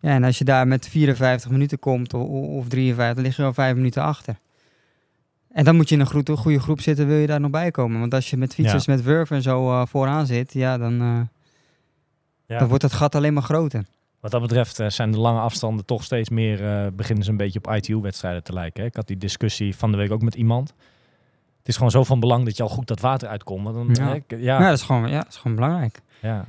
Ja, 0.00 0.10
en 0.10 0.24
als 0.24 0.38
je 0.38 0.44
daar 0.44 0.66
met 0.68 0.88
54 0.88 1.50
minuten 1.50 1.78
komt 1.78 2.14
of, 2.14 2.28
of 2.28 2.68
53, 2.68 3.14
dan 3.14 3.24
lig 3.24 3.36
je 3.36 3.42
al 3.42 3.52
5 3.52 3.74
minuten 3.74 4.02
achter. 4.02 4.36
En 5.52 5.64
dan 5.64 5.76
moet 5.76 5.88
je 5.88 5.94
in 5.94 6.00
een 6.00 6.06
groep, 6.06 6.28
een 6.28 6.36
goede 6.36 6.60
groep 6.60 6.80
zitten, 6.80 7.06
wil 7.06 7.16
je 7.16 7.26
daar 7.26 7.40
nog 7.40 7.50
bij 7.50 7.70
komen. 7.70 8.00
Want 8.00 8.14
als 8.14 8.30
je 8.30 8.36
met 8.36 8.54
fietsers, 8.54 8.86
met 8.86 9.02
Wurf 9.02 9.30
en 9.30 9.42
zo 9.42 9.70
eh, 9.70 9.86
vooraan 9.86 10.26
zit, 10.26 10.52
ja, 10.52 10.78
dan, 10.78 11.00
eh, 11.00 11.20
Ja. 12.46 12.58
dan 12.58 12.68
wordt 12.68 12.82
het 12.82 12.92
gat 12.92 13.14
alleen 13.14 13.34
maar 13.34 13.42
groter. 13.42 13.84
Wat 14.20 14.30
dat 14.30 14.40
betreft 14.40 14.80
zijn 14.86 15.10
de 15.10 15.18
lange 15.18 15.40
afstanden 15.40 15.84
toch 15.84 16.04
steeds 16.04 16.28
meer, 16.28 16.90
beginnen 16.94 17.24
ze 17.24 17.30
een 17.30 17.36
beetje 17.36 17.58
op 17.64 17.74
ITU-wedstrijden 17.74 18.42
te 18.42 18.52
lijken. 18.52 18.80
Hè? 18.80 18.88
Ik 18.88 18.96
had 18.96 19.06
die 19.06 19.18
discussie 19.18 19.76
van 19.76 19.90
de 19.90 19.96
week 19.96 20.10
ook 20.10 20.22
met 20.22 20.34
iemand. 20.34 20.74
Het 21.64 21.72
is 21.72 21.78
gewoon 21.78 21.90
zo 21.92 22.04
van 22.04 22.20
belang 22.20 22.44
dat 22.44 22.56
je 22.56 22.62
al 22.62 22.68
goed 22.68 22.86
dat 22.86 23.00
water 23.00 23.28
uitkomt. 23.28 23.64
Dan, 23.64 23.88
Ja. 23.92 24.06
hè, 24.08 24.12
Ja, 24.36 24.36
ja, 24.38 24.58
dat, 24.68 24.78
is 24.78 24.82
gewoon, 24.82 25.08
ja, 25.08 25.16
dat 25.18 25.28
is 25.28 25.36
gewoon 25.36 25.56
belangrijk. 25.56 26.00
ja, 26.20 26.44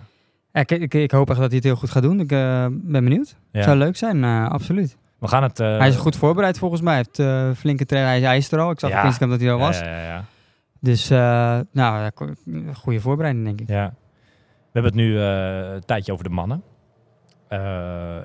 ik, 0.51 0.71
ik, 0.71 0.93
ik 0.93 1.11
hoop 1.11 1.29
echt 1.29 1.39
dat 1.39 1.47
hij 1.47 1.55
het 1.55 1.63
heel 1.65 1.75
goed 1.75 1.89
gaat 1.89 2.03
doen. 2.03 2.19
Ik 2.19 2.31
eh, 2.31 2.65
ben 2.71 3.03
benieuwd. 3.03 3.35
ja. 3.51 3.63
Zou 3.63 3.77
leuk 3.77 3.95
zijn, 3.95 4.23
eh, 4.23 4.49
absoluut. 4.49 4.97
We 5.19 5.27
gaan 5.27 5.43
het... 5.43 5.59
eh, 5.59 5.77
hij 5.77 5.87
is 5.87 5.95
goed 5.95 6.15
voorbereid 6.15 6.57
volgens 6.57 6.81
mij. 6.81 6.93
Hij 6.93 7.05
heeft 7.13 7.57
flinke 7.59 7.85
trainer. 7.85 8.11
Hij 8.11 8.19
is, 8.19 8.25
hij 8.25 8.37
is 8.37 8.51
er 8.51 8.59
al. 8.59 8.71
Ik 8.71 8.79
zag 8.79 8.89
Ja. 8.89 8.99
op 8.99 9.05
Instagram 9.05 9.29
dat 9.29 9.39
hij 9.39 9.51
al 9.51 9.59
was. 9.59 9.79
Ja, 9.79 9.85
ja, 9.85 10.01
ja. 10.03 10.25
Dus, 10.79 11.09
nou, 11.71 12.11
goede 12.73 12.99
voorbereiding 12.99 13.45
denk 13.45 13.61
ik. 13.61 13.67
Ja. 13.69 13.93
We 14.71 14.81
hebben 14.81 14.91
het 14.91 15.01
nu 15.01 15.19
een 15.19 15.85
tijdje 15.85 16.11
over 16.11 16.23
de 16.23 16.29
mannen. 16.29 16.63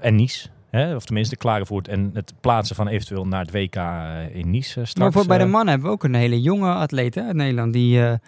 En 0.03 0.15
Nice. 0.15 0.49
Hè? 0.71 0.95
Of 0.95 1.05
tenminste 1.05 1.37
Klagenvoort. 1.37 1.89
En 1.89 2.11
het 2.15 2.33
plaatsen 2.41 2.77
van 2.77 2.89
eventueel 2.89 3.27
naar 3.27 3.41
het 3.41 3.51
WK 3.51 3.75
eh, 3.75 4.35
in 4.35 4.51
Nice 4.51 4.81
eh, 4.81 4.87
straks. 4.87 4.95
maar 4.95 5.13
voor 5.13 5.27
bij 5.27 5.39
de 5.39 5.45
eh. 5.45 5.51
mannen 5.51 5.69
hebben 5.69 5.89
we 5.89 5.95
ook 5.95 6.05
een 6.05 6.15
hele 6.15 6.41
jonge 6.41 6.73
atleet 6.73 7.17
uit 7.17 7.35
Nederland. 7.35 7.73
Die 7.73 8.19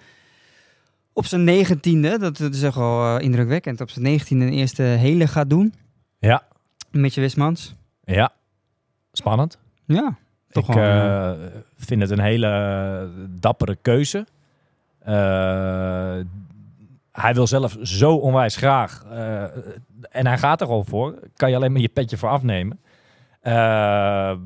op 1.12 1.26
zijn 1.26 1.44
negentiende, 1.44 2.18
dat, 2.18 2.40
is 2.40 2.62
echt 2.62 2.74
wel 2.74 3.18
indrukwekkend, 3.18 3.80
op 3.80 3.90
zijn 3.90 4.04
negentiende 4.04 4.44
een 4.44 4.52
eerste 4.52 4.82
hele 4.82 5.26
gaat 5.26 5.50
doen. 5.50 5.74
Ja. 6.18 6.42
Mitje 6.90 7.20
Wismans. 7.20 7.74
Ja. 8.04 8.32
Spannend. 9.12 9.58
Ja, 9.84 10.16
toch 10.50 10.68
ik 10.68 10.74
vind 11.76 12.00
het 12.00 12.10
een 12.10 12.20
hele 12.20 13.10
dappere 13.40 13.76
keuze. 13.82 14.26
Hij 17.12 17.34
wil 17.34 17.46
zelf 17.46 17.76
zo 17.82 18.14
onwijs 18.14 18.56
graag. 18.56 19.04
eh, 19.10 19.42
en 20.10 20.26
hij 20.26 20.38
gaat 20.38 20.60
er 20.60 20.66
gewoon 20.66 20.86
voor. 20.86 21.18
Kan 21.36 21.50
je 21.50 21.56
alleen 21.56 21.72
maar 21.72 21.80
je 21.80 21.88
petje 21.88 22.16
voor 22.16 22.28
afnemen. 22.28 22.80
Eh, 23.40 24.36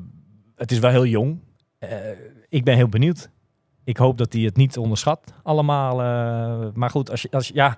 het 0.55 0.71
is 0.71 0.79
wel 0.79 0.91
heel 0.91 1.05
jong. 1.05 1.39
Eh, 1.79 1.89
ik 2.49 2.63
ben 2.63 2.75
heel 2.75 2.89
benieuwd. 2.89 3.29
Ik 3.83 3.97
hoop 3.97 4.17
dat 4.17 4.33
hij 4.33 4.41
het 4.41 4.55
niet 4.55 4.77
onderschat 4.77 5.33
allemaal. 5.43 5.95
maar 6.73 6.89
goed, 6.89 7.11
als 7.11 7.21
je, 7.21 7.27
als 7.31 7.47
ja, 7.47 7.77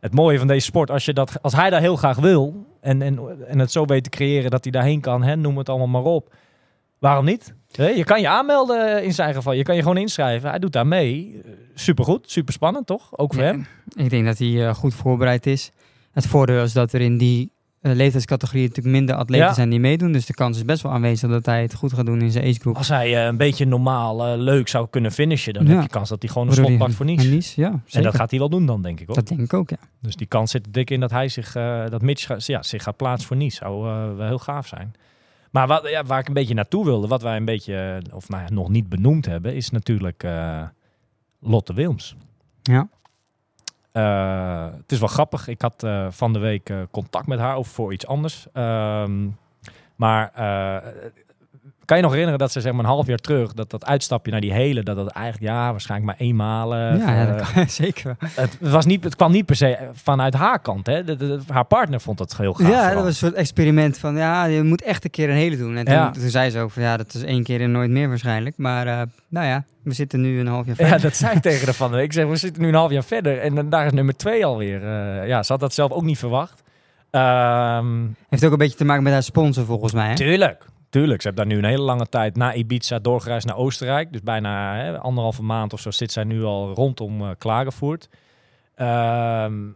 het 0.00 0.14
mooie 0.14 0.38
van 0.38 0.46
deze 0.46 0.64
sport, 0.66 0.90
als, 0.90 1.04
je 1.04 1.12
dat, 1.12 1.42
als 1.42 1.54
hij 1.54 1.70
dat 1.70 1.80
heel 1.80 1.96
graag 1.96 2.16
wil 2.16 2.66
en, 2.80 3.02
en, 3.02 3.46
en 3.46 3.58
het 3.58 3.72
zo 3.72 3.84
weet 3.84 4.04
te 4.04 4.10
creëren 4.10 4.50
dat 4.50 4.62
hij 4.62 4.72
daarheen 4.72 5.00
kan, 5.00 5.22
hè, 5.22 5.36
noem 5.36 5.58
het 5.58 5.68
allemaal 5.68 6.02
maar 6.02 6.12
op. 6.12 6.34
Waarom 6.98 7.24
niet? 7.24 7.54
Je 7.70 8.04
kan 8.04 8.20
je 8.20 8.28
aanmelden 8.28 9.04
in 9.04 9.12
zijn 9.12 9.34
geval. 9.34 9.52
Je 9.52 9.62
kan 9.62 9.74
je 9.74 9.82
gewoon 9.82 9.96
inschrijven. 9.96 10.50
Hij 10.50 10.58
doet 10.58 10.72
daar 10.72 10.86
mee. 10.86 11.40
Eh, 11.44 11.50
Supergoed, 11.74 12.30
super 12.30 12.52
spannend 12.52 12.86
toch? 12.86 13.18
Ook 13.18 13.34
voor 13.34 13.42
Ja, 13.42 13.48
hem. 13.48 13.66
Ik 13.94 14.10
denk 14.10 14.24
dat 14.26 14.38
hij 14.38 14.66
eh, 14.68 14.74
goed 14.74 14.94
voorbereid 14.94 15.46
is. 15.46 15.70
Het 16.12 16.26
voordeel 16.26 16.62
is 16.62 16.72
dat 16.72 16.92
er 16.92 17.00
in 17.00 17.18
die 17.18 17.50
eh, 17.80 17.92
leeftijdscategorie 17.94 18.62
natuurlijk 18.68 18.94
minder 18.96 19.14
atleten 19.14 19.46
Ja. 19.46 19.52
zijn 19.54 19.70
die 19.70 19.80
meedoen. 19.80 20.12
Dus 20.12 20.26
de 20.26 20.34
kans 20.34 20.56
is 20.56 20.64
best 20.64 20.82
wel 20.82 20.92
aanwezig 20.92 21.30
dat 21.30 21.46
hij 21.46 21.62
het 21.62 21.74
goed 21.74 21.92
gaat 21.92 22.06
doen 22.06 22.20
in 22.20 22.30
zijn 22.30 22.44
agegroep. 22.44 22.76
Als 22.76 22.88
hij 22.88 23.26
een 23.26 23.36
beetje 23.36 23.64
normaal 23.66 24.36
leuk 24.38 24.68
zou 24.68 24.86
kunnen 24.90 25.12
finishen, 25.12 25.52
dan 25.54 25.66
Ja. 25.66 25.72
heb 25.72 25.82
je 25.82 25.88
kans 25.88 26.08
dat 26.08 26.22
hij 26.22 26.30
gewoon 26.32 26.48
een 26.48 26.54
slot 26.54 26.68
hij- 26.68 26.76
pakt 26.76 26.94
voor 26.94 27.06
Nice. 27.06 27.60
ja, 27.60 27.80
En 27.90 28.02
dat 28.02 28.14
gaat 28.14 28.30
hij 28.30 28.38
wel 28.38 28.48
doen 28.48 28.66
dan, 28.66 28.82
denk 28.82 29.00
ik. 29.00 29.06
Hoor. 29.06 29.16
Dat 29.16 29.28
denk 29.28 29.40
ik 29.40 29.52
ook, 29.52 29.70
ja. 29.70 29.76
Dus 30.02 30.16
die 30.16 30.26
kans 30.26 30.50
zit 30.50 30.66
dik 30.70 30.90
in 30.90 31.00
dat 31.00 31.10
hij 31.10 31.28
zich, 31.28 31.52
dat 31.90 32.02
Mitch 32.02 32.46
ja, 32.46 32.62
zich 32.62 32.82
gaat 32.82 32.96
plaatsen 32.96 33.28
voor 33.28 33.36
Nice. 33.36 33.56
Zou 33.56 33.82
wel 34.16 34.26
heel 34.26 34.38
gaaf 34.38 34.66
zijn. 34.66 34.92
Maar 35.50 35.66
wat, 35.66 35.88
ja, 35.88 36.04
waar 36.04 36.18
ik 36.18 36.28
een 36.28 36.34
beetje 36.34 36.54
naartoe 36.54 36.84
wilde, 36.84 37.06
wat 37.06 37.22
wij 37.22 37.36
een 37.36 37.44
beetje, 37.44 38.00
eh, 38.04 38.14
of 38.14 38.28
nou 38.28 38.42
ja, 38.42 38.48
nog 38.50 38.68
niet 38.68 38.88
benoemd 38.88 39.26
hebben, 39.26 39.54
is 39.54 39.70
natuurlijk 39.70 40.22
eh, 40.22 40.62
Lotte 41.40 41.74
Wilms. 41.74 42.16
Ja. 42.62 42.88
Eh, 43.92 44.76
het 44.76 44.92
is 44.92 44.98
wel 44.98 45.08
grappig. 45.08 45.48
Ik 45.48 45.62
had 45.62 45.86
van 46.08 46.32
de 46.32 46.38
week 46.38 46.72
contact 46.90 47.26
met 47.26 47.38
haar 47.38 47.56
over 47.56 47.72
voor 47.72 47.92
iets 47.92 48.06
anders. 48.06 48.46
Ehm, 48.52 49.28
maar 49.96 50.32
kan 51.88 51.96
je 51.96 52.02
nog 52.02 52.12
herinneren 52.12 52.38
dat 52.40 52.52
ze 52.52 52.60
zeg 52.60 52.72
maar 52.72 52.84
een 52.84 52.90
half 52.90 53.06
jaar 53.06 53.18
terug, 53.18 53.52
dat 53.52 53.70
dat 53.70 53.84
uitstapje 53.86 54.30
naar 54.32 54.40
die 54.40 54.52
hele, 54.52 54.82
dat 54.82 54.96
dat 54.96 55.08
eigenlijk 55.08 55.52
ja, 55.52 55.70
waarschijnlijk 55.70 56.10
maar 56.18 56.26
eenmaal. 56.28 56.74
eh, 56.74 56.98
ja, 56.98 57.20
eh, 57.26 57.36
dat 57.38 57.52
kan, 57.52 57.68
zeker. 57.84 58.16
het, 58.34 58.56
was 58.60 58.86
niet, 58.86 59.04
het 59.04 59.16
kwam 59.16 59.32
niet 59.32 59.46
per 59.46 59.56
se 59.56 59.78
vanuit 59.92 60.34
haar 60.34 60.58
kant. 60.58 60.86
Hè? 60.86 61.04
De, 61.04 61.16
de- 61.16 61.40
haar 61.52 61.64
partner 61.64 62.00
vond 62.00 62.18
het 62.18 62.36
heel 62.36 62.52
gaaf. 62.54 62.68
Ja, 62.70 62.86
dat 62.86 62.94
was 62.94 63.04
een 63.06 63.14
soort 63.14 63.32
experiment 63.34 63.98
van, 63.98 64.16
ja, 64.16 64.44
je 64.44 64.62
moet 64.62 64.82
echt 64.82 65.04
een 65.04 65.10
keer 65.10 65.28
een 65.30 65.36
hele 65.36 65.56
doen. 65.56 65.76
En 65.76 65.84
toen, 65.84 65.94
Ja. 65.94 66.10
toen 66.10 66.28
zei 66.28 66.50
ze 66.50 66.60
ook 66.60 66.70
van, 66.70 66.82
ja, 66.82 66.96
dat 66.96 67.14
is 67.14 67.22
één 67.22 67.42
keer 67.42 67.60
en 67.60 67.72
nooit 67.72 67.90
meer 67.90 68.08
waarschijnlijk. 68.08 68.56
Maar, 68.56 68.86
eh, 68.86 69.00
nou 69.28 69.46
ja, 69.46 69.64
we 69.82 69.92
zitten 69.92 70.20
nu 70.20 70.40
een 70.40 70.46
half 70.46 70.66
jaar 70.66 70.76
verder. 70.80 70.94
Ja, 70.94 71.00
dat 71.02 71.16
zei 71.16 71.36
ik 71.36 71.42
tegen 71.42 71.74
van. 71.74 71.90
de 71.90 71.96
week. 71.96 72.04
Ik 72.04 72.12
zeg, 72.12 72.26
we 72.26 72.36
zitten 72.36 72.62
nu 72.62 72.68
een 72.68 72.74
half 72.74 72.90
jaar 72.90 73.04
verder. 73.04 73.38
En 73.40 73.54
dan, 73.54 73.70
daar 73.70 73.86
is 73.86 73.92
nummer 73.92 74.16
twee 74.16 74.44
alweer. 74.46 74.82
Eh 74.82 75.26
ja, 75.28 75.42
ze 75.42 75.52
had 75.52 75.60
dat 75.60 75.74
zelf 75.74 75.90
ook 75.90 76.02
niet 76.04 76.18
verwacht. 76.18 76.62
Ehm, 77.10 77.86
Heeft 78.28 78.44
ook 78.44 78.52
een 78.52 78.58
beetje 78.58 78.76
te 78.76 78.84
maken 78.84 79.02
met 79.02 79.12
haar 79.12 79.22
sponsor 79.22 79.64
volgens 79.64 79.92
mij, 79.92 80.08
hè? 80.08 80.14
tuurlijk, 80.14 80.64
tuurlijk. 80.88 81.20
Ze 81.20 81.26
heeft 81.26 81.38
daar 81.38 81.46
nu 81.48 81.58
een 81.58 81.64
hele 81.64 81.82
lange 81.82 82.06
tijd 82.06 82.36
na 82.36 82.54
Ibiza 82.54 82.98
doorgereisd 82.98 83.46
naar 83.46 83.56
Oostenrijk. 83.56 84.12
Dus 84.12 84.22
bijna 84.22 84.74
hè, 84.74 84.98
anderhalve 84.98 85.42
maand 85.42 85.72
of 85.72 85.80
zo 85.80 85.90
zit 85.90 86.12
zij 86.12 86.24
nu 86.24 86.44
al 86.44 86.72
rondom 86.74 87.22
eh 87.22 87.30
Klagenvoort. 87.38 88.08
Ehm, 88.74 89.66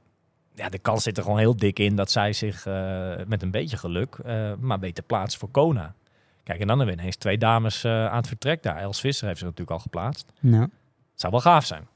ja, 0.55 0.69
de 0.69 0.79
kans 0.79 1.03
zit 1.03 1.17
er 1.17 1.23
gewoon 1.23 1.39
heel 1.39 1.57
dik 1.57 1.79
in 1.79 1.97
dat 1.97 2.11
zij 2.11 2.33
zich 2.33 2.67
eh, 2.67 3.13
met 3.27 3.43
een 3.43 3.51
beetje 3.51 3.77
geluk 3.77 4.15
eh, 4.25 4.53
maar 4.61 4.79
weet 4.79 4.95
te 4.95 5.03
plaatsen 5.03 5.41
voor 5.41 5.51
Kona. 5.51 5.95
Kijk, 6.43 6.61
en 6.61 6.67
dan 6.67 6.77
hebben 6.77 6.95
we 6.95 7.01
ineens 7.01 7.17
twee 7.17 7.39
dames 7.39 7.85
aan 7.85 8.17
het 8.17 8.27
vertrek 8.27 8.63
daar. 8.63 8.77
Els 8.77 9.01
Visser 9.01 9.27
heeft 9.27 9.39
zich 9.39 9.49
natuurlijk 9.49 9.77
al 9.77 9.83
geplaatst. 9.83 10.33
Ja, 10.41 10.69
zou 11.15 11.33
wel 11.33 11.41
gaaf 11.41 11.65
zijn. 11.65 11.87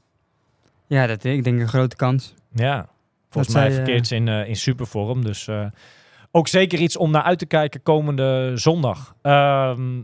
ja 0.87 1.07
dat, 1.07 1.24
ik 1.24 1.44
denk 1.44 1.61
een 1.61 1.68
grote 1.68 1.96
kans. 1.96 2.35
Ja, 2.52 2.88
volgens 3.31 3.55
Dat 3.55 3.62
mij 3.62 4.05
ze 4.05 4.14
in, 4.14 4.29
in 4.29 4.57
supervorm. 4.57 5.24
Dus 5.24 5.48
ook 6.37 6.49
zeker 6.49 6.79
iets 6.79 6.96
om 6.96 7.11
naar 7.11 7.22
uit 7.22 7.38
te 7.38 7.46
kijken 7.46 7.83
komende 7.83 8.53
zondag. 8.55 9.14
Ehm, 9.22 10.01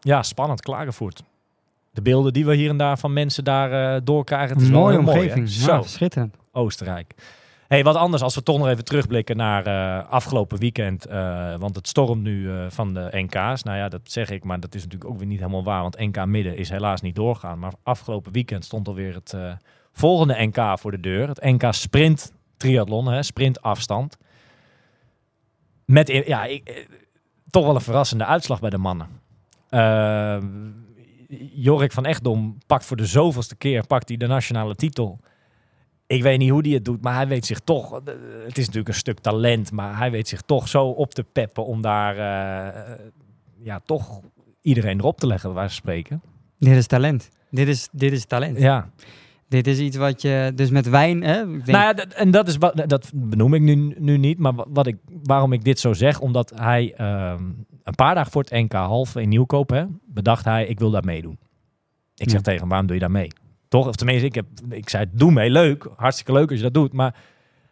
ja, 0.00 0.22
spannend, 0.22 0.60
Klagenvoort. 0.60 1.22
De 1.92 2.02
beelden 2.02 2.32
die 2.32 2.44
we 2.46 2.54
hier 2.54 2.70
en 2.70 2.76
daar 2.76 2.98
van 2.98 3.12
mensen 3.12 3.44
daar 3.44 3.94
eh, 3.94 4.00
doorkrijgen. 4.04 4.52
Het 4.52 4.60
is 4.60 4.66
Een 4.66 4.72
wel 4.72 4.82
mooie 4.82 4.98
heel 4.98 5.06
omgeving. 5.06 5.34
Mooi, 5.48 5.60
hè? 5.60 5.72
ja, 5.72 5.82
Zo, 5.82 5.88
schitterend. 5.88 6.36
Oostenrijk. 6.52 7.14
hey, 7.68 7.82
wat 7.82 7.94
anders 7.94 8.22
als 8.22 8.34
we 8.34 8.42
toch 8.42 8.58
nog 8.58 8.68
even 8.68 8.84
terugblikken 8.84 9.36
naar 9.36 9.66
eh, 9.66 10.10
afgelopen 10.10 10.58
weekend. 10.58 11.06
eh, 11.06 11.54
want 11.58 11.76
het 11.76 11.88
stormt 11.88 12.22
nu 12.22 12.50
van 12.68 12.94
de 12.94 13.08
NK's. 13.10 13.62
Nou 13.62 13.76
ja, 13.78 13.88
dat 13.88 14.00
zeg 14.04 14.30
ik, 14.30 14.44
maar 14.44 14.60
dat 14.60 14.74
is 14.74 14.82
natuurlijk 14.82 15.10
ook 15.10 15.18
weer 15.18 15.26
niet 15.26 15.38
helemaal 15.38 15.64
waar. 15.64 15.82
Want 15.82 15.98
NK 15.98 16.26
Midden 16.26 16.56
is 16.56 16.68
helaas 16.68 17.00
niet 17.00 17.14
doorgaan. 17.14 17.58
Maar 17.58 17.72
afgelopen 17.82 18.32
weekend 18.32 18.64
stond 18.64 18.88
alweer 18.88 19.14
het 19.14 19.34
volgende 19.92 20.34
NK 20.38 20.78
voor 20.78 20.90
de 20.90 21.00
deur. 21.00 21.28
Het 21.28 21.42
NK 21.42 21.62
Sprint 21.70 22.32
Triathlon, 22.56 23.06
hè, 23.06 23.22
sprintafstand. 23.22 24.16
Met, 25.90 26.08
ja, 26.26 26.44
ik, 26.44 26.68
eh, 26.68 26.76
toch 27.50 27.64
wel 27.64 27.74
een 27.74 27.80
verrassende 27.80 28.24
uitslag 28.24 28.60
bij 28.60 28.70
de 28.70 28.78
mannen. 28.78 29.08
Eh, 29.68 30.38
Jorik 31.54 31.92
van 31.92 32.04
Echtdom 32.04 32.58
pakt 32.66 32.84
voor 32.84 32.96
de 32.96 33.06
zoveelste 33.06 33.56
keer 33.56 33.86
pakt 33.86 34.08
hij 34.08 34.16
de 34.16 34.26
nationale 34.26 34.74
titel. 34.74 35.18
Ik 36.06 36.22
weet 36.22 36.38
niet 36.38 36.50
hoe 36.50 36.62
hij 36.62 36.70
het 36.70 36.84
doet, 36.84 37.02
maar 37.02 37.14
hij 37.14 37.28
weet 37.28 37.46
zich 37.46 37.60
toch. 37.60 37.92
eh, 37.92 38.14
Het 38.44 38.58
is 38.58 38.64
natuurlijk 38.64 38.88
een 38.88 38.94
stuk 38.94 39.18
talent, 39.18 39.72
maar 39.72 39.96
hij 39.98 40.10
weet 40.10 40.28
zich 40.28 40.40
toch 40.42 40.68
zo 40.68 40.86
op 40.86 41.14
te 41.14 41.24
peppen 41.24 41.64
om 41.66 41.82
daar 41.82 42.16
ja, 43.62 43.80
toch 43.84 44.20
iedereen 44.60 44.98
erop 44.98 45.18
te 45.20 45.26
leggen, 45.26 45.54
waar 45.54 45.68
ze 45.68 45.74
spreken. 45.74 46.22
Dit 46.58 46.76
is 46.76 46.86
talent. 46.86 47.30
Dit 47.50 47.68
is, 47.68 47.88
dit 47.92 48.12
is 48.12 48.24
talent. 48.24 48.58
Ja, 48.58 48.90
Dit 49.50 49.66
is 49.66 49.78
iets 49.78 49.96
wat 49.96 50.22
je, 50.22 50.52
dus 50.54 50.70
met 50.70 50.88
wijn, 50.88 51.22
hè? 51.22 51.46
Denk, 51.46 51.66
nou 51.66 51.82
ja, 51.84 51.94
en 51.94 52.30
dat 52.30 52.48
is 52.48 52.56
wat 52.56 52.82
dat 52.86 53.10
benoem 53.14 53.54
ik 53.54 53.60
nu, 53.60 53.94
nu 53.98 54.16
niet, 54.16 54.38
maar 54.38 54.54
wa- 54.54 54.66
wat 54.68 54.86
ik, 54.86 54.96
waarom 55.22 55.52
ik 55.52 55.64
dit 55.64 55.78
zo 55.78 55.92
zeg, 55.92 56.20
omdat 56.20 56.52
hij 56.56 56.94
ehm, 56.96 57.42
een 57.84 57.94
paar 57.94 58.14
dagen 58.14 58.32
voor 58.32 58.42
het 58.42 58.50
NK 58.50 58.72
halve 58.72 59.22
in 59.22 59.28
Nieuwkoop, 59.28 59.70
hè, 59.70 59.84
bedacht 60.06 60.44
hij, 60.44 60.66
ik 60.66 60.78
wil 60.78 60.90
daar 60.90 61.04
meedoen. 61.04 61.38
Ik 62.14 62.28
zeg 62.30 62.38
Ja. 62.38 62.40
tegen 62.44 62.60
hem, 62.60 62.68
waarom 62.68 62.86
doe 62.86 62.96
je 62.96 63.02
daar 63.02 63.10
mee? 63.10 63.28
Toch? 63.68 63.88
Of 63.88 63.94
tenminste, 63.94 64.26
ik, 64.26 64.34
heb, 64.34 64.46
ik 64.68 64.88
zei, 64.88 65.04
doe 65.12 65.32
mee, 65.32 65.50
leuk, 65.50 65.86
hartstikke 65.96 66.32
leuk 66.32 66.48
als 66.48 66.56
je 66.58 66.64
dat 66.64 66.74
doet, 66.74 66.92
maar 66.92 67.14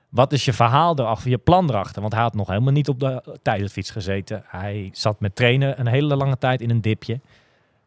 wat 0.08 0.32
is 0.32 0.44
je 0.44 0.52
verhaal 0.52 0.98
erachter, 0.98 1.30
je 1.30 1.38
plan 1.38 1.68
erachter? 1.70 2.00
Want 2.00 2.12
hij 2.12 2.22
had 2.22 2.34
nog 2.34 2.48
helemaal 2.48 2.72
niet 2.72 2.88
op 2.88 3.00
de 3.00 3.38
tijdensfiets 3.42 3.90
gezeten. 3.90 4.42
Hij 4.46 4.88
zat 4.92 5.20
met 5.20 5.36
trainen 5.36 5.80
een 5.80 5.86
hele 5.86 6.16
lange 6.16 6.38
tijd 6.38 6.60
in 6.60 6.70
een 6.70 6.80
dipje. 6.80 7.20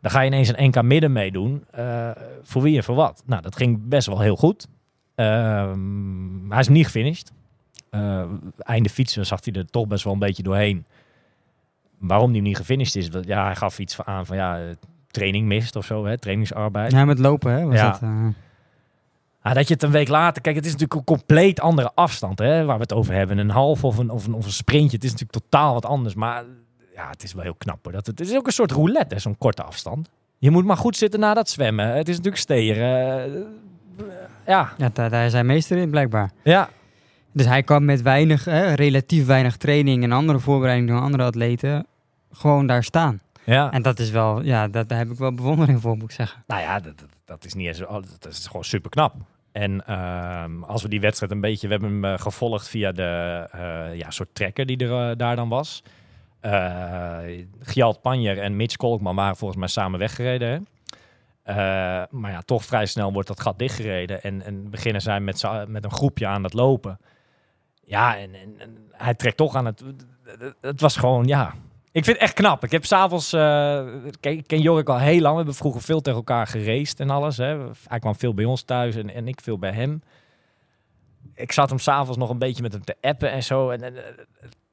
Dan 0.01 0.11
ga 0.11 0.19
je 0.21 0.27
ineens 0.27 0.47
een 0.57 0.67
NK 0.67 0.81
midden 0.81 1.11
meedoen. 1.11 1.63
eh, 1.71 2.09
voor 2.43 2.61
wie 2.61 2.77
en 2.77 2.83
voor 2.83 2.95
wat? 2.95 3.23
Nou, 3.25 3.41
dat 3.41 3.55
ging 3.55 3.79
best 3.87 4.07
wel 4.07 4.19
heel 4.19 4.35
goed. 4.35 4.67
Ehm, 5.15 6.49
hij 6.49 6.59
is 6.59 6.67
niet 6.67 6.85
gefinished. 6.85 7.31
Eh, 7.89 8.23
einde 8.57 8.89
fietsen 8.89 9.25
zag 9.25 9.45
hij 9.45 9.53
er 9.53 9.65
toch 9.69 9.87
best 9.87 10.03
wel 10.03 10.13
een 10.13 10.19
beetje 10.19 10.43
doorheen. 10.43 10.85
Waarom 11.97 12.31
hij 12.31 12.39
niet 12.41 12.57
gefinished 12.57 12.95
is? 12.95 13.09
dat- 13.09 13.25
Ja, 13.25 13.45
hij 13.45 13.55
gaf 13.55 13.79
iets 13.79 13.95
van 13.95 14.05
aan 14.05 14.25
van 14.25 14.35
ja, 14.35 14.59
eh, 14.59 14.63
training 15.07 15.47
mist 15.47 15.75
of 15.75 15.85
zo, 15.85 16.05
hè, 16.05 16.17
trainingsarbeid. 16.17 16.91
ja, 16.91 17.05
met 17.05 17.19
lopen, 17.19 17.51
hè? 17.51 17.65
Was 17.65 17.75
Ja. 17.75 17.91
dat, 17.91 18.01
Ah, 19.43 19.53
dat 19.53 19.67
je 19.67 19.73
het 19.73 19.83
een 19.83 19.91
week 19.91 20.07
later... 20.07 20.41
Kijk, 20.41 20.55
het 20.55 20.65
is 20.65 20.71
natuurlijk 20.71 20.99
een 20.99 21.15
compleet 21.17 21.59
andere 21.59 21.91
afstand 21.95 22.39
hè, 22.39 22.65
waar 22.65 22.75
we 22.75 22.81
het 22.81 22.93
over 22.93 23.13
hebben. 23.13 23.37
Een 23.37 23.49
half 23.49 23.83
of 23.83 23.97
een, 23.97 24.09
of, 24.09 24.27
een, 24.27 24.33
of 24.33 24.45
een 24.45 24.51
sprintje. 24.51 24.95
Het 24.95 25.03
is 25.05 25.11
natuurlijk 25.11 25.43
totaal 25.43 25.73
wat 25.73 25.85
anders. 25.85 26.13
Maar 26.13 26.43
ja, 27.01 27.09
het 27.09 27.23
is 27.23 27.33
wel 27.33 27.43
heel 27.43 27.55
knap. 27.55 27.83
Hoor. 27.83 27.93
Dat, 27.93 28.05
het 28.07 28.19
is 28.19 28.35
ook 28.35 28.45
een 28.47 28.53
soort 28.53 28.71
roulette, 28.71 29.13
hè, 29.15 29.21
zo'n 29.21 29.37
korte 29.37 29.63
afstand. 29.63 30.09
Je 30.37 30.51
moet 30.51 30.65
maar 30.65 30.77
goed 30.77 30.97
zitten 30.97 31.19
na 31.19 31.33
dat 31.33 31.49
zwemmen. 31.49 31.87
Het 31.95 32.07
is 32.09 32.15
natuurlijk 32.15 32.43
steren. 32.43 33.23
Eh, 33.97 34.05
ja, 34.45 34.73
ja, 34.77 34.89
daar, 34.93 35.09
daar 35.09 35.25
is 35.25 35.33
hij 35.33 35.43
meester 35.43 35.77
in, 35.77 35.89
blijkbaar. 35.89 36.31
ja, 36.43 36.69
Dus 37.31 37.45
hij 37.45 37.63
kan 37.63 37.85
met 37.85 38.01
weinig, 38.01 38.45
hè, 38.45 38.73
relatief 38.73 39.25
weinig 39.25 39.57
training 39.57 40.03
en 40.03 40.11
andere 40.11 40.39
voorbereiding 40.39 40.89
dan 40.89 41.01
andere 41.01 41.23
atleten, 41.23 41.85
gewoon 42.31 42.67
daar 42.67 42.83
staan. 42.83 43.21
Ja. 43.43 43.71
En 43.71 43.81
dat 43.81 43.99
is 43.99 44.09
wel, 44.09 44.41
ja, 44.41 44.67
dat, 44.67 44.89
daar 44.89 44.97
heb 44.97 45.11
ik 45.11 45.17
wel 45.17 45.33
bewondering 45.33 45.81
voor, 45.81 45.95
moet 45.95 46.09
ik 46.09 46.15
zeggen. 46.15 46.43
Nou 46.47 46.61
ja, 46.61 46.79
dat, 46.79 46.99
dat, 46.99 47.09
dat 47.25 47.45
is 47.45 47.53
niet 47.53 47.67
eens, 47.67 47.77
dat 48.19 48.27
is 48.31 48.47
gewoon 48.47 48.63
super 48.63 48.89
knap. 48.89 49.15
En 49.51 49.85
ehm, 49.85 50.63
als 50.63 50.81
we 50.81 50.89
die 50.89 51.01
wedstrijd 51.01 51.31
een 51.31 51.41
beetje, 51.41 51.67
we 51.67 51.73
hebben 51.73 51.91
hem 51.91 52.05
eh, 52.05 52.19
gevolgd 52.19 52.69
via 52.69 52.91
de 52.91 53.47
eh, 53.51 53.97
ja, 53.97 54.09
soort 54.09 54.29
trekker 54.33 54.65
die 54.65 54.77
er 54.87 55.17
daar 55.17 55.35
dan 55.35 55.49
was. 55.49 55.83
Eh 56.41 57.45
Gjalt 57.59 58.01
Panjer 58.01 58.39
en 58.39 58.55
Mitch 58.55 58.75
Kolkman 58.75 59.15
waren 59.15 59.35
volgens 59.35 59.59
mij 59.59 59.67
samen 59.67 59.99
weggereden. 59.99 60.49
Hè? 60.49 60.59
Eh, 61.43 62.07
maar 62.09 62.31
ja, 62.31 62.41
toch 62.41 62.65
vrij 62.65 62.85
snel 62.85 63.13
wordt 63.13 63.27
dat 63.27 63.41
gat 63.41 63.59
dichtgereden. 63.59 64.23
En, 64.23 64.41
en 64.41 64.69
beginnen 64.69 65.01
zij 65.01 65.19
met, 65.19 65.43
met 65.67 65.83
een 65.83 65.91
groepje 65.91 66.27
aan 66.27 66.43
het 66.43 66.53
lopen. 66.53 66.99
Ja, 67.83 68.17
en, 68.17 68.33
en, 68.35 68.77
hij 68.91 69.13
trekt 69.13 69.37
toch 69.37 69.55
aan 69.55 69.65
het... 69.65 69.83
Het 70.61 70.81
was 70.81 70.97
gewoon, 70.97 71.27
ja... 71.27 71.53
Ik 71.93 72.03
vind 72.03 72.17
het 72.17 72.25
echt 72.25 72.35
knap. 72.35 72.63
Ik 72.63 72.71
heb 72.71 72.85
s'avonds... 72.85 73.33
eh 73.33 73.87
ken, 74.19 74.31
ik 74.31 74.47
ken 74.47 74.61
Jorik 74.61 74.89
al 74.89 74.99
heel 74.99 75.19
lang. 75.19 75.31
We 75.31 75.37
hebben 75.37 75.55
vroeger 75.55 75.81
veel 75.81 76.01
tegen 76.01 76.19
elkaar 76.19 76.47
geraced 76.47 76.99
en 76.99 77.09
alles. 77.09 77.37
Hè. 77.37 77.57
Hij 77.87 77.99
kwam 77.99 78.15
veel 78.15 78.33
bij 78.33 78.45
ons 78.45 78.63
thuis 78.63 78.95
en, 78.95 79.13
en 79.13 79.27
ik 79.27 79.41
veel 79.41 79.57
bij 79.57 79.71
hem. 79.71 80.01
Ik 81.33 81.51
zat 81.51 81.69
hem 81.69 81.79
s'avonds 81.79 82.17
nog 82.17 82.29
een 82.29 82.37
beetje 82.37 82.61
met 82.61 82.73
hem 82.73 82.83
te 82.83 82.95
appen 83.01 83.31
en 83.31 83.43
zo. 83.43 83.69
En, 83.69 83.83
en, 83.83 83.93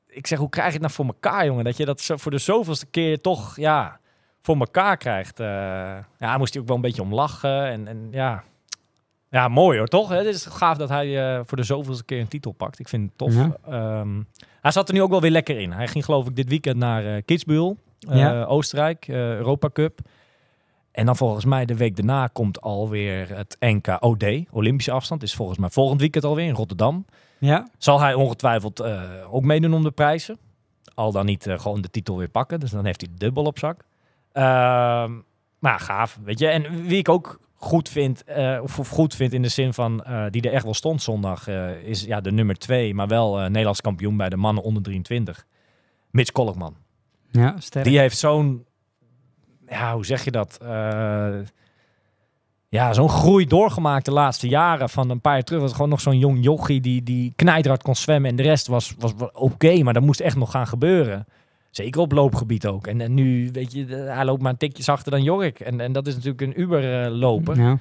ik 0.08 0.26
zeg, 0.26 0.38
hoe 0.38 0.48
krijg 0.48 0.66
je 0.66 0.72
het 0.72 0.82
nou 0.82 0.92
voor 0.92 1.06
elkaar, 1.06 1.46
jongen? 1.46 1.64
Dat 1.64 1.76
je 1.76 1.84
dat 1.84 2.00
zo 2.00 2.16
voor 2.16 2.30
de 2.30 2.38
zoveelste 2.38 2.86
keer 2.86 3.20
toch, 3.20 3.56
ja, 3.56 4.00
voor 4.42 4.56
elkaar 4.56 4.96
krijgt. 4.96 5.40
Eh, 5.40 5.46
ja, 6.18 6.38
moest 6.38 6.52
hij 6.52 6.62
ook 6.62 6.68
wel 6.68 6.76
een 6.76 6.82
beetje 6.82 7.02
om 7.02 7.14
lachen. 7.14 7.66
En, 7.66 7.88
en 7.88 8.08
ja... 8.10 8.44
Ja, 9.30 9.48
mooi 9.48 9.78
hoor, 9.78 9.86
toch? 9.86 10.08
Het 10.08 10.26
is 10.26 10.46
gaaf 10.46 10.76
dat 10.76 10.88
hij 10.88 11.36
eh, 11.36 11.40
voor 11.44 11.56
de 11.56 11.62
zoveelste 11.62 12.04
keer 12.04 12.20
een 12.20 12.28
titel 12.28 12.52
pakt. 12.52 12.78
Ik 12.78 12.88
vind 12.88 13.02
het 13.02 13.18
tof. 13.18 13.34
Ja. 13.34 13.56
Ehm, 13.66 14.22
hij 14.60 14.70
zat 14.70 14.88
er 14.88 14.94
nu 14.94 15.02
ook 15.02 15.10
wel 15.10 15.20
weer 15.20 15.30
lekker 15.30 15.58
in. 15.58 15.72
Hij 15.72 15.88
ging 15.88 16.04
geloof 16.04 16.26
ik 16.26 16.36
dit 16.36 16.48
weekend 16.48 16.76
naar 16.76 17.22
Kitzbühel, 17.22 17.76
Ja. 17.98 18.44
Oostenrijk, 18.44 19.08
Europa 19.08 19.68
Cup. 19.72 20.00
En 20.90 21.06
dan 21.06 21.16
volgens 21.16 21.44
mij 21.44 21.64
de 21.64 21.76
week 21.76 21.96
daarna 21.96 22.26
komt 22.26 22.60
alweer 22.60 23.36
het 23.36 23.56
NK 23.60 23.96
OD, 24.00 24.24
Olympische 24.50 24.90
afstand. 24.90 25.22
Is 25.22 25.34
volgens 25.34 25.58
mij 25.58 25.70
volgend 25.70 26.00
weekend 26.00 26.24
alweer 26.24 26.46
in 26.46 26.54
Rotterdam. 26.54 27.04
Ja, 27.38 27.68
Zal 27.78 28.00
hij 28.00 28.14
ongetwijfeld 28.14 28.80
eh, 28.80 29.02
ook 29.30 29.42
meedoen 29.42 29.74
om 29.74 29.82
de 29.82 29.90
prijzen. 29.90 30.38
Al 30.94 31.12
dan 31.12 31.26
niet 31.26 31.46
eh, 31.46 31.58
gewoon 31.58 31.80
de 31.80 31.90
titel 31.90 32.16
weer 32.16 32.28
pakken. 32.28 32.60
Dus 32.60 32.70
dan 32.70 32.84
heeft 32.84 33.00
hij 33.00 33.10
dubbel 33.16 33.44
op 33.44 33.58
zak. 33.58 33.84
Ehm, 34.32 35.12
maar 35.58 35.80
gaaf, 35.80 36.18
weet 36.24 36.38
je. 36.38 36.48
En 36.48 36.82
wie 36.82 36.98
ik 36.98 37.08
ook 37.08 37.40
goed 37.54 37.88
vind, 37.88 38.24
eh, 38.24 38.58
of, 38.62 38.88
goed 38.88 39.14
vind 39.14 39.32
in 39.32 39.42
de 39.42 39.48
zin 39.48 39.72
van 39.72 40.04
die 40.30 40.42
er 40.42 40.52
echt 40.52 40.64
wel 40.64 40.74
stond 40.74 41.02
zondag, 41.02 41.48
is 41.82 42.04
ja, 42.04 42.20
de 42.20 42.32
nummer 42.32 42.56
twee, 42.56 42.94
maar 42.94 43.08
wel 43.08 43.38
Nederlands 43.38 43.80
kampioen 43.80 44.16
bij 44.16 44.28
de 44.28 44.36
mannen 44.36 44.62
onder 44.62 44.82
23. 44.82 45.46
Mitch 46.10 46.32
Kolkman. 46.32 46.76
ja 47.30 47.54
sterk. 47.58 47.84
Die 47.84 47.98
heeft 47.98 48.18
zo'n, 48.18 48.66
ja, 49.66 49.94
hoe 49.94 50.06
zeg 50.06 50.24
je 50.24 50.30
dat? 50.30 50.58
Eh, 52.70 52.78
ja, 52.78 52.92
zo'n 52.92 53.08
groei 53.08 53.46
doorgemaakt 53.46 54.04
de 54.04 54.10
laatste 54.12 54.48
jaren. 54.48 54.88
Van 54.88 55.10
een 55.10 55.20
paar 55.20 55.32
jaar 55.34 55.42
terug 55.42 55.60
was 55.62 55.72
gewoon 55.72 55.88
nog 55.88 56.00
zo'n 56.00 56.18
jong 56.18 56.38
jochie 56.44 56.80
die, 56.80 57.02
die 57.02 57.32
knijterhard 57.36 57.82
kon 57.82 57.94
zwemmen. 57.96 58.30
En 58.30 58.36
de 58.36 58.42
rest 58.42 58.66
was, 58.66 58.94
was 58.98 59.12
oké, 59.32 59.82
maar 59.82 59.94
dat 59.94 60.02
moest 60.02 60.20
echt 60.20 60.36
nog 60.36 60.50
gaan 60.50 60.66
gebeuren. 60.66 61.26
Zeker 61.70 62.00
op 62.00 62.12
loopgebied 62.12 62.66
ook. 62.66 62.86
En, 62.86 63.00
en 63.00 63.14
nu, 63.14 63.48
weet 63.52 63.72
je, 63.72 63.86
hij 63.86 64.24
loopt 64.24 64.42
maar 64.42 64.52
een 64.52 64.58
tikje 64.58 64.82
zachter 64.82 65.10
dan 65.12 65.22
Jorik. 65.22 65.60
En, 65.60 65.80
en 65.80 65.92
dat 65.92 66.06
is 66.06 66.14
natuurlijk 66.14 66.40
een 66.40 66.60
Uber-loper. 66.60 67.60
Ja. 67.60 67.78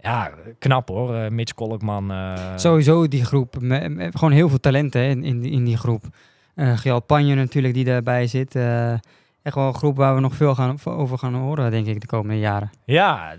Ja, 0.00 0.30
knap 0.58 0.88
hoor. 0.88 1.14
Eh, 1.14 1.30
Mitch 1.30 1.54
Kolkman. 1.54 2.10
eh, 2.10 2.34
Sowieso 2.56 3.08
die 3.08 3.24
groep. 3.24 3.56
Me- 3.60 3.88
me- 3.88 4.10
gewoon 4.12 4.32
heel 4.32 4.48
veel 4.48 4.60
talenten 4.60 5.00
hè, 5.00 5.08
in, 5.08 5.22
in, 5.24 5.40
die- 5.40 5.50
in 5.52 5.64
die 5.64 5.76
groep. 5.76 6.04
Uh, 6.56 6.76
Gjalt 6.76 7.06
Panje 7.06 7.34
natuurlijk 7.34 7.74
die 7.74 7.84
daarbij 7.84 8.26
zit. 8.26 8.54
Eh, 8.54 8.92
echt 9.42 9.54
wel 9.54 9.66
een 9.66 9.74
groep 9.74 9.96
waar 9.96 10.14
we 10.14 10.20
nog 10.20 10.34
veel 10.34 10.54
gaan, 10.54 10.76
over 10.84 11.18
gaan 11.18 11.34
horen, 11.34 11.70
denk 11.70 11.86
ik, 11.86 12.00
de 12.00 12.06
komende 12.06 12.38
jaren. 12.38 12.70
Ja, 12.84 13.34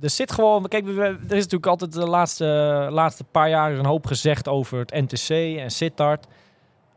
er 0.00 0.10
zit 0.10 0.32
gewoon. 0.32 0.68
Kijk, 0.68 0.86
er 0.86 1.16
is 1.20 1.28
natuurlijk 1.28 1.66
altijd 1.66 1.92
de 1.92 2.06
laatste, 2.06 2.44
laatste 2.90 3.24
paar 3.24 3.48
jaar 3.48 3.72
een 3.72 3.86
hoop 3.86 4.06
gezegd 4.06 4.48
over 4.48 4.78
het 4.78 4.90
NTC 4.90 5.28
en 5.58 5.70
Sittard. 5.70 6.26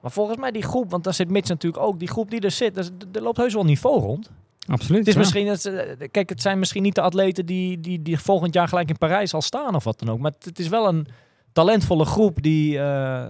Maar 0.01 0.11
volgens 0.11 0.37
mij 0.37 0.51
die 0.51 0.63
groep, 0.63 0.91
want 0.91 1.03
daar 1.03 1.13
zit 1.13 1.29
Mitch 1.29 1.49
natuurlijk 1.49 1.83
ook, 1.83 1.99
die 1.99 2.07
groep 2.07 2.29
die 2.29 2.39
er 2.39 2.51
zit, 2.51 2.77
er, 2.77 3.21
loopt 3.21 3.37
heus 3.37 3.53
wel 3.53 3.63
niveau 3.63 3.99
rond. 3.99 4.29
Absoluut. 4.67 4.99
Het 4.99 5.07
is 5.07 5.13
ja. 5.13 5.19
misschien, 5.19 5.47
het, 5.47 5.65
eh, 5.65 6.07
kijk, 6.11 6.29
het 6.29 6.41
zijn 6.41 6.59
misschien 6.59 6.83
niet 6.83 6.95
de 6.95 7.01
atleten 7.01 7.45
die, 7.45 7.79
die, 7.79 8.01
die 8.01 8.19
volgend 8.19 8.53
jaar 8.53 8.67
gelijk 8.67 8.89
in 8.89 8.97
Parijs 8.97 9.33
al 9.33 9.41
staan 9.41 9.75
of 9.75 9.83
wat 9.83 9.99
dan 9.99 10.09
ook. 10.09 10.19
Maar 10.19 10.31
het, 10.31 10.45
het 10.45 10.59
is 10.59 10.67
wel 10.67 10.87
een 10.87 11.07
talentvolle 11.51 12.05
groep 12.05 12.41
die, 12.41 12.79
eh, 12.79 13.25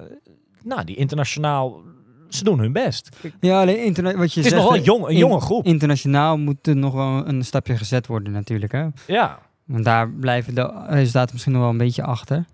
nou, 0.64 0.84
die 0.84 0.96
internationaal, 0.96 1.82
ze 2.30 2.44
doen 2.44 2.60
hun 2.60 2.74
best. 2.74 3.10
Ja, 3.40 3.62
alleen 3.62 3.84
interna- 3.84 4.16
wat 4.16 4.34
je 4.34 4.40
Het 4.40 4.52
is 4.52 4.52
zegt, 4.52 4.64
nog 4.64 4.72
wel 4.72 4.80
een, 4.80 4.84
jong, 4.84 5.08
een 5.08 5.18
jonge 5.18 5.40
groep. 5.40 5.66
Internationaal 5.66 6.38
moet 6.38 6.68
er 6.68 6.76
nog 6.76 6.94
wel 6.94 7.28
een 7.28 7.46
stapje 7.46 7.78
gezet 7.78 8.08
worden 8.08 8.32
natuurlijk. 8.32 8.72
Hè? 8.72 8.88
Ja, 9.08 9.40
Want 9.66 9.86
daar 9.86 10.10
blijven 10.10 10.56
de 10.56 10.86
resultaten 10.88 11.32
misschien 11.32 11.54
nog 11.54 11.62
wel 11.62 11.72
een 11.72 11.78
beetje 11.78 12.04
achter. 12.04 12.46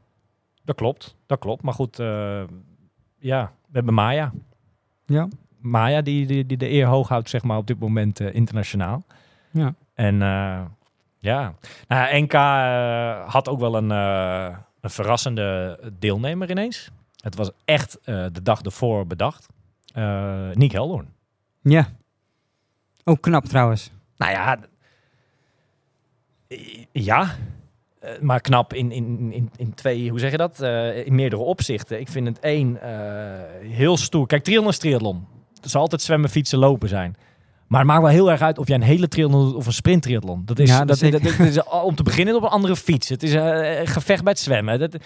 dat 0.63 0.75
klopt. 0.75 1.15
Dat 1.25 1.39
klopt. 1.39 1.63
Maar 1.63 1.73
goed, 1.73 1.99
eh, 1.99 2.43
ja, 3.19 3.51
we 3.65 3.73
hebben 3.73 3.93
Maya. 3.93 4.31
Ja. 5.05 5.27
Maya 5.59 6.01
die, 6.01 6.25
die, 6.25 6.45
die 6.45 6.57
de 6.57 6.71
eer 6.71 6.85
hoog 6.85 7.07
houdt, 7.07 7.29
zeg 7.29 7.43
maar, 7.43 7.57
op 7.57 7.67
dit 7.67 7.79
moment 7.79 8.19
eh, 8.19 8.33
internationaal. 8.33 9.03
Ja. 9.51 9.73
En 9.93 10.21
eh, 10.21 10.61
ja, 11.17 11.53
nou, 11.87 12.21
NK 12.21 12.33
had 13.31 13.47
ook 13.49 13.59
wel 13.59 13.75
een, 13.75 13.89
een 13.89 14.89
verrassende 14.89 15.79
deelnemer 15.99 16.49
ineens. 16.49 16.91
Het 17.17 17.35
was 17.35 17.51
echt 17.65 17.99
de 18.03 18.41
dag 18.43 18.61
ervoor 18.61 19.07
bedacht. 19.07 19.47
Nick 20.53 20.71
Heldoorn. 20.71 21.07
Ja. 21.61 21.87
Ook 23.03 23.21
knap 23.21 23.45
trouwens. 23.45 23.91
Nou 24.17 24.31
ja, 24.31 24.59
ja. 26.91 27.35
Eh, 27.99 28.21
maar 28.21 28.41
knap 28.41 28.73
in, 28.73 28.91
in, 28.91 29.31
in, 29.31 29.51
in 29.55 29.73
twee, 29.73 30.09
hoe 30.09 30.19
zeg 30.19 30.31
je 30.31 30.37
dat? 30.37 30.61
Eh, 30.61 31.05
in 31.05 31.15
meerdere 31.15 31.41
opzichten. 31.41 31.99
Ik 31.99 32.07
vind 32.07 32.27
het 32.27 32.39
één 32.39 32.81
eh, 32.81 32.89
heel 33.59 33.97
stoer. 33.97 34.27
Kijk, 34.27 34.43
triathlon 34.43 34.69
is 34.69 34.77
triathlon. 34.77 35.27
Het 35.61 35.71
zal 35.71 35.81
altijd 35.81 36.01
zwemmen, 36.01 36.29
fietsen, 36.29 36.59
lopen 36.59 36.89
zijn. 36.89 37.15
Maar 37.67 37.79
het 37.79 37.89
maakt 37.89 38.01
wel 38.01 38.11
heel 38.11 38.31
erg 38.31 38.41
uit 38.41 38.57
of 38.57 38.67
jij 38.67 38.75
een 38.75 38.81
hele 38.81 39.07
triathlon 39.07 39.45
doet 39.45 39.55
of 39.55 39.65
een 39.65 39.73
sprint 39.73 40.01
triathlon. 40.01 40.41
Dat 40.45 40.59
is, 40.59 40.69
Ja, 40.69 40.77
dat, 40.77 40.87
dat 40.87 41.11
dat, 41.11 41.21
zeker. 41.21 41.37
dat 41.37 41.47
is 41.47 41.63
om 41.63 41.95
te 41.95 42.03
beginnen 42.03 42.35
op 42.35 42.43
een 42.43 42.49
andere 42.49 42.75
fiets. 42.75 43.09
Het 43.09 43.23
is 43.23 43.33
een 43.33 43.87
gevecht 43.87 44.23
bij 44.23 44.31
het 44.31 44.41
zwemmen. 44.41 44.79
Dat, 44.79 44.97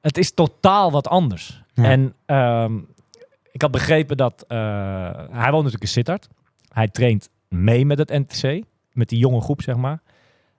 het 0.00 0.18
is 0.18 0.34
totaal 0.34 0.90
wat 0.90 1.08
anders. 1.08 1.62
Ja. 1.74 1.84
En 1.84 2.14
ehm, 2.26 2.76
ik 3.52 3.62
had 3.62 3.70
begrepen 3.70 4.16
dat... 4.16 4.44
hij 4.48 5.50
woont 5.50 5.64
natuurlijk 5.64 5.82
in 5.82 5.88
Sittard. 5.88 6.28
Hij 6.68 6.88
traint 6.88 7.28
mee 7.48 7.86
met 7.86 7.98
het 7.98 8.08
NTC. 8.08 8.64
Met 8.92 9.08
die 9.08 9.18
jonge 9.18 9.40
groep, 9.40 9.62
zeg 9.62 9.76
maar. 9.76 10.00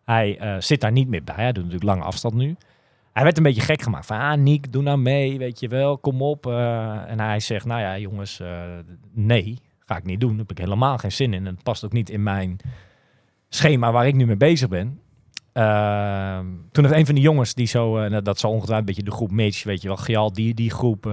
Hij 0.09 0.37
eh, 0.37 0.55
zit 0.59 0.81
daar 0.81 0.91
niet 0.91 1.07
meer 1.07 1.23
bij. 1.23 1.35
Hij 1.35 1.51
doet 1.51 1.63
natuurlijk 1.63 1.91
lange 1.91 2.03
afstand 2.03 2.33
nu. 2.33 2.55
Hij 3.13 3.23
werd 3.23 3.37
een 3.37 3.43
beetje 3.43 3.61
gek 3.61 3.81
gemaakt. 3.81 4.05
Van, 4.05 4.19
ah, 4.19 4.37
Niek, 4.37 4.71
doe 4.71 4.83
nou 4.83 4.97
mee, 4.97 5.37
weet 5.37 5.59
je 5.59 5.67
wel, 5.67 5.97
kom 5.97 6.21
op. 6.21 6.45
eh. 6.45 7.09
en 7.11 7.19
hij 7.19 7.39
zegt, 7.39 7.65
nou 7.65 7.81
ja, 7.81 7.97
jongens, 7.97 8.39
eh, 8.39 8.61
nee, 9.11 9.57
ga 9.79 9.97
ik 9.97 10.03
niet 10.03 10.19
doen. 10.19 10.29
Daar 10.29 10.39
heb 10.39 10.51
ik 10.51 10.57
helemaal 10.57 10.97
geen 10.97 11.11
zin 11.11 11.33
in. 11.33 11.45
En 11.47 11.53
het 11.53 11.63
past 11.63 11.85
ook 11.85 11.91
niet 11.93 12.09
in 12.09 12.23
mijn 12.23 12.57
schema 13.49 13.91
waar 13.91 14.07
ik 14.07 14.15
nu 14.15 14.25
mee 14.25 14.37
bezig 14.37 14.69
ben. 14.69 14.99
Ehm, 15.53 16.45
toen 16.71 16.83
heeft 16.83 16.95
een 16.95 17.05
van 17.05 17.15
die 17.15 17.23
jongens 17.23 17.53
die 17.53 17.67
zo, 17.67 18.07
nou, 18.07 18.21
dat 18.21 18.39
zal 18.39 18.51
ongetwijfeld 18.51 18.87
een 18.89 18.95
beetje 18.95 19.11
de 19.11 19.17
groep 19.17 19.31
Mitch, 19.31 19.63
weet 19.63 19.81
je 19.81 19.87
wel, 19.87 19.97
Gial, 19.97 20.33
die, 20.33 20.53
die 20.53 20.71
groep, 20.71 21.03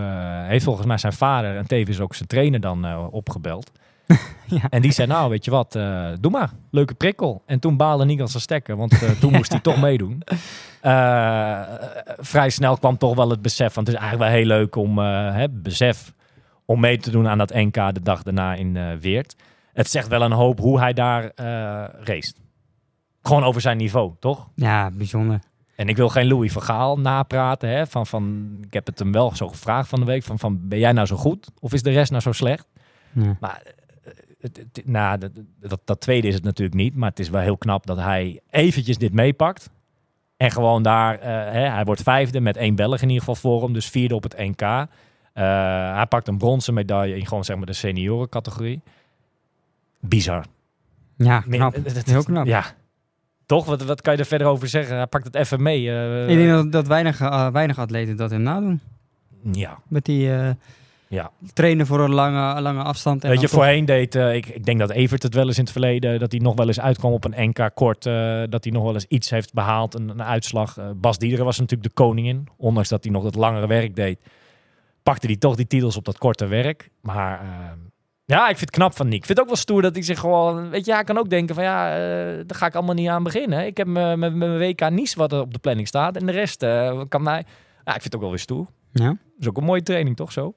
heeft 0.46 0.64
volgens 0.64 0.86
mij 0.86 0.98
zijn 0.98 1.12
vader 1.12 1.56
en 1.56 1.66
tevens 1.66 2.00
ook 2.00 2.14
zijn 2.14 2.28
trainer 2.28 2.60
dan 2.60 3.10
opgebeld. 3.10 3.72
Ja. 4.48 4.68
En 4.70 4.82
die 4.82 4.92
zei, 4.92 5.08
nou, 5.08 5.30
weet 5.30 5.44
je 5.44 5.50
wat, 5.50 5.74
eh, 5.74 6.08
doe 6.20 6.30
maar. 6.30 6.50
Leuke 6.70 6.94
prikkel. 6.94 7.42
En 7.46 7.60
toen 7.60 7.76
baalde 7.76 8.20
als 8.20 8.34
een 8.34 8.40
stekker, 8.40 8.76
want 8.76 9.02
eh, 9.02 9.10
toen 9.10 9.32
moest 9.32 9.50
hij 9.50 9.60
toch 9.70 9.80
meedoen. 9.80 10.22
Eh, 10.80 11.62
vrij 12.16 12.50
snel 12.50 12.78
kwam 12.78 12.98
toch 12.98 13.14
wel 13.14 13.30
het 13.30 13.42
besef 13.42 13.72
van, 13.72 13.84
het 13.84 13.92
is 13.92 13.98
eigenlijk 13.98 14.30
wel 14.30 14.38
heel 14.40 14.48
leuk 14.48 14.76
om, 14.76 14.98
hè, 14.98 15.48
besef, 15.50 16.12
om 16.64 16.80
mee 16.80 16.98
te 16.98 17.10
doen 17.10 17.28
aan 17.28 17.38
dat 17.38 17.54
NK 17.54 17.74
de 17.74 18.02
dag 18.02 18.22
daarna 18.22 18.54
in 18.54 18.98
Weert. 19.00 19.36
Het 19.72 19.90
zegt 19.90 20.08
wel 20.08 20.22
een 20.22 20.32
hoop 20.32 20.58
hoe 20.58 20.80
hij 20.80 20.92
daar 20.92 21.30
race. 22.00 22.34
Gewoon 23.22 23.44
over 23.44 23.60
zijn 23.60 23.76
niveau, 23.76 24.12
toch? 24.18 24.48
Ja, 24.54 24.90
bijzonder. 24.90 25.40
En 25.76 25.88
ik 25.88 25.96
wil 25.96 26.08
geen 26.08 26.28
Louis 26.28 26.52
van 26.52 26.62
Gaal 26.62 26.98
napraten. 26.98 27.68
Hè? 27.68 27.86
Van, 27.86 28.06
van, 28.06 28.56
ik 28.66 28.72
heb 28.72 28.86
het 28.86 28.98
hem 28.98 29.12
wel 29.12 29.34
zo 29.34 29.48
gevraagd 29.48 29.88
van 29.88 30.00
de 30.00 30.06
week. 30.06 30.22
Van, 30.22 30.38
van, 30.38 30.68
ben 30.68 30.78
jij 30.78 30.92
nou 30.92 31.06
zo 31.06 31.16
goed? 31.16 31.50
Of 31.60 31.72
is 31.72 31.82
de 31.82 31.90
rest 31.90 32.10
nou 32.10 32.22
zo 32.22 32.32
slecht? 32.32 32.66
Maar 33.40 33.62
het, 34.40 34.56
het- 34.72 34.86
nou, 34.86 35.18
dat, 35.18 35.30
dat, 35.60 35.80
dat 35.84 36.00
tweede 36.00 36.28
is 36.28 36.34
het 36.34 36.44
natuurlijk 36.44 36.76
niet. 36.76 36.96
Maar 36.96 37.08
het 37.10 37.18
is 37.18 37.28
wel 37.28 37.40
heel 37.40 37.56
knap 37.56 37.86
dat 37.86 37.96
hij 37.98 38.40
eventjes 38.50 38.98
dit 38.98 39.12
meepakt. 39.12 39.70
En 40.36 40.50
gewoon 40.50 40.82
daar, 40.82 41.18
eh, 41.18 41.28
hè, 41.52 41.68
hij 41.70 41.84
wordt 41.84 42.02
vijfde 42.02 42.40
met 42.40 42.56
één 42.56 42.74
Belg 42.74 42.96
in 43.02 43.08
ieder 43.08 43.18
geval 43.24 43.34
voor 43.34 43.62
hem. 43.62 43.72
Dus 43.72 43.86
vierde 43.90 44.14
op 44.14 44.22
het 44.22 44.38
NK. 44.38 44.60
Eh, 44.62 44.86
hij 45.94 46.06
pakt 46.08 46.28
een 46.28 46.38
bronzen 46.38 46.74
medaille 46.74 47.16
in 47.16 47.26
gewoon 47.26 47.44
zeg 47.44 47.56
maar 47.56 47.66
de 47.66 47.72
seniorencategorie. 47.72 48.80
Bizar. 50.00 50.44
Ja, 51.16 51.40
knap. 51.40 51.76
Heel 52.04 52.22
knap. 52.22 52.46
Ja. 52.46 52.64
Toch? 53.46 53.64
Wat, 53.66 53.82
wat 53.84 54.00
kan 54.02 54.12
je 54.12 54.18
er 54.18 54.24
verder 54.26 54.46
over 54.46 54.68
zeggen? 54.68 54.96
Hij 54.96 55.06
pakt 55.06 55.24
het 55.24 55.34
even 55.34 55.62
mee. 55.62 55.90
eh, 55.90 56.28
Ik 56.28 56.36
denk 56.36 56.50
dat, 56.50 56.72
dat 56.72 56.86
weinig, 56.86 57.18
weinig 57.52 57.78
atleten 57.78 58.16
dat 58.16 58.30
hem 58.30 58.42
nadoen. 58.42 58.80
ja. 59.52 59.78
Met 59.88 60.04
die, 60.04 60.30
Ja. 61.08 61.30
Trainen 61.52 61.86
voor 61.86 62.00
een 62.00 62.14
lange, 62.14 62.60
lange 62.60 62.82
afstand. 62.82 63.22
en 63.24 63.30
Weet 63.30 63.40
je, 63.40 63.46
toch- 63.46 63.56
voorheen 63.56 63.84
deed, 63.84 64.14
eh, 64.14 64.34
ik, 64.34 64.46
ik 64.46 64.64
denk 64.64 64.78
dat 64.78 64.90
Evert 64.90 65.22
het 65.22 65.34
wel 65.34 65.46
eens 65.46 65.56
in 65.56 65.62
het 65.62 65.72
verleden, 65.72 66.18
dat 66.18 66.32
hij 66.32 66.40
nog 66.40 66.54
wel 66.54 66.66
eens 66.66 66.80
uitkwam 66.80 67.12
op 67.12 67.24
een 67.24 67.48
NK 67.48 67.70
kort, 67.74 68.06
eh, 68.06 68.42
dat 68.48 68.64
hij 68.64 68.72
nog 68.72 68.82
wel 68.82 68.94
eens 68.94 69.06
iets 69.08 69.30
heeft 69.30 69.52
behaald, 69.52 69.94
een, 69.94 70.08
een 70.08 70.22
uitslag. 70.22 70.78
Eh, 70.78 70.84
Bas 70.96 71.18
Diederen 71.18 71.44
was 71.44 71.58
natuurlijk 71.58 71.88
de 71.88 71.94
koningin, 72.02 72.48
ondanks 72.56 72.88
dat 72.88 73.04
hij 73.04 73.12
nog 73.12 73.24
het 73.24 73.34
langere 73.34 73.66
werk 73.66 73.96
deed, 73.96 74.18
pakte 75.02 75.26
hij 75.26 75.36
toch 75.36 75.56
die 75.56 75.66
titels 75.66 75.96
op 75.96 76.04
dat 76.04 76.18
korte 76.18 76.46
werk. 76.46 76.90
Maar 77.00 77.44
ja, 78.24 78.40
ik 78.42 78.56
vind 78.56 78.60
het 78.60 78.70
knap 78.70 78.96
van 78.96 79.08
Nick. 79.08 79.18
Ik 79.18 79.24
vind 79.24 79.38
het 79.38 79.46
ook 79.46 79.52
wel 79.54 79.62
stoer 79.62 79.82
dat 79.82 79.94
hij 79.94 80.02
zich 80.04 80.18
gewoon, 80.18 80.68
weet 80.70 80.84
je, 80.86 80.92
hij 80.92 81.04
kan 81.04 81.18
ook 81.18 81.30
denken 81.30 81.54
van 81.54 81.64
ja, 81.64 81.88
daar 82.36 82.56
ga 82.58 82.66
ik 82.66 82.74
allemaal 82.74 82.94
niet 82.94 83.08
aan 83.08 83.22
beginnen. 83.22 83.66
Ik 83.66 83.76
heb 83.76 83.86
me- 83.86 84.16
met 84.16 84.34
mijn 84.34 84.58
WK 84.58 84.90
Nice 84.90 85.18
wat 85.18 85.32
er 85.32 85.40
op 85.40 85.52
de 85.52 85.58
planning 85.58 85.88
staat 85.88 86.16
en 86.16 86.26
de 86.26 86.32
rest 86.32 86.62
eh, 86.62 87.00
kan 87.08 87.22
mij, 87.22 87.44
ja, 87.84 87.94
ik 87.94 88.00
vind 88.00 88.04
het 88.04 88.14
ook 88.14 88.20
wel 88.20 88.30
weer 88.30 88.38
stoer. 88.38 88.66
Ja. 88.92 89.06
Dat 89.08 89.16
is 89.38 89.48
ook 89.48 89.56
een 89.56 89.64
mooie 89.64 89.82
training, 89.82 90.16
toch 90.16 90.32
zo? 90.32 90.54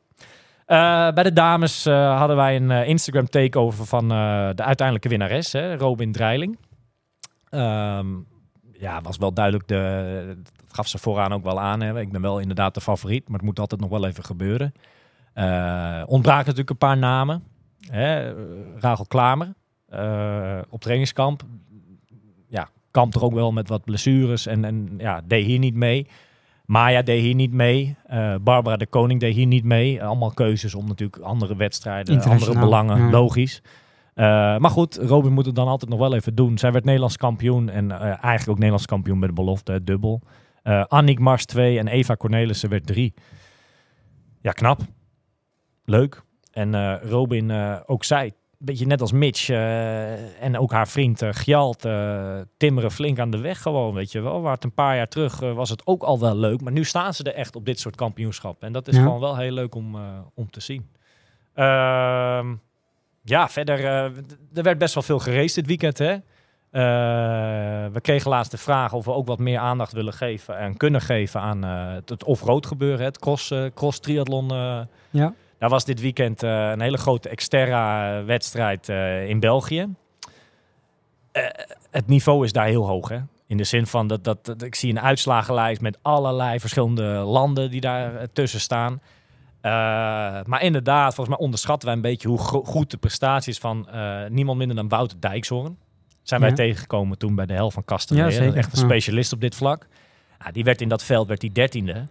Eh, 0.70 1.12
bij 1.12 1.24
de 1.24 1.34
dames 1.34 1.86
eh, 1.86 2.18
hadden 2.18 2.36
wij 2.36 2.56
een 2.56 2.72
eh, 2.72 2.88
Instagram 2.88 3.30
takeover 3.30 3.86
van 3.86 4.08
de 4.08 4.64
uiteindelijke 4.64 5.10
winnares, 5.10 5.52
hè, 5.52 5.76
Robin 5.76 6.12
Dreiling. 6.12 6.58
Ehm, 7.50 8.08
ja, 8.72 9.02
was 9.02 9.18
wel 9.18 9.34
duidelijk, 9.34 9.68
de, 9.68 10.36
dat 10.36 10.74
gaf 10.76 10.88
ze 10.88 10.98
vooraan 10.98 11.34
ook 11.34 11.44
wel 11.44 11.60
aan. 11.60 11.82
Hè. 11.82 12.00
Ik 12.00 12.12
ben 12.12 12.22
wel 12.22 12.40
inderdaad 12.40 12.74
de 12.74 12.82
favoriet, 12.82 13.28
maar 13.28 13.38
het 13.38 13.46
moet 13.46 13.60
altijd 13.60 13.82
nog 13.82 13.90
wel 13.90 14.06
even 14.06 14.24
gebeuren. 14.24 14.74
Ontbraken 16.06 16.46
natuurlijk 16.46 16.70
een 16.70 16.78
paar 16.78 16.98
namen. 16.98 17.44
Hè. 17.80 18.34
Rachel 18.80 19.06
Klamer 19.06 19.54
op 20.70 20.82
trainingskamp. 20.82 21.44
Ja, 22.48 22.70
kampt 22.92 23.16
er 23.16 23.24
ook 23.24 23.34
wel 23.34 23.52
met 23.52 23.70
wat 23.70 23.84
blessures 23.84 24.46
en, 24.46 24.66
en 24.66 24.94
ja, 24.98 25.22
deed 25.26 25.46
hier 25.46 25.60
niet 25.60 25.76
mee. 25.76 26.08
Maya 26.70 27.02
deed 27.02 27.22
hier 27.22 27.36
niet 27.36 27.52
mee. 27.52 27.96
Eh, 28.06 28.36
Barbara 28.42 28.78
de 28.78 28.88
Koning 28.88 29.20
deed 29.20 29.36
hier 29.36 29.46
niet 29.46 29.64
mee. 29.64 30.04
Allemaal 30.04 30.34
keuzes 30.34 30.76
om 30.76 30.88
natuurlijk 30.88 31.22
andere 31.24 31.56
wedstrijden, 31.56 32.22
andere 32.22 32.60
belangen, 32.60 32.98
ja. 32.98 33.10
logisch. 33.10 33.62
Eh, 34.14 34.26
maar 34.58 34.70
goed, 34.70 34.96
Robin 34.96 35.34
moet 35.34 35.46
het 35.46 35.56
dan 35.56 35.68
altijd 35.68 35.92
nog 35.92 36.00
wel 36.00 36.16
even 36.16 36.36
doen. 36.36 36.58
Zij 36.58 36.72
werd 36.72 36.84
Nederlands 36.84 37.18
kampioen 37.18 37.70
en 37.70 37.92
eh, 37.92 38.02
eigenlijk 38.02 38.50
ook 38.50 38.56
Nederlands 38.56 38.86
kampioen 38.86 39.20
met 39.20 39.30
de 39.30 39.36
belofte, 39.36 39.72
hè, 39.72 39.84
dubbel. 39.84 40.22
Eh 40.64 40.84
Annick 40.88 41.20
Mars 41.20 41.46
2 41.46 41.80
en 41.80 41.88
Eva 41.88 42.16
Cornelissen 42.16 42.70
werd 42.70 42.88
3. 42.88 43.14
Ja, 44.42 44.52
knap. 44.52 44.82
Leuk. 45.86 46.24
En 46.52 47.00
Robin, 47.02 47.52
ook 47.86 48.04
zij, 48.04 48.34
beetje 48.66 48.86
net 48.86 49.02
als 49.02 49.12
Mitch 49.12 49.50
eh, 49.50 50.44
en 50.44 50.58
ook 50.58 50.72
haar 50.72 50.88
vriend 50.88 51.22
eh, 51.22 51.30
Gjalt, 51.32 51.86
eh, 51.86 52.40
timmeren 52.58 52.92
flink 52.92 53.20
aan 53.20 53.30
de 53.32 53.38
weg 53.38 53.62
gewoon, 53.62 53.94
weet 53.94 54.12
je 54.12 54.22
wel. 54.22 54.42
Waar 54.42 54.54
het 54.54 54.64
een 54.64 54.74
paar 54.74 54.96
jaar 54.96 55.08
terug 55.08 55.40
was 55.40 55.70
het 55.70 55.82
ook 55.88 56.04
al 56.04 56.20
wel 56.20 56.36
leuk, 56.36 56.62
maar 56.62 56.72
nu 56.72 56.84
staan 56.84 57.14
ze 57.14 57.24
er 57.24 57.34
echt 57.34 57.56
op 57.56 57.66
dit 57.66 57.80
soort 57.80 57.96
kampioenschappen. 57.96 58.68
En 58.68 58.74
dat 58.74 58.88
is 58.88 58.96
Ja. 58.96 59.02
gewoon 59.02 59.20
wel 59.20 59.38
heel 59.38 59.52
leuk 59.52 59.76
om, 59.76 59.98
om 60.34 60.50
te 60.52 60.60
zien. 60.60 60.90
Ehm, 61.54 62.54
ja, 63.24 63.50
verder, 63.50 63.86
er 63.86 64.64
werd 64.64 64.78
best 64.78 64.94
wel 64.94 65.04
veel 65.04 65.20
geraced 65.20 65.56
dit 65.56 65.66
weekend, 65.66 65.98
hè. 65.98 66.18
We 67.92 68.02
kregen 68.02 68.30
laatst 68.30 68.52
de 68.52 68.58
vraag 68.58 68.94
of 68.94 69.06
we 69.06 69.12
ook 69.14 69.28
wat 69.28 69.40
meer 69.40 69.60
aandacht 69.60 69.92
willen 69.92 70.14
geven 70.14 70.58
en 70.58 70.78
kunnen 70.78 71.02
geven 71.02 71.42
aan 71.42 71.64
het, 71.64 72.24
off-road 72.24 72.66
gebeuren, 72.66 73.06
het 73.06 73.20
cross, 73.20 73.54
cross 73.74 74.00
triathlon. 74.00 74.48
Ja. 75.10 75.34
Daar 75.60 75.70
was 75.70 75.86
dit 75.86 76.00
weekend 76.00 76.44
eh, 76.44 76.70
een 76.70 76.82
hele 76.82 76.98
grote 76.98 77.30
Xterra-wedstrijd 77.36 78.90
eh, 78.90 79.30
in 79.30 79.40
België. 79.40 79.88
Eh, 81.32 81.44
het 81.92 82.08
niveau 82.08 82.46
is 82.46 82.52
daar 82.52 82.66
heel 82.66 82.88
hoog, 82.88 83.10
hè? 83.10 83.20
In 83.48 83.58
de 83.58 83.64
zin 83.64 83.88
van 83.88 84.08
dat, 84.08 84.24
dat, 84.24 84.46
dat 84.46 84.62
ik 84.62 84.76
zie 84.76 84.90
een 84.90 85.00
uitslagenlijst 85.00 85.82
met 85.82 85.98
allerlei 86.02 86.60
verschillende 86.60 87.04
landen 87.04 87.72
die 87.72 87.82
daar 87.82 88.16
eh, 88.16 88.28
tussen 88.34 88.60
staan. 88.60 89.02
Eh, 89.62 89.72
maar 90.46 90.62
inderdaad, 90.62 91.16
volgens 91.16 91.36
mij 91.36 91.46
onderschatten 91.46 91.88
wij 91.88 91.96
een 91.98 92.04
beetje 92.04 92.28
hoe 92.28 92.38
goed 92.66 92.92
de 92.92 92.98
prestaties 92.98 93.58
van 93.58 93.90
eh, 93.90 94.26
niemand 94.30 94.58
minder 94.58 94.76
dan 94.76 94.88
Wouter 94.88 95.20
Dijkshoorn. 95.20 95.78
Zijn 96.24 96.42
wij 96.42 96.54
tegengekomen 96.54 97.18
toen 97.18 97.36
bij 97.36 97.46
de 97.46 97.54
hel 97.54 97.72
van 97.72 97.86
Castellet. 97.86 98.34
Ja, 98.34 98.54
echt 98.54 98.72
een 98.72 98.78
specialist 98.78 99.34
op 99.34 99.42
dit 99.42 99.56
vlak. 99.56 99.88
Ja, 100.44 100.52
die 100.52 100.64
werd 100.64 100.82
in 100.82 100.90
dat 100.90 101.04
veld 101.04 101.28
werd 101.28 101.42
die 101.42 101.52
dertiende. 101.52 102.08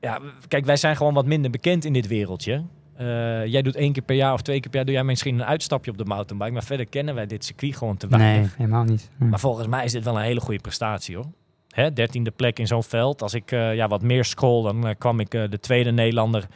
Ja, 0.00 0.20
kijk, 0.48 0.64
wij 0.64 0.76
zijn 0.76 0.96
gewoon 0.96 1.14
wat 1.14 1.26
minder 1.26 1.50
bekend 1.50 1.84
in 1.84 1.92
dit 1.92 2.06
wereldje. 2.06 2.64
Eh, 3.00 3.46
jij 3.46 3.62
doet 3.62 3.76
één 3.76 3.92
keer 3.92 4.02
per 4.02 4.16
jaar 4.16 4.32
of 4.32 4.42
twee 4.42 4.60
keer 4.60 4.68
per 4.70 4.76
jaar 4.76 4.86
doe 4.86 4.94
jij 4.94 5.04
misschien 5.04 5.34
een 5.34 5.44
uitstapje 5.44 5.90
op 5.90 5.98
de 5.98 6.04
mountainbike. 6.04 6.52
Maar 6.52 6.62
verder 6.62 6.86
kennen 6.86 7.14
wij 7.14 7.26
dit 7.26 7.44
circuit 7.44 7.76
gewoon 7.76 7.96
te 7.96 8.08
weinig. 8.08 8.40
Nee, 8.40 8.50
helemaal 8.56 8.84
niet. 8.84 9.10
Hm. 9.18 9.28
Maar 9.28 9.40
volgens 9.40 9.66
mij 9.66 9.84
is 9.84 9.92
dit 9.92 10.04
wel 10.04 10.16
een 10.16 10.22
hele 10.22 10.40
goede 10.40 10.60
prestatie 10.60 11.16
hoor. 11.16 11.26
Hè, 11.68 11.92
dertiende 11.92 12.30
plek 12.30 12.58
in 12.58 12.66
zo'n 12.66 12.82
veld. 12.82 13.22
Als 13.22 13.34
ik 13.34 13.52
eh, 13.52 13.74
ja, 13.74 13.88
wat 13.88 14.02
meer 14.02 14.24
scroll, 14.24 14.62
dan 14.62 14.86
eh, 14.86 14.94
kwam 14.98 15.20
ik 15.20 15.30
de 15.30 15.60
tweede 15.60 15.90
Nederlander. 15.90 16.46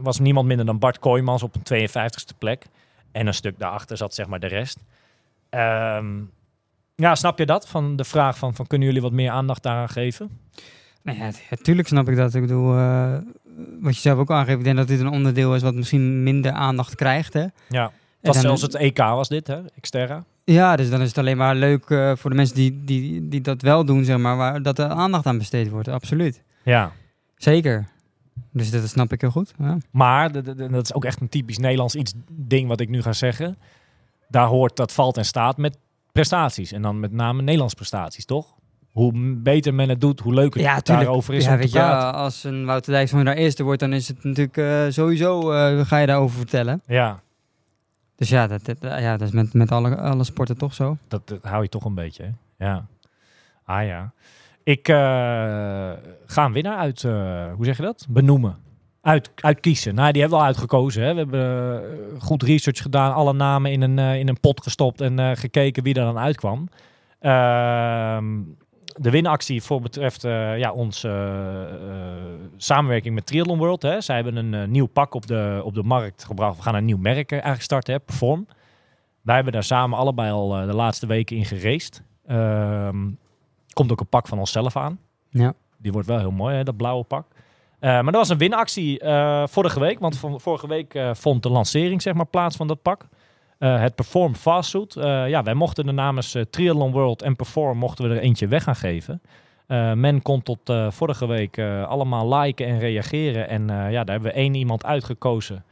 was 0.00 0.18
niemand 0.18 0.46
minder 0.46 0.66
dan 0.66 0.78
Bart 0.78 0.98
Kooijmans 0.98 1.42
op 1.42 1.54
een 1.54 1.88
52ste 1.88 2.38
plek. 2.38 2.66
En 3.12 3.26
een 3.26 3.34
stuk 3.34 3.58
daarachter 3.58 3.96
zat 3.96 4.14
zeg 4.14 4.26
maar 4.26 4.40
de 4.40 4.46
rest. 4.46 4.78
Ehm, 5.50 6.20
ja, 6.94 7.14
snap 7.14 7.38
je 7.38 7.46
dat? 7.46 7.68
Van 7.68 7.96
de 7.96 8.04
vraag 8.04 8.38
van, 8.38 8.54
van 8.54 8.66
kunnen 8.66 8.86
jullie 8.86 9.02
wat 9.02 9.12
meer 9.12 9.30
aandacht 9.30 9.62
daaraan 9.62 9.88
geven? 9.88 10.40
Nou 11.02 11.18
ja, 11.18 11.30
t- 11.30 11.40
ja, 11.50 11.56
tuurlijk 11.62 11.88
snap 11.88 12.08
ik 12.08 12.16
dat. 12.16 12.34
Ik 12.34 12.40
bedoel, 12.40 12.76
eh, 12.76 13.12
wat 13.80 13.94
je 13.94 14.00
zelf 14.00 14.18
ook 14.18 14.30
aangeeft, 14.30 14.58
ik 14.58 14.64
denk 14.64 14.76
dat 14.76 14.86
dit 14.88 15.00
een 15.00 15.08
onderdeel 15.08 15.54
is 15.54 15.62
wat 15.62 15.74
misschien 15.74 16.22
minder 16.22 16.52
aandacht 16.52 16.94
krijgt. 16.94 17.32
Hè? 17.32 17.40
Ja, 17.40 17.50
En 17.68 17.90
het 18.20 18.34
was 18.34 18.40
zelfs 18.40 18.62
het 18.62 18.74
EK 18.74 18.98
was 18.98 19.28
dit, 19.28 19.46
hè? 19.46 19.60
Xterra. 19.80 20.24
Ja, 20.44 20.76
dus 20.76 20.90
dan 20.90 21.00
is 21.00 21.08
het 21.08 21.18
alleen 21.18 21.36
maar 21.36 21.54
leuk 21.54 21.90
eh, 21.90 22.12
voor 22.16 22.30
de 22.30 22.36
mensen 22.36 22.56
die, 22.56 22.84
die, 22.84 23.28
die 23.28 23.40
dat 23.40 23.62
wel 23.62 23.84
doen, 23.84 24.04
zeg 24.04 24.18
maar, 24.18 24.36
waar 24.36 24.62
dat 24.62 24.78
er 24.78 24.88
aandacht 24.88 25.26
aan 25.26 25.38
besteed 25.38 25.68
wordt. 25.70 25.88
Absoluut. 25.88 26.42
Ja. 26.62 26.92
Zeker. 27.36 27.88
Dus 28.52 28.70
dat 28.70 28.88
snap 28.88 29.12
ik 29.12 29.20
heel 29.20 29.30
goed. 29.30 29.52
Ja. 29.58 29.76
Maar 29.90 30.32
dat 30.32 30.82
is 30.84 30.94
ook 30.94 31.04
echt 31.04 31.20
een 31.20 31.28
typisch 31.28 31.58
Nederlands 31.58 31.94
iets 31.94 32.12
ding 32.30 32.68
wat 32.68 32.80
ik 32.80 32.88
nu 32.88 33.02
ga 33.02 33.12
zeggen. 33.12 33.56
Daar 34.28 34.46
hoort 34.46 34.76
dat 34.76 34.92
valt 34.92 35.16
en 35.16 35.24
staat 35.24 35.56
met 35.56 35.76
prestaties. 36.12 36.72
En 36.72 36.82
dan 36.82 37.00
met 37.00 37.12
name 37.12 37.42
Nederlands 37.42 37.74
prestaties, 37.74 38.24
toch? 38.24 38.54
Hoe 38.92 39.12
beter 39.36 39.74
men 39.74 39.88
het 39.88 40.00
doet, 40.00 40.20
hoe 40.20 40.34
leuker 40.34 40.60
Ja, 40.60 40.74
het 40.74 40.84
tuurlijk. 40.84 41.06
daarover 41.06 41.34
is 41.34 41.44
ja, 41.44 41.50
om 41.50 41.56
te 41.56 41.62
weet 41.62 41.72
je, 41.72 41.78
praten. 41.78 42.18
als 42.20 42.44
een 42.44 42.64
Wouter 42.64 42.92
Dijkshoorn 42.92 43.24
daar 43.24 43.34
eerste 43.34 43.62
wordt, 43.62 43.80
dan 43.80 43.92
is 43.92 44.08
het 44.08 44.24
natuurlijk 44.24 44.56
eh, 44.56 44.84
sowieso, 44.88 45.52
eh, 45.52 45.80
ga 45.86 45.98
je 45.98 46.06
daarover 46.06 46.36
vertellen. 46.36 46.82
Ja, 46.86 47.20
Dus 48.16 48.28
ja, 48.28 48.46
dat, 48.46 48.64
dat, 48.64 48.76
ja, 48.80 49.16
dat 49.16 49.28
is 49.28 49.34
met, 49.34 49.54
met 49.54 49.72
alle, 49.72 49.96
alle 49.96 50.24
sporten 50.24 50.56
toch 50.58 50.74
zo. 50.74 50.96
dat, 51.08 51.28
dat 51.28 51.38
hou 51.42 51.62
je 51.62 51.68
toch 51.68 51.84
een 51.84 51.94
beetje, 51.94 52.22
hè? 52.22 52.66
Ja. 52.66 52.86
Ah 53.64 53.86
ja. 53.86 54.12
Ik 54.64 54.88
eh, 54.88 54.94
ga 56.26 56.44
een 56.44 56.52
winnaar 56.52 56.76
uit, 56.76 57.02
hoe 57.02 57.64
zeg 57.64 57.76
je 57.76 57.82
dat? 57.82 58.06
Benoemen. 58.08 58.56
Uit, 59.00 59.30
uitkiezen. 59.34 59.94
Nou, 59.94 60.12
die 60.12 60.20
hebben 60.20 60.38
we 60.38 60.44
al 60.44 60.50
uitgekozen. 60.50 61.02
Hè. 61.02 61.12
We 61.12 61.18
hebben 61.18 61.82
goed 62.20 62.42
research 62.42 62.82
gedaan, 62.82 63.14
alle 63.14 63.32
namen 63.32 63.70
in 63.72 63.82
een, 63.82 63.98
in 63.98 64.28
een 64.28 64.40
pot 64.40 64.62
gestopt 64.62 65.00
en 65.00 65.36
gekeken 65.36 65.82
wie 65.82 65.94
er 65.94 66.04
dan 66.04 66.18
uitkwam. 66.18 66.68
Ehm, 67.18 68.24
de 68.96 69.10
winactie 69.10 69.62
voor 69.62 69.80
betreft 69.80 70.24
eh, 70.24 70.58
ja, 70.58 70.72
onze 70.72 71.08
eh, 71.08 71.90
eh, 71.90 72.22
samenwerking 72.56 73.14
met 73.14 73.26
Triathlon 73.26 73.58
World. 73.58 73.82
Hè. 73.82 74.00
Zij 74.00 74.14
hebben 74.14 74.36
een 74.36 74.70
nieuw 74.70 74.86
pak 74.86 75.14
op 75.14 75.26
de, 75.26 75.60
op 75.64 75.74
de 75.74 75.82
markt 75.82 76.24
gebracht. 76.24 76.56
We 76.56 76.62
gaan 76.62 76.74
een 76.74 76.84
nieuw 76.84 76.98
merk 76.98 77.32
eigenlijk 77.32 77.62
starten, 77.62 77.94
hè, 77.94 78.00
Perform. 78.00 78.46
Wij 79.22 79.34
hebben 79.34 79.52
daar 79.52 79.64
samen 79.64 79.98
allebei 79.98 80.30
al 80.30 80.48
de 80.48 80.74
laatste 80.74 81.06
weken 81.06 81.36
in 81.36 81.44
geraced. 81.44 82.02
Ehm, 82.26 83.10
komt 83.72 83.92
ook 83.92 84.00
een 84.00 84.08
pak 84.08 84.28
van 84.28 84.38
onszelf 84.38 84.76
aan. 84.76 84.98
Ja. 85.30 85.54
Die 85.78 85.92
wordt 85.92 86.08
wel 86.08 86.18
heel 86.18 86.30
mooi, 86.30 86.56
hè, 86.56 86.64
dat 86.64 86.76
blauwe 86.76 87.04
pak. 87.04 87.26
Maar 87.80 88.06
er 88.06 88.12
was 88.12 88.28
een 88.28 88.38
winactie 88.38 89.00
vorige 89.44 89.80
week. 89.80 89.98
Want 89.98 90.18
vorige 90.36 90.68
week 90.68 90.98
vond 91.12 91.42
de 91.42 91.48
lancering 91.48 92.02
zeg 92.02 92.14
maar, 92.14 92.26
plaats 92.26 92.56
van 92.56 92.66
dat 92.66 92.82
pak. 92.82 93.08
Eh, 93.62 93.80
het 93.80 93.94
Perform 93.94 94.34
Fastsuit. 94.34 94.96
Eh 94.96 95.28
ja, 95.28 95.42
wij 95.42 95.54
mochten 95.54 95.86
er 95.86 95.94
namens 95.94 96.34
eh, 96.34 96.42
Triathlon 96.42 96.92
World 96.92 97.22
en 97.22 97.36
Perform 97.36 97.78
mochten 97.78 98.08
we 98.08 98.14
er 98.14 98.20
eentje 98.20 98.48
weg 98.48 98.62
gaan 98.62 98.76
geven. 98.76 99.22
Men 99.94 100.22
kon 100.22 100.42
tot 100.42 100.72
vorige 100.88 101.26
week 101.26 101.58
allemaal 101.88 102.34
liken 102.34 102.66
en 102.66 102.78
reageren. 102.78 103.48
En 103.48 103.66
ja, 103.66 104.04
daar 104.04 104.14
hebben 104.14 104.32
we 104.32 104.38
één 104.38 104.54
iemand 104.54 104.84
uitgekozen. 104.84 105.64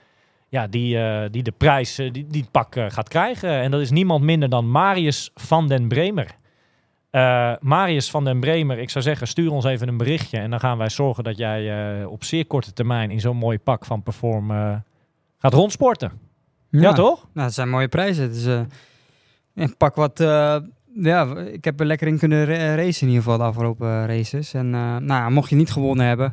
Ja, 0.48 0.66
die, 0.66 0.98
die 1.30 1.42
de 1.42 1.50
prijs, 1.50 1.94
die, 1.94 2.26
die 2.26 2.46
pak 2.50 2.76
gaat 2.88 3.08
krijgen. 3.08 3.50
En 3.50 3.70
dat 3.70 3.80
is 3.80 3.90
niemand 3.90 4.24
minder 4.24 4.48
dan 4.48 4.70
Marius 4.70 5.30
van 5.34 5.68
den 5.68 5.88
Bremer. 5.88 6.34
Marius 7.60 8.10
van 8.10 8.24
den 8.24 8.40
Bremer, 8.40 8.78
ik 8.78 8.90
zou 8.90 9.04
zeggen, 9.04 9.26
stuur 9.26 9.52
ons 9.52 9.64
even 9.64 9.88
een 9.88 9.96
berichtje. 9.96 10.38
En 10.38 10.50
dan 10.50 10.60
gaan 10.60 10.78
wij 10.78 10.88
zorgen 10.88 11.24
dat 11.24 11.36
jij 11.36 12.04
op 12.04 12.24
zeer 12.24 12.46
korte 12.46 12.72
termijn 12.72 13.10
in 13.10 13.20
zo'n 13.20 13.36
mooi 13.36 13.58
pak 13.58 13.84
van 13.84 14.02
Perform 14.02 14.50
gaat 15.38 15.54
rondsporten. 15.54 16.29
Ja, 16.70 16.92
toch? 16.92 17.26
Nou, 17.32 17.46
dat 17.46 17.54
zijn 17.54 17.68
mooie 17.68 17.88
prijzen. 17.88 18.32
Eh, 18.46 18.60
een 19.64 19.76
pak 19.76 19.94
wat... 19.94 20.20
eh, 20.20 20.56
ja, 20.94 21.36
ik 21.36 21.64
heb 21.64 21.80
er 21.80 21.86
lekker 21.86 22.06
in 22.06 22.18
kunnen 22.18 22.44
ra- 22.44 22.74
racen 22.74 23.02
in 23.02 23.08
ieder 23.08 23.22
geval 23.22 23.38
de 23.38 23.44
afgelopen 23.44 23.88
eh, 23.88 24.16
races. 24.16 24.54
En 24.54 24.70
nou, 25.04 25.30
mocht 25.30 25.50
je 25.50 25.56
niet 25.56 25.70
gewonnen 25.70 26.06
hebben... 26.06 26.32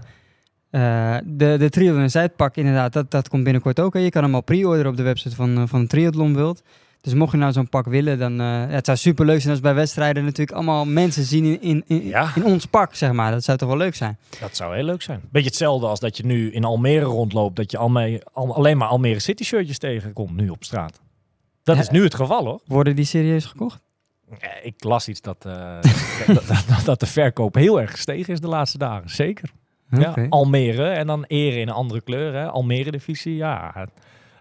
de, 1.26 1.56
de 1.60 1.70
Triathlon 1.70 2.10
Zuidpak 2.10 2.56
inderdaad, 2.56 2.94
dat, 2.94 3.12
dat 3.12 3.30
komt 3.30 3.44
binnenkort 3.44 3.80
ook. 3.80 3.94
Hè. 3.94 4.00
Je 4.00 4.10
kan 4.10 4.24
hem 4.24 4.36
al 4.36 4.42
pre-orderen 4.44 4.92
op 4.92 4.98
de 4.98 5.04
website 5.04 5.36
van, 5.36 5.68
van 5.68 5.88
Triathlon 5.88 6.34
World. 6.34 6.64
Dus 7.08 7.16
mocht 7.16 7.32
je 7.32 7.38
nou 7.38 7.52
zo'n 7.52 7.70
pak 7.70 7.86
willen, 7.86 8.20
dan... 8.20 8.34
ja, 8.36 8.68
het 8.68 8.86
zou 8.86 8.98
super 8.98 9.26
leuk 9.26 9.40
zijn 9.40 9.52
als 9.52 9.62
bij 9.62 9.74
wedstrijden 9.74 10.24
natuurlijk 10.24 10.52
allemaal 10.58 10.86
mensen 10.86 11.24
zien 11.24 11.46
in, 11.46 11.62
in, 11.62 11.84
in, 11.88 12.08
Ja. 12.08 12.32
in 12.36 12.46
ons 12.46 12.66
pak, 12.66 12.96
zeg 12.96 13.12
maar. 13.12 13.32
Dat 13.32 13.44
zou 13.44 13.58
toch 13.58 13.68
wel 13.68 13.78
leuk 13.78 13.96
zijn? 13.96 14.18
Dat 14.40 14.56
zou 14.56 14.76
heel 14.76 14.84
leuk 14.84 15.02
zijn. 15.02 15.22
Beetje 15.32 15.48
hetzelfde 15.48 15.88
als 15.88 16.00
dat 16.00 16.18
je 16.18 16.26
nu 16.26 16.52
in 16.52 16.64
Almere 16.64 17.06
rondloopt. 17.06 17.56
Dat 17.56 17.72
je 17.72 17.78
al, 17.78 18.56
alleen 18.56 18.78
maar 18.78 18.88
Almere 18.88 19.20
City 19.20 19.44
shirtjes 19.44 19.78
tegenkomt 19.78 20.36
nu 20.36 20.50
op 20.50 20.64
straat. 20.64 21.00
Dat 21.64 21.78
is 21.78 21.90
nu 21.90 22.04
het 22.04 22.16
geval 22.16 22.46
hoor. 22.46 22.62
Worden 22.66 22.96
die 22.96 23.06
serieus 23.06 23.46
gekocht? 23.46 23.80
Eh, 24.40 24.50
Ik 24.64 24.84
las 24.84 25.08
iets 25.08 25.22
dat, 25.22 25.46
eh, 25.46 25.82
dat, 26.36 26.48
dat, 26.48 26.82
dat 26.86 27.00
de 27.00 27.06
verkoop 27.06 27.56
heel 27.56 27.82
erg 27.82 27.92
gestegen 27.92 28.34
is 28.34 28.40
de 28.40 28.48
laatste 28.48 28.78
dagen. 28.78 29.10
Zeker. 29.10 29.50
Ja. 29.90 30.14
Almere 30.30 30.90
en 30.90 31.08
dan 31.08 31.24
eren 31.24 31.60
in 31.62 31.68
een 31.68 31.74
andere 31.74 32.02
kleur. 32.02 32.34
Hè? 32.34 32.48
Almere 32.50 32.92
divisie, 32.92 33.36
ja. 33.36 33.88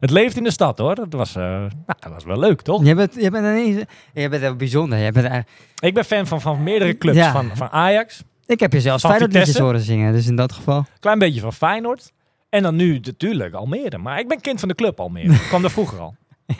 Het, 0.01 0.11
leeft 0.11 0.36
in 0.36 0.44
de 0.44 0.51
stad 0.51 0.78
hoor. 0.78 0.94
Dat 0.94 1.12
was, 1.12 1.36
eh, 1.36 1.42
nou, 1.42 1.70
dat 1.86 2.12
was 2.12 2.24
wel 2.24 2.38
leuk 2.38 2.62
toch? 2.62 2.84
Jij 2.84 2.94
bent, 2.94 3.14
jij 3.14 3.30
bent 3.30 3.44
ineens... 3.44 3.84
Jij 4.12 4.30
bent 4.30 4.42
heel 4.42 4.57
bijzonder. 4.57 4.99
Jij 4.99 5.12
bent, 5.12 5.26
eigenlijk- 5.26 5.62
Ik 5.78 5.94
ben 5.94 6.05
fan 6.05 6.26
van, 6.26 6.40
van 6.40 6.62
meerdere 6.62 6.99
clubs. 6.99 7.16
Ja. 7.16 7.32
Van, 7.32 7.51
van 7.55 7.68
Ajax, 7.68 8.22
ik 8.47 8.61
heb 8.61 8.72
je 8.72 8.80
zelfs 8.80 9.05
Feyenoord 9.05 9.59
horen 9.59 9.80
zingen. 9.80 10.12
Dus 10.12 10.26
in 10.26 10.36
dat 10.36 10.53
geval... 10.53 10.84
klein 11.01 11.18
beetje 11.18 11.40
van 11.40 11.53
Feyenoord. 11.53 12.12
En 12.49 12.62
dan 12.62 12.76
nu 12.76 12.99
natuurlijk 12.99 13.55
Almere. 13.55 13.99
Maar 13.99 14.18
ik 14.18 14.28
ben 14.28 14.40
kind 14.40 14.61
van 14.61 14.68
de 14.68 14.74
club 14.74 15.01
Almere. 15.01 15.32
Ik 15.32 15.47
kwam 15.49 15.62
daar 15.62 15.70
vroeger 15.70 15.99
al. 15.99 16.16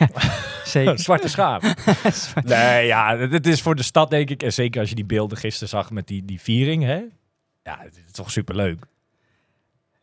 Zeker. 0.65 0.99
Zwarte 1.07 1.27
schaap. 1.27 1.61
nee, 2.43 2.85
ja, 2.85 3.17
het, 3.17 3.31
het 3.31 3.47
is 3.47 3.61
voor 3.61 3.75
de 3.75 3.83
stad 3.83 4.09
denk 4.09 4.29
ik. 4.29 4.43
En 4.43 4.53
zeker 4.53 4.79
als 4.79 4.89
je 4.89 4.95
die 4.95 5.05
beelden 5.05 5.37
gisteren 5.37 5.69
zag 5.69 5.91
met 5.91 6.07
die, 6.07 6.25
die 6.25 6.41
viering. 6.41 6.83
Hè? 6.83 7.01
Ja, 7.63 7.77
het 7.79 7.95
is 8.05 8.11
toch 8.11 8.31
superleuk. 8.31 8.85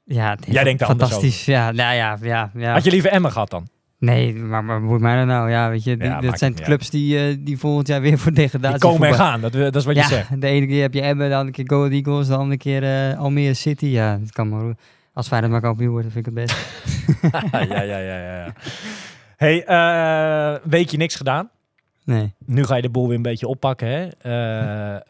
Ja, 0.04 0.36
Jij 0.46 0.64
denkt 0.64 0.84
fantastisch. 0.84 1.44
Ja, 1.44 1.70
nou 1.72 1.94
ja, 1.94 2.18
ja, 2.22 2.50
ja. 2.54 2.72
Had 2.72 2.84
je 2.84 2.90
liever 2.90 3.10
Emmen 3.10 3.32
gehad 3.32 3.50
dan? 3.50 3.68
Nee, 3.98 4.34
maar, 4.34 4.64
maar 4.64 4.82
moet 4.82 5.00
mij 5.00 5.16
dan 5.16 5.26
nou? 5.26 5.50
Ja, 5.50 5.70
weet 5.70 5.84
je, 5.84 5.96
die, 5.96 6.06
Ja, 6.06 6.12
maakt 6.12 6.26
dat 6.26 6.38
zijn 6.38 6.54
clubs 6.54 6.90
die, 6.90 7.18
eh, 7.18 7.36
die 7.38 7.58
volgend 7.58 7.86
jaar 7.86 8.00
weer 8.00 8.18
voor 8.18 8.32
degendatie 8.32 8.80
Die 8.80 8.88
komen 8.90 9.08
en 9.08 9.14
gaan, 9.14 9.40
dat, 9.40 9.52
dat 9.52 9.76
is 9.76 9.84
wat 9.84 9.94
ja, 9.94 10.02
je 10.02 10.08
zegt. 10.08 10.40
de 10.40 10.46
ene 10.46 10.66
keer 10.66 10.82
heb 10.82 10.94
je 10.94 11.00
Emmen, 11.00 11.28
de 11.28 11.34
andere 11.34 11.52
keer 11.52 11.64
Go 11.66 11.88
Eagles, 11.88 12.26
de 12.26 12.36
andere 12.36 12.56
keer 12.58 13.10
eh, 13.10 13.18
Almere 13.18 13.54
City. 13.54 13.86
Ja, 13.86 14.16
dat 14.16 14.32
kan 14.32 14.48
maar. 14.48 14.74
Als 15.12 15.26
Feyenoord 15.26 15.52
maar 15.52 15.60
kampioen 15.60 15.90
wordt, 15.90 16.04
dan 16.04 16.22
vind 16.22 16.26
ik 16.26 16.34
het 16.34 16.46
best. 16.46 16.66
ja, 17.52 17.60
ja, 17.60 17.80
ja, 17.82 17.98
ja, 17.98 18.44
ja. 18.44 18.52
hey, 19.36 19.64
eh 19.64 20.60
weekje 20.70 20.96
niks 20.96 21.14
gedaan. 21.14 21.50
Nee. 22.04 22.34
Nu 22.46 22.64
ga 22.64 22.76
je 22.76 22.82
de 22.82 22.90
boel 22.90 23.06
weer 23.06 23.16
een 23.16 23.22
beetje 23.22 23.46
oppakken. 23.46 23.88
Hè? 23.88 24.08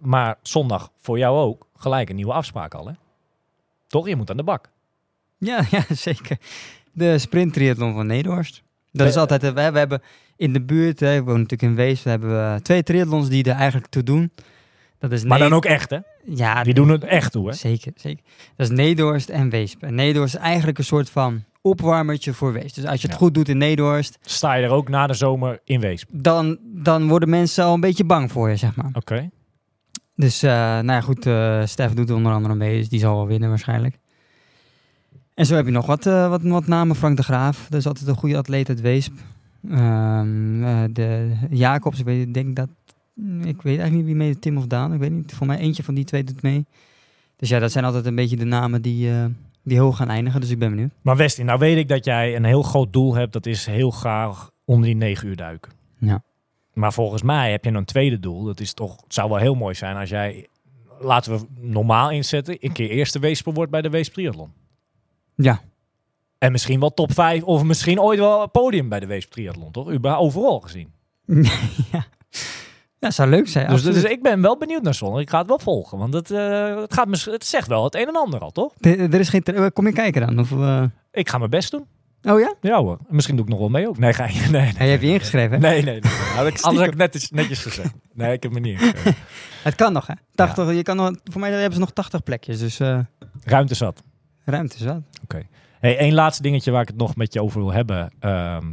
Maar 0.00 0.36
zondag 0.42 0.90
voor 1.00 1.18
jou 1.18 1.38
ook 1.38 1.66
gelijk 1.76 2.08
een 2.10 2.16
nieuwe 2.16 2.32
afspraak 2.32 2.74
al. 2.74 2.86
Hè? 2.86 2.92
Toch? 3.86 4.08
Je 4.08 4.16
moet 4.16 4.30
aan 4.30 4.36
de 4.36 4.42
bak. 4.42 4.68
Ja, 5.44 5.64
ja, 5.70 5.84
zeker. 5.94 6.36
De 6.92 7.18
sprint 7.18 7.52
triathlon 7.52 7.94
van 7.94 8.06
Nederhorst. 8.06 8.62
Dat 8.92 9.06
is 9.06 9.14
Eh, 9.14 9.20
altijd, 9.20 9.42
eh, 9.42 9.50
we, 9.50 9.70
we 9.72 9.78
hebben 9.78 10.02
in 10.36 10.52
de 10.52 10.62
buurt, 10.62 11.00
hè, 11.00 11.14
we 11.14 11.22
wonen 11.22 11.40
natuurlijk 11.40 11.62
in 11.70 11.74
Wees, 11.74 12.02
we 12.02 12.10
hebben 12.10 12.62
twee 12.62 12.82
triathlons 12.82 13.28
die 13.28 13.44
er 13.44 13.54
eigenlijk 13.56 13.86
toe 13.86 14.02
doen. 14.02 14.30
Dat 14.98 15.12
is 15.12 15.24
Maar 15.24 15.38
dan 15.38 15.52
ook 15.52 15.64
echt, 15.64 15.90
hè? 15.90 15.98
Ja, 16.24 16.62
Die 16.62 16.74
doen 16.74 16.88
het 16.88 17.04
echt 17.04 17.32
toe, 17.32 17.48
hè? 17.48 17.54
Zeker, 17.54 17.92
zeker. 17.96 18.22
Dat 18.56 18.70
is 18.70 18.76
Nederhorst 18.76 19.28
en 19.28 19.50
Weesp. 19.50 19.82
En 19.82 19.94
Nederhorst 19.94 20.34
is 20.34 20.40
eigenlijk 20.40 20.78
een 20.78 20.84
soort 20.84 21.10
van 21.10 21.44
opwarmertje 21.62 22.32
voor 22.32 22.52
Weesp. 22.52 22.74
Dus 22.74 22.84
als 22.86 23.00
je 23.00 23.06
het 23.06 23.16
Ja. 23.16 23.22
goed 23.22 23.34
doet 23.34 23.48
in 23.48 23.58
Nederhorst, 23.58 24.18
Sta 24.22 24.54
je 24.54 24.64
er 24.64 24.70
ook 24.70 24.88
na 24.88 25.06
de 25.06 25.14
zomer 25.14 25.60
in 25.64 25.80
Weesp. 25.80 26.08
dan, 26.12 26.58
dan 26.62 27.08
worden 27.08 27.28
mensen 27.28 27.64
al 27.64 27.74
een 27.74 27.80
beetje 27.80 28.04
bang 28.04 28.32
voor 28.32 28.48
je, 28.50 28.56
zeg 28.56 28.76
maar. 28.76 28.90
Oké. 28.92 29.30
Dus, 30.16 30.42
eh, 30.42 30.50
nou 30.50 30.86
ja, 30.86 31.00
goed, 31.00 31.26
eh 31.26 31.62
Stef 31.64 31.92
doet 31.92 32.10
onder 32.10 32.32
andere 32.32 32.54
mee, 32.54 32.78
dus 32.78 32.88
die 32.88 33.00
zal 33.00 33.16
wel 33.16 33.26
winnen 33.26 33.48
waarschijnlijk. 33.48 33.98
En 35.34 35.46
zo 35.46 35.54
heb 35.54 35.64
je 35.64 35.70
nog 35.70 35.86
wat, 35.86 36.06
eh, 36.06 36.28
wat, 36.28 36.42
wat 36.42 36.66
namen. 36.66 36.96
Frank 36.96 37.16
de 37.16 37.22
Graaf, 37.22 37.66
dat 37.70 37.80
is 37.80 37.86
altijd 37.86 38.08
een 38.08 38.16
goede 38.16 38.36
atleet 38.36 38.68
uit 38.68 38.80
Weesp. 38.80 39.12
Eh, 39.70 40.22
de 40.90 41.32
Jacobs, 41.50 41.98
ik 41.98 42.04
weet, 42.04 42.26
ik 42.26 42.34
denk 42.34 42.56
dat, 42.56 42.68
ik 43.42 43.62
weet 43.62 43.78
eigenlijk 43.78 43.92
niet 43.92 44.04
wie 44.04 44.14
mee, 44.14 44.38
Tim 44.38 44.56
of 44.56 44.66
Daan, 44.66 44.92
ik 44.92 45.00
weet 45.00 45.10
niet. 45.10 45.34
Voor 45.34 45.46
mij 45.46 45.58
eentje 45.58 45.82
van 45.82 45.94
die 45.94 46.04
twee 46.04 46.24
doet 46.24 46.42
mee. 46.42 46.66
Dus 47.36 47.48
ja, 47.48 47.58
dat 47.58 47.72
zijn 47.72 47.84
altijd 47.84 48.06
een 48.06 48.14
beetje 48.14 48.36
de 48.36 48.44
namen 48.44 48.82
die, 48.82 49.10
eh, 49.10 49.24
die 49.62 49.80
hoog 49.80 49.96
gaan 49.96 50.08
eindigen, 50.08 50.40
dus 50.40 50.50
ik 50.50 50.58
ben 50.58 50.70
benieuwd. 50.70 50.90
Maar 51.02 51.16
Westie, 51.16 51.44
nou 51.44 51.58
weet 51.58 51.76
ik 51.76 51.88
dat 51.88 52.04
jij 52.04 52.36
een 52.36 52.44
heel 52.44 52.62
groot 52.62 52.92
doel 52.92 53.14
hebt. 53.14 53.32
Dat 53.32 53.46
is 53.46 53.66
heel 53.66 53.90
graag 53.90 54.50
onder 54.64 54.86
die 54.86 54.96
negen 54.96 55.28
uur 55.28 55.36
duiken. 55.36 55.72
Ja. 55.98 56.22
Maar 56.72 56.92
volgens 56.92 57.22
mij 57.22 57.50
heb 57.50 57.64
je 57.64 57.70
nog 57.70 57.80
een 57.80 57.86
tweede 57.86 58.20
doel. 58.20 58.44
Dat 58.44 58.60
is 58.60 58.74
toch, 58.74 58.96
het 59.02 59.14
zou 59.14 59.28
wel 59.28 59.38
heel 59.38 59.54
mooi 59.54 59.74
zijn 59.74 59.96
als 59.96 60.08
jij, 60.08 60.46
laten 61.00 61.38
we 61.38 61.46
normaal 61.60 62.10
inzetten, 62.10 62.56
een 62.60 62.72
keer 62.72 62.90
eerste 62.90 63.18
Weesper 63.18 63.52
wordt 63.52 63.70
bij 63.70 63.82
de 63.82 63.90
Weesp 63.90 64.12
Triathlon. 64.12 64.52
Ja, 65.36 65.60
En 66.38 66.52
misschien 66.52 66.80
wel 66.80 66.94
top 66.94 67.12
5 67.12 67.42
of 67.42 67.62
misschien 67.62 68.00
ooit 68.00 68.18
wel 68.18 68.48
podium 68.48 68.88
bij 68.88 69.00
de 69.00 69.06
Weesp 69.06 69.30
Triathlon, 69.30 69.72
toch? 69.72 69.90
Uber 69.90 70.16
overal 70.16 70.60
gezien. 70.60 70.92
ja. 71.92 72.04
Ja, 72.98 73.10
zou 73.10 73.28
leuk 73.30 73.48
zijn. 73.48 73.68
Dus, 73.68 73.82
dus 73.82 74.02
ik 74.02 74.22
ben 74.22 74.40
wel 74.42 74.58
benieuwd 74.58 74.82
naar 74.82 74.94
zondag. 74.94 75.20
Ik 75.20 75.30
ga 75.30 75.38
het 75.38 75.46
wel 75.48 75.58
volgen, 75.58 75.98
want 75.98 76.14
het, 76.14 76.30
eh, 76.30 76.76
het, 76.80 76.94
gaat 76.94 77.24
het 77.24 77.44
zegt 77.46 77.66
wel 77.68 77.84
het 77.84 77.94
een 77.94 78.06
en 78.08 78.16
ander 78.16 78.40
al, 78.40 78.50
toch? 78.50 78.72
Er- 78.80 79.00
er 79.00 79.20
is 79.20 79.28
geen... 79.28 79.42
ter- 79.42 79.72
Kom 79.72 79.86
je 79.86 79.92
kijken 79.92 80.26
dan? 80.26 80.38
Of, 80.38 80.52
eh, 80.52 80.84
Ik 81.12 81.28
ga 81.28 81.38
mijn 81.38 81.50
best 81.50 81.70
doen. 81.70 81.86
Oh 82.22 82.40
ja? 82.40 82.54
Ja 82.60 82.78
hoor. 82.82 82.98
Misschien 83.08 83.36
doe 83.36 83.44
ik 83.44 83.50
nog 83.50 83.58
wel 83.60 83.68
mee 83.68 83.88
ook. 83.88 83.98
Nee, 83.98 84.12
ga 84.12 84.26
je. 84.26 84.40
Nee, 84.50 84.72
nee. 84.72 84.84
Je 84.84 84.90
hebt 84.90 85.02
je 85.02 85.08
ingeschreven, 85.08 85.50
hè? 85.52 85.58
Nee, 85.58 85.82
nee, 85.82 86.00
nee. 86.00 86.10
Had 86.12 86.46
ik, 86.46 86.60
anders 86.62 86.84
heb 86.84 86.92
ik 86.92 86.98
netjes, 86.98 87.30
netjes 87.30 87.58
gezegd. 87.62 87.94
Nee, 88.12 88.32
ik 88.32 88.42
heb 88.42 88.52
me 88.52 88.60
niet 88.60 88.80
ingeschreven. 88.80 89.14
Het 89.62 89.74
kan 89.74 89.92
nog, 89.92 90.06
hè? 90.06 90.14
80, 90.34 90.72
je 90.74 90.82
kan 90.82 90.96
nog, 90.96 91.10
voor 91.24 91.40
mij 91.40 91.50
hebben 91.50 91.72
ze 91.72 91.80
nog 91.80 91.90
80 91.92 92.22
plekjes, 92.22 92.58
dus 92.58 92.80
eh, 92.80 92.98
Ruimte 93.44 93.74
zat. 93.74 94.02
Ruimte 94.44 94.78
zat. 94.78 95.02
Hey, 95.80 95.98
één 95.98 96.14
laatste 96.14 96.42
dingetje 96.42 96.70
waar 96.70 96.82
ik 96.82 96.88
het 96.88 96.96
nog 96.96 97.16
met 97.16 97.32
je 97.32 97.42
over 97.42 97.60
wil 97.60 97.72
hebben. 97.72 98.10
Ehm, 98.20 98.66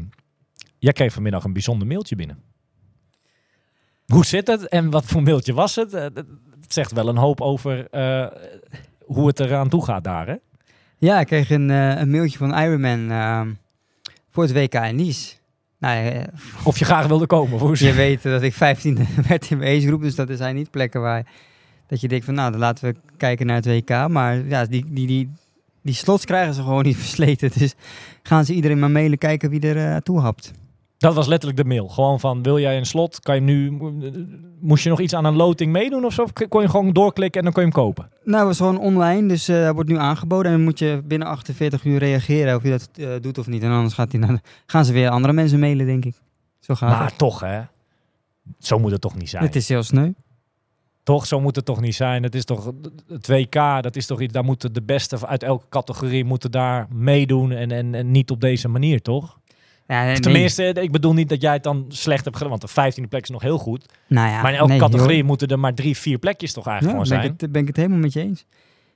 jij 0.78 0.93
kreeg 0.93 1.13
vanmiddag 1.13 1.43
een 1.43 1.53
bijzonder 1.53 1.88
mailtje 1.88 2.15
binnen. 2.15 2.41
Hoe 4.05 4.26
zit 4.26 4.47
het 4.47 4.67
en 4.67 4.89
wat 4.89 5.05
voor 5.05 5.24
mailtje 5.24 5.53
was 5.53 5.76
het? 5.76 5.93
Eh, 5.93 6.03
Het 6.61 6.74
zegt 6.74 6.91
wel 6.91 7.07
een 7.07 7.17
hoop 7.17 7.41
over 7.41 7.88
eh, 7.89 8.28
hoe 9.05 9.28
het 9.28 9.39
eraan 9.39 9.69
toe 9.69 9.86
gaat 9.86 10.03
daar, 10.03 10.28
hè? 10.28 10.36
Ja, 10.97 11.19
ik 11.19 11.28
kreeg 11.28 11.49
een, 11.49 11.69
eh, 11.69 11.99
een 11.99 12.09
mailtje 12.11 12.38
van 12.38 12.57
Ironman 12.59 13.11
ehm, 13.11 13.51
voor 14.30 14.43
het 14.43 14.53
WK 14.53 14.74
in 14.74 14.95
Nice. 14.95 15.36
Nou, 15.80 16.05
eh, 16.07 16.24
Of 16.63 16.78
je 16.80 16.86
graag 16.86 17.07
wilde 17.07 17.26
komen. 17.26 17.59
Hoe 17.59 17.84
je 17.86 17.93
weet 17.93 18.24
dat 18.24 18.41
ik 18.41 18.53
15 18.53 18.97
werd 19.28 19.51
in 19.51 19.57
mijn 19.57 19.82
groep, 19.82 20.01
dus 20.01 20.15
dat 20.15 20.30
zijn 20.34 20.55
niet 20.55 20.72
plekken 20.72 21.01
waar 21.01 21.26
dat 21.88 22.01
je 22.01 22.07
denkt 22.07 22.26
van, 22.26 22.34
nou, 22.34 22.51
dan 22.51 22.59
laten 22.59 22.86
we 22.93 22.95
kijken 23.17 23.45
naar 23.45 23.55
het 23.55 23.65
WK. 23.65 24.07
Maar 24.07 24.36
ja, 24.45 24.65
die, 24.65 24.86
die, 24.93 25.07
die, 25.07 25.32
die 25.82 25.93
slots 25.93 26.25
krijgen 26.25 26.53
ze 26.53 26.61
gewoon 26.61 26.84
niet 26.84 26.97
versleten. 27.05 27.51
Dus 27.57 27.73
gaan 28.23 28.45
ze 28.45 28.53
iedereen 28.53 28.79
maar 28.79 28.91
mailen 28.91 29.17
kijken 29.17 29.49
wie 29.49 29.61
er 29.61 29.91
eh, 29.91 29.97
toe 29.97 30.19
hapt. 30.19 30.51
Dat 30.97 31.13
was 31.13 31.27
letterlijk 31.27 31.61
de 31.61 31.67
mail. 31.67 31.88
Gewoon 31.88 32.19
van, 32.19 32.43
wil 32.43 32.59
jij 32.59 32.77
een 32.77 32.86
slot? 32.86 33.19
Kan 33.19 33.36
je 33.36 33.41
nu, 33.41 33.77
moest 34.59 34.84
je 34.84 34.89
nog 34.89 34.99
iets 34.99 35.13
aan 35.13 35.25
een 35.25 35.36
loting 35.36 35.71
meedoen 35.71 36.05
of 36.05 36.13
zo? 36.13 36.21
Of 36.23 36.34
kon 36.49 36.61
je 36.61 36.69
gewoon 36.69 36.93
doorklikken 36.93 37.39
en 37.39 37.43
dan 37.45 37.53
kon 37.53 37.63
je 37.63 37.69
hem 37.69 37.77
kopen? 37.84 38.09
Nou, 38.23 38.38
het 38.38 38.47
was 38.47 38.57
gewoon 38.57 38.79
online, 38.86 39.27
dus 39.27 39.47
eh 39.47 39.55
hij 39.55 39.73
wordt 39.73 39.89
nu 39.89 39.97
aangeboden. 39.97 40.45
En 40.51 40.57
dan 40.57 40.63
moet 40.65 40.79
je 40.79 41.01
binnen 41.05 41.27
48 41.27 41.84
uur 41.86 41.97
reageren 41.99 42.55
of 42.55 42.63
je 42.63 42.69
dat 42.69 42.89
eh, 42.93 43.09
doet 43.21 43.38
of 43.38 43.47
niet. 43.47 43.63
En 43.63 43.71
anders 43.71 43.93
gaat 43.93 44.11
hij 44.11 44.21
naar, 44.21 44.41
gaan 44.65 44.86
ze 44.86 44.93
weer 44.93 45.09
andere 45.09 45.34
mensen 45.34 45.59
mailen, 45.59 45.86
denk 45.86 46.05
ik. 46.05 46.15
Zo 46.59 46.75
gaat 46.75 46.89
Maar 46.89 47.05
het. 47.05 47.17
toch, 47.17 47.39
hè? 47.39 47.61
Zo 48.59 48.79
moet 48.79 48.91
het 48.91 49.01
toch 49.01 49.15
niet 49.15 49.29
zijn? 49.29 49.43
Het 49.43 49.55
is 49.55 49.69
heel 49.69 49.84
sneu. 49.84 50.11
Toch, 51.04 51.28
zo 51.28 51.39
moet 51.41 51.56
het 51.56 51.66
toch 51.66 51.82
niet 51.82 51.95
zijn. 51.95 52.24
Het 52.24 52.36
is 52.36 52.45
toch 52.45 52.72
het 53.08 53.28
WK, 53.28 53.54
dat 53.82 53.95
is 53.95 54.06
toch 54.06 54.22
iets, 54.22 54.34
daar 54.34 54.43
moeten 54.43 54.74
de 54.74 54.82
beste 54.82 55.28
uit 55.28 55.43
elke 55.43 55.66
categorie 55.70 56.26
moeten 56.26 56.52
daar 56.52 56.88
meedoen 56.89 57.52
en, 57.52 57.72
en, 57.72 57.95
en 57.95 58.12
niet 58.12 58.32
op 58.32 58.41
deze 58.41 58.68
manier, 58.68 59.02
toch? 59.02 59.39
Ja, 59.88 60.04
nee, 60.04 60.20
Tenminste, 60.20 60.64
ik 60.64 60.91
bedoel 60.91 61.14
niet 61.14 61.30
dat 61.30 61.41
jij 61.41 61.54
het 61.54 61.64
dan 61.64 61.86
slecht 61.88 62.24
hebt 62.24 62.38
gedaan, 62.38 62.58
want 62.60 62.76
de 62.76 63.02
15e 63.04 63.08
plek 63.10 63.24
is 63.24 63.30
nog 63.30 63.41
heel 63.41 63.58
goed. 63.58 63.86
Nou 64.08 64.30
ja, 64.30 64.41
maar 64.41 64.52
in 64.52 64.58
elke 64.58 64.72
nee, 64.72 64.80
categorie 64.80 65.18
joh. 65.18 65.26
moeten 65.28 65.47
er 65.47 65.60
maar 65.60 65.74
drie, 65.74 65.97
vier 65.97 66.18
plekjes 66.18 66.54
toch 66.54 66.66
Ja, 66.66 66.72
eigenlijk 66.72 66.99
ben, 66.99 67.08
gewoon 67.08 67.22
ik 67.24 67.28
zijn. 67.30 67.38
het, 67.41 67.52
ben 67.52 67.62
ik 67.62 67.68
het 67.68 67.78
helemaal 67.78 67.97
met 67.99 68.14
je 68.14 68.22
eens. 68.22 68.45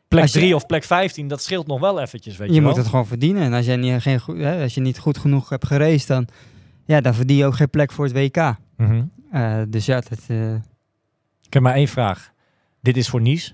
Plek 0.08 0.22
als 0.22 0.34
je- 0.34 0.40
3 0.40 0.56
of 0.56 0.66
plek 0.66 0.84
15, 0.84 1.28
dat 1.28 1.42
scheelt 1.42 1.68
nog 1.68 1.80
wel 1.80 2.02
eventjes, 2.02 2.38
weet 2.38 2.48
je, 2.48 2.54
Je 2.54 2.60
wel. 2.60 2.70
moet 2.70 2.78
het 2.80 2.88
gewoon 2.88 3.06
verdienen. 3.06 3.42
En 3.44 3.54
als, 3.54 3.66
jij 3.66 3.76
niet, 3.76 4.02
geen, 4.02 4.20
hè, 4.38 4.62
als 4.64 4.74
je 4.74 4.82
niet 4.82 5.00
goed 5.00 5.18
genoeg 5.18 5.50
hebt 5.50 5.66
geraced, 5.68 6.08
dan, 6.08 6.28
ja, 6.86 7.02
dan 7.02 7.14
verdien 7.14 7.38
je 7.38 7.46
ook 7.46 7.56
geen 7.56 7.70
plek 7.70 7.92
voor 7.92 8.06
het 8.06 8.14
WK. 8.14 8.56
Mhm. 8.78 9.04
Eh, 9.32 9.62
dus 9.68 9.86
ja, 9.86 9.96
dat, 10.02 10.20
Ik 10.30 10.62
heb 11.56 11.64
maar 11.64 11.74
één 11.74 11.88
vraag. 11.88 12.32
Dit 12.82 12.98
is 12.98 13.10
voor 13.10 13.22
Nice. 13.22 13.52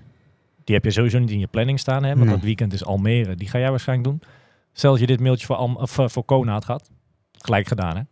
Die 0.64 0.74
heb 0.74 0.84
je 0.84 0.90
sowieso 0.90 1.18
niet 1.18 1.30
in 1.30 1.38
je 1.38 1.46
planning 1.46 1.78
staan, 1.80 2.02
hè? 2.02 2.08
Want 2.08 2.24
Nee. 2.24 2.34
dat 2.34 2.40
weekend 2.44 2.72
is 2.72 2.84
Almere. 2.84 3.34
Die 3.34 3.48
ga 3.48 3.58
jij 3.58 3.70
waarschijnlijk 3.70 4.08
doen. 4.08 4.22
Stel 4.72 4.90
dat 4.90 5.00
je 5.00 5.06
dit 5.06 5.20
mailtje 5.20 5.46
voor, 5.46 5.56
Alm 5.56 5.76
of, 5.76 5.98
eh, 5.98 6.08
voor 6.08 6.24
Kona 6.24 6.52
had 6.52 6.64
gehad. 6.64 6.90
Gelijk 7.32 7.66
gedaan, 7.66 7.96
hè? 7.96 8.02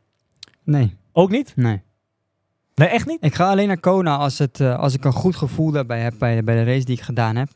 nee, 0.65 0.97
Ook 1.13 1.31
niet? 1.31 1.53
nee. 1.57 1.81
Nee, 2.75 2.89
echt 2.89 3.07
niet? 3.07 3.25
Ik 3.25 3.35
ga 3.35 3.51
alleen 3.51 3.67
naar 3.69 3.81
Kona 3.81 4.17
als, 4.17 4.39
het, 4.39 4.61
eh, 4.61 4.79
als 4.79 4.95
ik 4.95 5.05
een 5.05 5.13
goed 5.13 5.37
gevoel 5.37 5.71
daarbij 5.71 6.01
heb 6.01 6.15
bij, 6.19 6.45
bij 6.45 6.55
de 6.55 6.65
race 6.73 6.85
die 6.85 6.97
ik 6.97 7.03
gedaan 7.03 7.37
heb. 7.37 7.49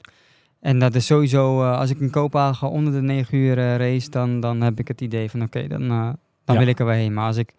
En 0.61 0.79
dat 0.79 0.95
is 0.95 1.07
sowieso, 1.07 1.63
eh, 1.63 1.79
als 1.79 1.91
ik 1.91 1.99
in 2.01 2.11
Kopenhagen 2.11 2.71
onder 2.71 2.93
de 2.93 3.01
9 3.03 3.39
uur 3.39 3.55
race, 3.77 4.11
dan, 4.11 4.41
dan 4.41 4.61
heb 4.61 4.79
ik 4.79 4.89
het 4.89 5.01
idee 5.01 5.31
van 5.31 5.43
oké, 5.43 5.67
dan, 5.69 5.89
dan 5.89 6.17
Ja. 6.45 6.59
wil 6.59 6.67
ik 6.67 6.79
er 6.79 6.85
wel 6.87 6.95
heen. 6.95 7.15
Maar 7.15 7.27
als 7.27 7.37
ik 7.37 7.55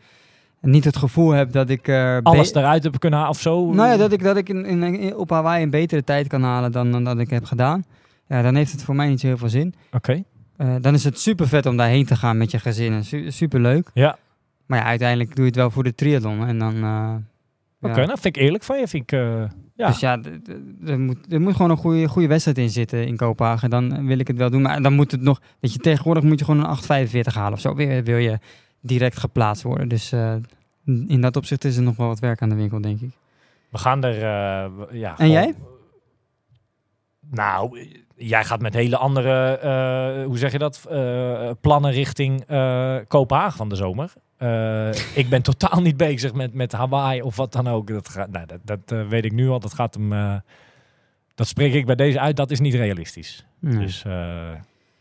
niet 0.65 0.83
het 0.85 0.97
gevoel 0.97 1.31
heb 1.31 1.51
dat 1.51 1.69
ik... 1.69 1.87
eh, 1.87 2.17
Alles 2.23 2.53
eruit 2.53 2.83
heb 2.83 2.99
kunnen 2.99 3.19
halen 3.19 3.33
of 3.35 3.41
zo? 3.41 3.71
Nou 3.73 3.89
ja, 3.89 3.97
dat 3.97 4.11
ik, 4.11 4.23
dat 4.23 4.37
ik 4.37 4.49
in, 4.49 4.65
in, 4.65 4.83
in- 4.83 5.15
op 5.15 5.29
Hawaii 5.29 5.63
een 5.63 5.69
betere 5.69 6.03
tijd 6.03 6.27
kan 6.27 6.43
halen 6.43 6.71
dan, 6.71 6.91
dan 6.91 7.03
dat 7.03 7.19
ik 7.19 7.29
heb 7.29 7.45
gedaan. 7.45 7.85
Ja, 8.27 8.41
dan 8.41 8.55
heeft 8.55 8.71
het 8.71 8.83
voor 8.83 8.95
mij 8.95 9.07
niet 9.07 9.19
zo 9.19 9.27
heel 9.27 9.37
veel 9.37 9.49
zin. 9.49 9.73
Oké. 9.91 10.23
Eh, 10.57 10.75
dan 10.81 10.93
is 10.93 11.03
het 11.03 11.19
super 11.19 11.47
vet 11.47 11.65
om 11.65 11.77
daarheen 11.77 12.05
te 12.05 12.15
gaan 12.15 12.37
met 12.37 12.51
je 12.51 12.59
gezin. 12.59 13.03
Su 13.03 13.31
super 13.31 13.59
leuk. 13.59 13.89
Ja. 13.93 14.17
Maar 14.65 14.79
ja, 14.79 14.85
uiteindelijk 14.85 15.29
doe 15.35 15.39
je 15.45 15.49
het 15.49 15.59
wel 15.59 15.71
voor 15.71 15.83
de 15.83 15.95
triathlon. 15.95 16.45
En 16.47 16.57
dan... 16.59 16.75
eh, 16.83 17.13
Oké, 17.81 17.99
ja. 17.99 18.05
nou 18.05 18.19
vind 18.19 18.35
ik 18.35 18.41
eerlijk 18.41 18.63
van 18.63 18.79
je. 18.79 18.87
Vind 18.87 19.11
ik, 19.11 19.19
ja. 19.75 19.87
Dus 19.87 19.99
ja, 19.99 20.19
er 20.85 20.99
moet, 20.99 21.17
er 21.29 21.41
moet 21.41 21.55
gewoon 21.55 21.71
een 21.71 21.77
goede, 21.77 22.07
goede 22.07 22.27
wedstrijd 22.27 22.57
in 22.57 22.69
zitten 22.69 23.07
in 23.07 23.15
Kopenhagen. 23.15 23.69
Dan 23.69 24.05
wil 24.07 24.19
ik 24.19 24.27
het 24.27 24.37
wel 24.37 24.49
doen. 24.49 24.61
Maar 24.61 24.81
dan 24.81 24.93
moet 24.93 25.11
het 25.11 25.21
nog... 25.21 25.41
Dat 25.59 25.73
je 25.73 25.79
tegenwoordig 25.79 26.23
moet 26.23 26.39
je 26.39 26.45
gewoon 26.45 26.77
een 26.89 27.07
8,45 27.07 27.21
halen 27.33 27.53
of 27.53 27.59
zo. 27.59 27.75
Wil, 27.75 28.01
wil 28.03 28.17
je 28.17 28.39
direct 28.85 29.17
geplaatst 29.17 29.63
worden. 29.63 29.87
Dus 29.87 30.11
eh, 30.11 30.35
in 30.85 31.21
dat 31.21 31.35
opzicht 31.35 31.63
is 31.63 31.77
er 31.77 31.83
nog 31.83 31.95
wel 31.95 32.07
wat 32.07 32.19
werk 32.19 32.41
aan 32.41 32.49
de 32.49 32.55
winkel, 32.55 32.81
denk 32.81 33.01
ik. 33.01 33.09
We 33.75 33.77
gaan 33.77 34.03
er, 34.03 34.15
eh, 34.15 34.99
ja. 34.99 35.17
En 35.17 35.29
jij? 35.29 35.55
Nou, 37.31 37.87
jij 38.15 38.43
gaat 38.43 38.61
met 38.61 38.73
hele 38.73 38.97
andere, 38.97 39.57
eh, 39.57 40.25
hoe 40.25 40.37
zeg 40.37 40.51
je 40.51 40.57
dat, 40.57 40.81
plannen 41.61 41.91
richting 41.91 42.43
eh, 42.47 42.97
Kopenhagen 43.07 43.57
van 43.57 43.69
de 43.69 43.75
zomer. 43.75 44.13
Ik 45.15 45.29
ben 45.29 45.41
totaal 45.51 45.81
niet 45.81 45.97
bezig 45.97 46.33
met, 46.33 46.53
met 46.53 46.71
Hawaii 46.71 47.21
of 47.21 47.35
wat 47.35 47.51
dan 47.51 47.67
ook. 47.67 47.87
Dat, 47.87 48.09
gaat, 48.09 48.29
nou, 48.29 48.45
dat, 48.63 48.87
dat 48.87 49.07
weet 49.07 49.25
ik 49.25 49.31
nu 49.31 49.49
al. 49.49 49.59
Dat 49.59 49.73
gaat 49.73 49.93
hem, 49.93 50.41
dat 51.35 51.47
spreek 51.47 51.73
ik 51.73 51.85
bij 51.85 51.95
deze 51.95 52.19
uit. 52.19 52.35
Dat 52.35 52.51
is 52.51 52.59
niet 52.59 52.73
realistisch. 52.73 53.45
Nee. 53.59 53.77
Dus 53.77 54.03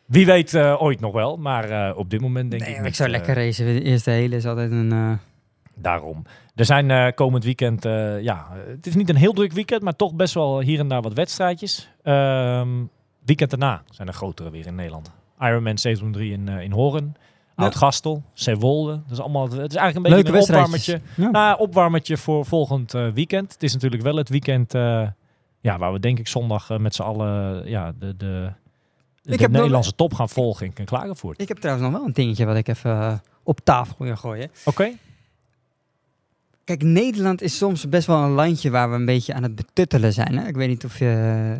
wie 0.07 0.26
weet 0.26 0.55
eh, 0.55 0.82
ooit 0.82 1.00
nog 1.00 1.12
wel. 1.12 1.36
Maar 1.36 1.64
eh, 1.88 1.96
op 1.98 2.11
dit 2.11 2.20
moment 2.20 2.50
denk 2.50 2.62
Nee, 2.62 2.74
ik 2.74 2.84
ik 2.84 2.94
zou 2.94 3.09
eh, 3.11 3.14
lekker 3.16 3.34
racen. 3.34 3.66
De 3.66 3.82
eerste 3.82 4.11
hele 4.11 4.36
is 4.36 4.46
altijd 4.46 4.70
een... 4.70 4.92
eh, 4.92 5.12
Daarom. 5.76 6.22
Er 6.55 6.64
zijn 6.64 6.90
eh, 6.90 7.07
komend 7.14 7.44
weekend, 7.44 7.84
eh, 7.84 8.20
ja, 8.22 8.46
het 8.66 8.86
is 8.86 8.94
niet 8.94 9.09
een 9.09 9.16
heel 9.16 9.32
druk 9.32 9.52
weekend, 9.52 9.82
maar 9.82 9.96
toch 9.96 10.14
best 10.14 10.34
wel 10.34 10.61
hier 10.61 10.78
en 10.78 10.88
daar 10.88 11.02
wat 11.02 11.12
wedstrijdjes. 11.12 11.90
Ehm, 12.02 12.68
weekend 13.24 13.50
daarna 13.50 13.82
zijn 13.90 14.09
er 14.09 14.14
grotere 14.14 14.50
weer 14.50 14.66
in 14.66 14.74
Nederland. 14.74 15.11
Ironman 15.40 15.78
703 15.78 16.32
in, 16.32 16.48
eh 16.48 16.61
in 16.61 16.72
Horen, 16.72 17.14
Ja. 17.57 17.62
Oud-Gastel, 17.62 18.22
Zeewolde. 18.32 18.92
Dat 18.92 19.11
is 19.12 19.20
allemaal, 19.20 19.50
het 19.50 19.70
is 19.70 19.76
eigenlijk 19.76 19.96
een 19.96 20.02
beetje 20.02 20.32
leuke 20.32 20.36
een 20.52 20.57
opwarmertje. 20.57 21.00
Ja. 21.16 21.30
Nou, 21.30 21.59
opwarmertje 21.59 22.16
voor 22.16 22.46
volgend 22.46 22.94
eh, 22.94 23.09
weekend. 23.09 23.52
Het 23.52 23.62
is 23.62 23.72
natuurlijk 23.72 24.02
wel 24.02 24.16
het 24.16 24.28
weekend 24.28 24.74
eh, 24.74 25.09
ja, 25.61 25.78
waar 25.78 25.92
we 25.92 26.00
denk 26.00 26.18
ik 26.18 26.28
zondag 26.28 26.78
met 26.78 26.94
z'n 26.94 27.02
allen 27.02 27.68
ja, 27.68 27.92
de, 27.98 28.16
de, 28.16 28.52
de 29.25 29.31
heb 29.31 29.41
nog- 29.41 29.51
Nederlandse 29.51 29.95
top 29.95 30.14
gaan 30.14 30.29
volgen 30.29 30.70
in 30.75 30.85
Klagenvoort. 30.85 31.41
Ik 31.41 31.49
heb 31.49 31.59
trouwens 31.59 31.87
nog 31.89 31.97
wel 31.99 32.07
een 32.07 32.12
dingetje 32.14 32.45
wat 32.45 32.57
ik 32.57 32.68
even 32.68 32.91
eh, 32.91 33.14
op 33.43 33.61
tafel 33.64 33.95
wil 33.99 34.16
gooien. 34.16 34.51
Oké. 34.64 34.93
Kijk, 36.64 36.83
Nederland 36.83 37.43
is 37.43 37.57
soms 37.57 37.89
best 37.89 38.07
wel 38.07 38.22
een 38.22 38.31
landje 38.31 38.70
waar 38.70 38.91
we 38.91 38.97
een 38.97 39.05
beetje 39.05 39.35
aan 39.35 39.43
het 39.43 39.55
betuttelen 39.55 40.12
zijn. 40.12 40.39
Hè? 40.39 40.47
Ik 40.47 40.55
weet 40.55 40.68
niet 40.68 40.85
of 40.85 40.99
je... 40.99 41.07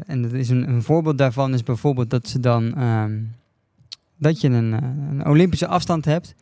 En 0.07 0.23
dat 0.23 0.33
is 0.33 0.49
een, 0.49 0.69
een 0.69 0.83
voorbeeld 0.83 1.19
daarvan 1.19 1.55
is 1.55 1.63
bijvoorbeeld 1.63 2.11
dat 2.11 2.29
ze 2.29 2.41
dan... 2.41 2.75
ehm, 2.77 3.21
dat 4.17 4.41
je 4.41 4.49
een, 4.49 4.73
eh, 4.73 4.79
een 5.11 5.27
Olympische 5.27 5.67
afstand 5.67 6.05
hebt. 6.05 6.35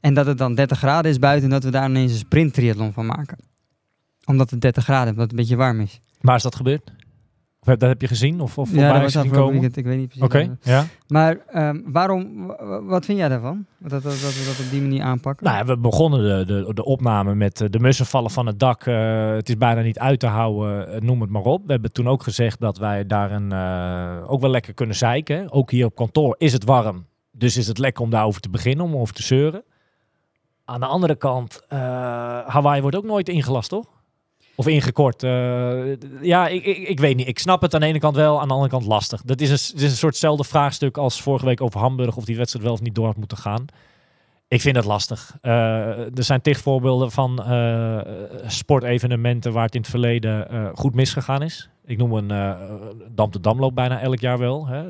En 0.00 0.14
dat 0.14 0.26
het 0.26 0.38
dan 0.38 0.54
30 0.54 0.78
graden 0.78 1.10
is 1.10 1.18
buiten. 1.18 1.44
En 1.44 1.50
dat 1.50 1.64
we 1.64 1.70
daar 1.70 1.88
ineens 1.88 2.12
een 2.12 2.18
sprint 2.18 2.54
triathlon 2.54 2.92
van 2.92 3.06
maken. 3.06 3.38
Omdat 4.24 4.50
het 4.50 4.60
30 4.60 4.84
graden 4.84 5.04
is, 5.06 5.10
omdat 5.10 5.22
het 5.30 5.32
een 5.32 5.36
beetje 5.40 5.56
warm 5.56 5.80
is. 5.80 6.00
Waar 6.20 6.36
is 6.36 6.42
dat 6.42 6.56
gebeurd? 6.56 6.92
Of 7.60 7.66
heb, 7.66 7.78
dat 7.78 7.88
heb 7.88 8.00
je 8.00 8.06
gezien? 8.06 8.40
Of, 8.40 8.58
of 8.58 8.72
ja, 8.74 8.92
dat 8.92 9.02
was 9.02 9.16
afgelopen 9.16 9.52
weekend. 9.52 9.76
Ik 9.76 9.84
weet 9.84 9.98
niet 9.98 10.06
precies. 10.08 10.24
Oké, 10.24 10.56
ja. 10.62 10.84
Maar 11.08 11.36
ehm, 11.46 11.80
waarom... 11.84 12.46
wa- 12.46 12.64
wa- 12.66 12.82
Wat 12.82 13.04
vind 13.04 13.18
jij 13.18 13.28
daarvan? 13.28 13.66
Dat, 13.78 13.90
dat, 13.90 14.02
dat 14.02 14.12
we 14.20 14.44
dat 14.56 14.64
op 14.64 14.70
die 14.70 14.80
manier 14.82 15.02
aanpakken? 15.02 15.46
Nou, 15.46 15.66
we 15.66 15.78
begonnen 15.78 16.46
de, 16.46 16.64
de, 16.64 16.74
de 16.74 16.84
opname 16.84 17.34
met 17.34 17.60
eh, 17.60 17.68
de 17.70 17.78
mussen 17.78 18.06
vallen 18.06 18.30
van 18.30 18.46
het 18.46 18.58
dak. 18.58 18.86
eh, 18.86 19.30
het 19.30 19.48
is 19.48 19.56
bijna 19.56 19.80
niet 19.80 19.98
uit 19.98 20.20
te 20.20 20.26
houden, 20.26 20.92
eh, 20.94 21.00
noem 21.00 21.20
het 21.20 21.30
maar 21.30 21.42
op. 21.42 21.62
We 21.66 21.72
hebben 21.72 21.92
toen 21.92 22.08
ook 22.08 22.22
gezegd 22.22 22.60
dat 22.60 22.78
wij 22.78 23.06
daar 23.06 23.30
een, 23.32 23.52
ook 24.28 24.40
wel 24.40 24.50
lekker 24.50 24.74
kunnen 24.74 24.96
zeiken. 24.96 25.52
Ook 25.52 25.70
hier 25.70 25.84
op 25.86 25.94
kantoor 25.94 26.34
is 26.38 26.52
het 26.52 26.64
warm. 26.64 27.06
Dus 27.32 27.56
is 27.56 27.66
het 27.66 27.78
lekker 27.78 28.02
om 28.02 28.10
daarover 28.10 28.40
te 28.40 28.50
beginnen, 28.50 28.84
om 28.84 28.96
over 28.96 29.14
te 29.14 29.22
zeuren. 29.22 29.62
Aan 30.64 30.80
de 30.80 30.86
andere 30.86 31.16
kant, 31.16 31.60
eh, 31.68 31.78
Hawaii 32.46 32.80
wordt 32.80 32.96
ook 32.96 33.04
nooit 33.04 33.28
ingelast, 33.28 33.68
toch? 33.68 33.86
Of 34.60 34.66
ingekort. 34.66 35.22
eh, 35.22 35.96
ja, 36.20 36.48
ik, 36.48 36.64
ik, 36.64 36.88
ik 36.88 37.00
weet 37.00 37.16
niet. 37.16 37.28
Ik 37.28 37.38
snap 37.38 37.62
het 37.62 37.74
aan 37.74 37.80
de 37.80 37.86
ene 37.86 37.98
kant 37.98 38.16
wel, 38.16 38.40
aan 38.40 38.48
de 38.48 38.54
andere 38.54 38.70
kant 38.70 38.86
lastig. 38.86 39.22
Dat 39.22 39.40
is 39.40 39.50
een, 39.50 39.76
is 39.76 39.82
een 39.82 39.96
soortzelfde 39.96 40.44
vraagstuk 40.44 40.96
als 40.96 41.22
vorige 41.22 41.44
week 41.44 41.60
over 41.60 41.80
Hamburg. 41.80 42.16
Of 42.16 42.24
die 42.24 42.36
wedstrijd 42.36 42.64
wel 42.64 42.74
of 42.74 42.80
niet 42.80 42.94
door 42.94 43.06
had 43.06 43.16
moeten 43.16 43.36
gaan. 43.36 43.64
Ik 44.48 44.60
vind 44.60 44.76
het 44.76 44.84
lastig. 44.84 45.36
Eh, 45.40 46.16
er 46.16 46.24
zijn 46.24 46.40
tig 46.40 46.58
voorbeelden 46.58 47.10
van 47.10 47.42
eh, 47.42 48.00
sportevenementen 48.46 49.52
waar 49.52 49.64
het 49.64 49.74
in 49.74 49.80
het 49.80 49.90
verleden 49.90 50.70
goed 50.74 50.94
misgegaan 50.94 51.42
is. 51.42 51.68
Ik 51.84 51.98
noem 51.98 52.12
een 52.12 52.28
Dam 53.14 53.30
Damloop 53.40 53.74
bijna 53.74 54.00
elk 54.00 54.18
jaar 54.20 54.38
wel. 54.38 54.66
Hè? 54.66 54.82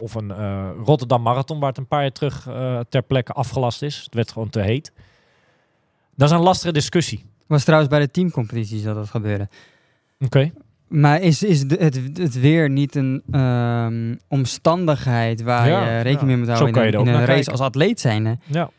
Of 0.00 0.14
een 0.14 0.32
Rotterdam 0.84 1.22
Marathon 1.22 1.58
waar 1.58 1.68
het 1.68 1.78
een 1.78 1.86
paar 1.86 2.02
jaar 2.02 2.12
terug 2.12 2.48
ter 2.88 3.02
plekke 3.02 3.32
afgelast 3.32 3.82
is. 3.82 4.02
Het 4.04 4.14
werd 4.14 4.32
gewoon 4.32 4.50
te 4.50 4.60
heet. 4.60 4.92
Dat 6.14 6.28
is 6.30 6.34
een 6.36 6.42
lastige 6.42 6.72
discussie. 6.72 7.24
Was 7.48 7.64
trouwens 7.64 7.90
bij 7.90 8.00
de 8.00 8.10
teamcompetities 8.10 8.82
dat 8.82 8.94
dat 8.94 9.08
gebeurde. 9.10 9.48
Oké. 10.18 10.52
Maar 10.88 11.20
is, 11.20 11.42
is 11.42 11.66
de- 11.66 11.76
het, 11.80 12.00
het 12.18 12.40
weer 12.40 12.70
niet 12.70 12.94
een 12.94 13.22
ehm, 13.30 14.14
omstandigheid 14.28 15.42
waar 15.42 15.68
Ja, 15.68 15.96
je 15.96 16.02
rekening 16.02 16.26
mee 16.28 16.36
moet 16.36 16.46
Zo 16.46 16.52
houden 16.52 16.82
in 16.82 16.94
een, 16.94 17.06
in 17.06 17.12
race 17.12 17.26
kijken. 17.26 17.52
als 17.52 17.60
atleet 17.60 18.00
zijn? 18.00 18.40
Ja. 18.46 18.70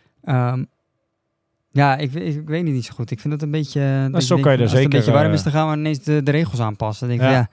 ja, 1.72 1.98
ik, 1.98 2.12
weet- 2.12 2.36
ik, 2.36 2.48
weet 2.48 2.64
het 2.64 2.74
niet 2.74 2.86
zo 2.86 2.94
goed. 2.94 3.12
Ik 3.12 3.20
vind 3.20 3.34
dat 3.34 3.42
een 3.42 3.52
beetje... 3.52 4.08
dat 4.12 4.24
zo 4.24 4.36
je 4.36 4.42
kan 4.42 4.52
je 4.52 4.58
er 4.58 4.64
het 4.64 4.72
een 4.74 4.78
zeker, 4.82 4.98
beetje 4.98 5.12
warm 5.12 5.28
eh, 5.28 5.34
is, 5.34 5.44
dan 5.44 5.52
gaan 5.52 5.70
we 5.72 5.78
ineens 5.78 6.00
de, 6.00 6.24
de 6.24 6.32
regels 6.32 6.60
aanpassen. 6.60 7.08
Dan 7.08 7.18
denk 7.18 7.30
ik, 7.30 7.36
Ja. 7.36 7.40
ja. 7.42 7.50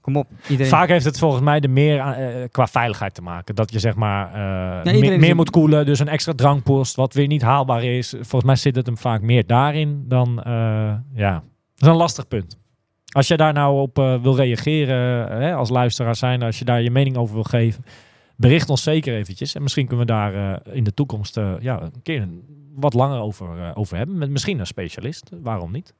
Kom 0.00 0.16
op. 0.16 0.26
Iedereen. 0.48 0.70
Vaak 0.72 0.88
heeft 0.88 1.04
het 1.04 1.18
volgens 1.18 1.42
mij 1.42 1.60
er 1.60 1.70
meer 1.70 1.98
eh, 1.98 2.48
qua 2.50 2.66
veiligheid 2.66 3.14
te 3.14 3.22
maken. 3.22 3.54
Dat 3.54 3.72
je 3.72 3.78
zeg 3.78 3.94
maar 3.94 4.26
eh, 4.84 5.18
meer, 5.18 5.36
moet 5.36 5.50
koelen. 5.50 5.86
Dus 5.86 5.98
een 5.98 6.08
extra 6.08 6.32
drankpost, 6.34 6.96
wat 6.96 7.14
weer 7.14 7.26
niet 7.26 7.42
haalbaar 7.42 7.84
is. 7.84 8.08
Volgens 8.10 8.44
mij 8.44 8.56
zit 8.56 8.76
het 8.76 8.86
hem 8.86 8.98
vaak 8.98 9.20
meer 9.22 9.46
daarin 9.46 10.04
dan... 10.08 10.42
eh, 10.42 10.52
ja, 11.14 11.32
dat 11.32 11.42
is 11.76 11.86
een 11.88 11.94
lastig 11.96 12.28
punt. 12.28 12.58
Als 13.12 13.28
je 13.28 13.36
daar 13.36 13.52
nou 13.52 13.80
op 13.80 13.98
eh, 13.98 14.22
wil 14.22 14.36
reageren, 14.36 14.96
hè, 15.42 15.54
als 15.54 15.68
luisteraar 15.70 16.16
zijn, 16.16 16.42
als 16.42 16.58
je 16.58 16.64
daar 16.64 16.82
je 16.82 16.90
mening 16.90 17.16
over 17.16 17.34
wil 17.34 17.42
geven, 17.44 17.84
bericht 18.36 18.70
ons 18.70 18.82
zeker 18.82 19.14
eventjes. 19.14 19.54
En 19.54 19.62
misschien 19.62 19.86
kunnen 19.86 20.06
we 20.06 20.12
daar 20.12 20.34
eh, 20.64 20.74
in 20.76 20.84
de 20.84 20.94
toekomst 20.94 21.36
eh, 21.36 21.52
ja, 21.60 21.82
een 21.82 22.02
keer 22.02 22.22
een- 22.22 22.58
wat 22.74 22.94
langer 22.94 23.20
over, 23.20 23.58
eh, 23.62 23.70
over 23.74 23.96
hebben. 23.96 24.18
Met 24.18 24.30
misschien 24.30 24.58
een 24.58 24.66
specialist. 24.66 25.30
Waarom 25.42 25.72
niet? 25.72 25.94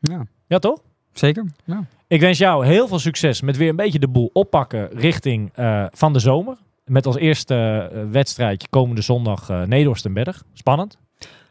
Ja, 0.00 0.26
Ja, 0.46 0.58
toch? 0.58 0.82
zeker. 1.12 1.44
Ja. 1.64 1.84
Ik 2.08 2.20
wens 2.20 2.38
jou 2.38 2.66
heel 2.66 2.88
veel 2.88 2.98
succes 2.98 3.40
met 3.40 3.56
weer 3.56 3.68
een 3.68 3.76
beetje 3.76 3.98
de 3.98 4.08
boel 4.08 4.30
oppakken 4.32 4.88
richting 4.92 5.50
eh, 5.54 5.84
van 5.90 6.12
de 6.12 6.18
zomer. 6.18 6.56
Met 6.84 7.06
als 7.06 7.16
eerste 7.16 7.54
eh, 7.92 8.02
wedstrijdje 8.10 8.68
komende 8.70 9.02
zondag 9.02 9.48
eh 9.50 9.62
Nederhorstenberg. 9.62 10.42
Spannend. 10.52 10.98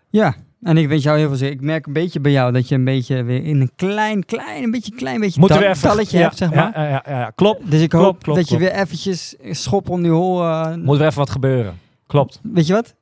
ja, 0.09 0.35
en 0.61 0.77
ik 0.77 0.87
weet 0.87 1.03
jou 1.03 1.17
heel 1.17 1.27
veel 1.27 1.37
zeker. 1.37 1.55
Ik 1.55 1.61
merk 1.61 1.85
een 1.85 1.93
beetje 1.93 2.19
bij 2.19 2.31
jou 2.31 2.51
dat 2.51 2.67
je 2.67 2.75
een 2.75 2.85
beetje 2.85 3.23
weer 3.23 3.43
in 3.43 3.61
een 3.61 3.71
klein, 3.75 4.25
klein, 4.25 4.63
een 4.63 4.71
beetje 4.71 4.95
klein 4.95 5.19
beetje 5.19 5.39
Moeten 5.39 5.57
we 5.57 5.63
tal- 5.63 5.73
even... 5.73 5.89
talletje 5.89 6.17
ja, 6.17 6.23
hebt, 6.23 6.37
zeg 6.37 6.53
maar. 6.53 6.71
Ja, 6.79 6.83
ja, 6.83 7.03
ja, 7.05 7.19
ja, 7.19 7.31
klopt. 7.35 7.71
Dus 7.71 7.81
ik 7.81 7.89
Klopt, 7.89 8.05
hoop 8.05 8.23
klopt, 8.23 8.39
dat 8.39 8.49
je 8.49 8.57
weer 8.57 8.71
eventjes 8.71 9.35
schop 9.41 9.89
om 9.89 10.01
die 10.01 10.11
hol... 10.11 10.43
Moet 10.75 10.99
er 10.99 11.05
even 11.05 11.19
wat 11.19 11.29
gebeuren. 11.29 11.79
Klopt. 12.07 12.39
Weet 12.43 12.67
je 12.67 12.73
wat? 12.73 12.95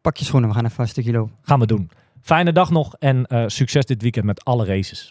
Pak 0.00 0.16
je 0.16 0.24
schoenen, 0.24 0.48
we 0.48 0.54
gaan 0.54 0.64
even 0.64 0.80
een 0.82 0.88
stukje 0.88 1.12
lopen. 1.12 1.34
Gaan 1.42 1.60
we 1.60 1.66
doen. 1.66 1.90
Fijne 2.22 2.52
dag 2.52 2.70
nog 2.70 2.94
en 2.98 3.26
succes 3.46 3.84
dit 3.84 4.02
weekend 4.02 4.24
met 4.24 4.44
alle 4.44 4.64
races. 4.64 5.10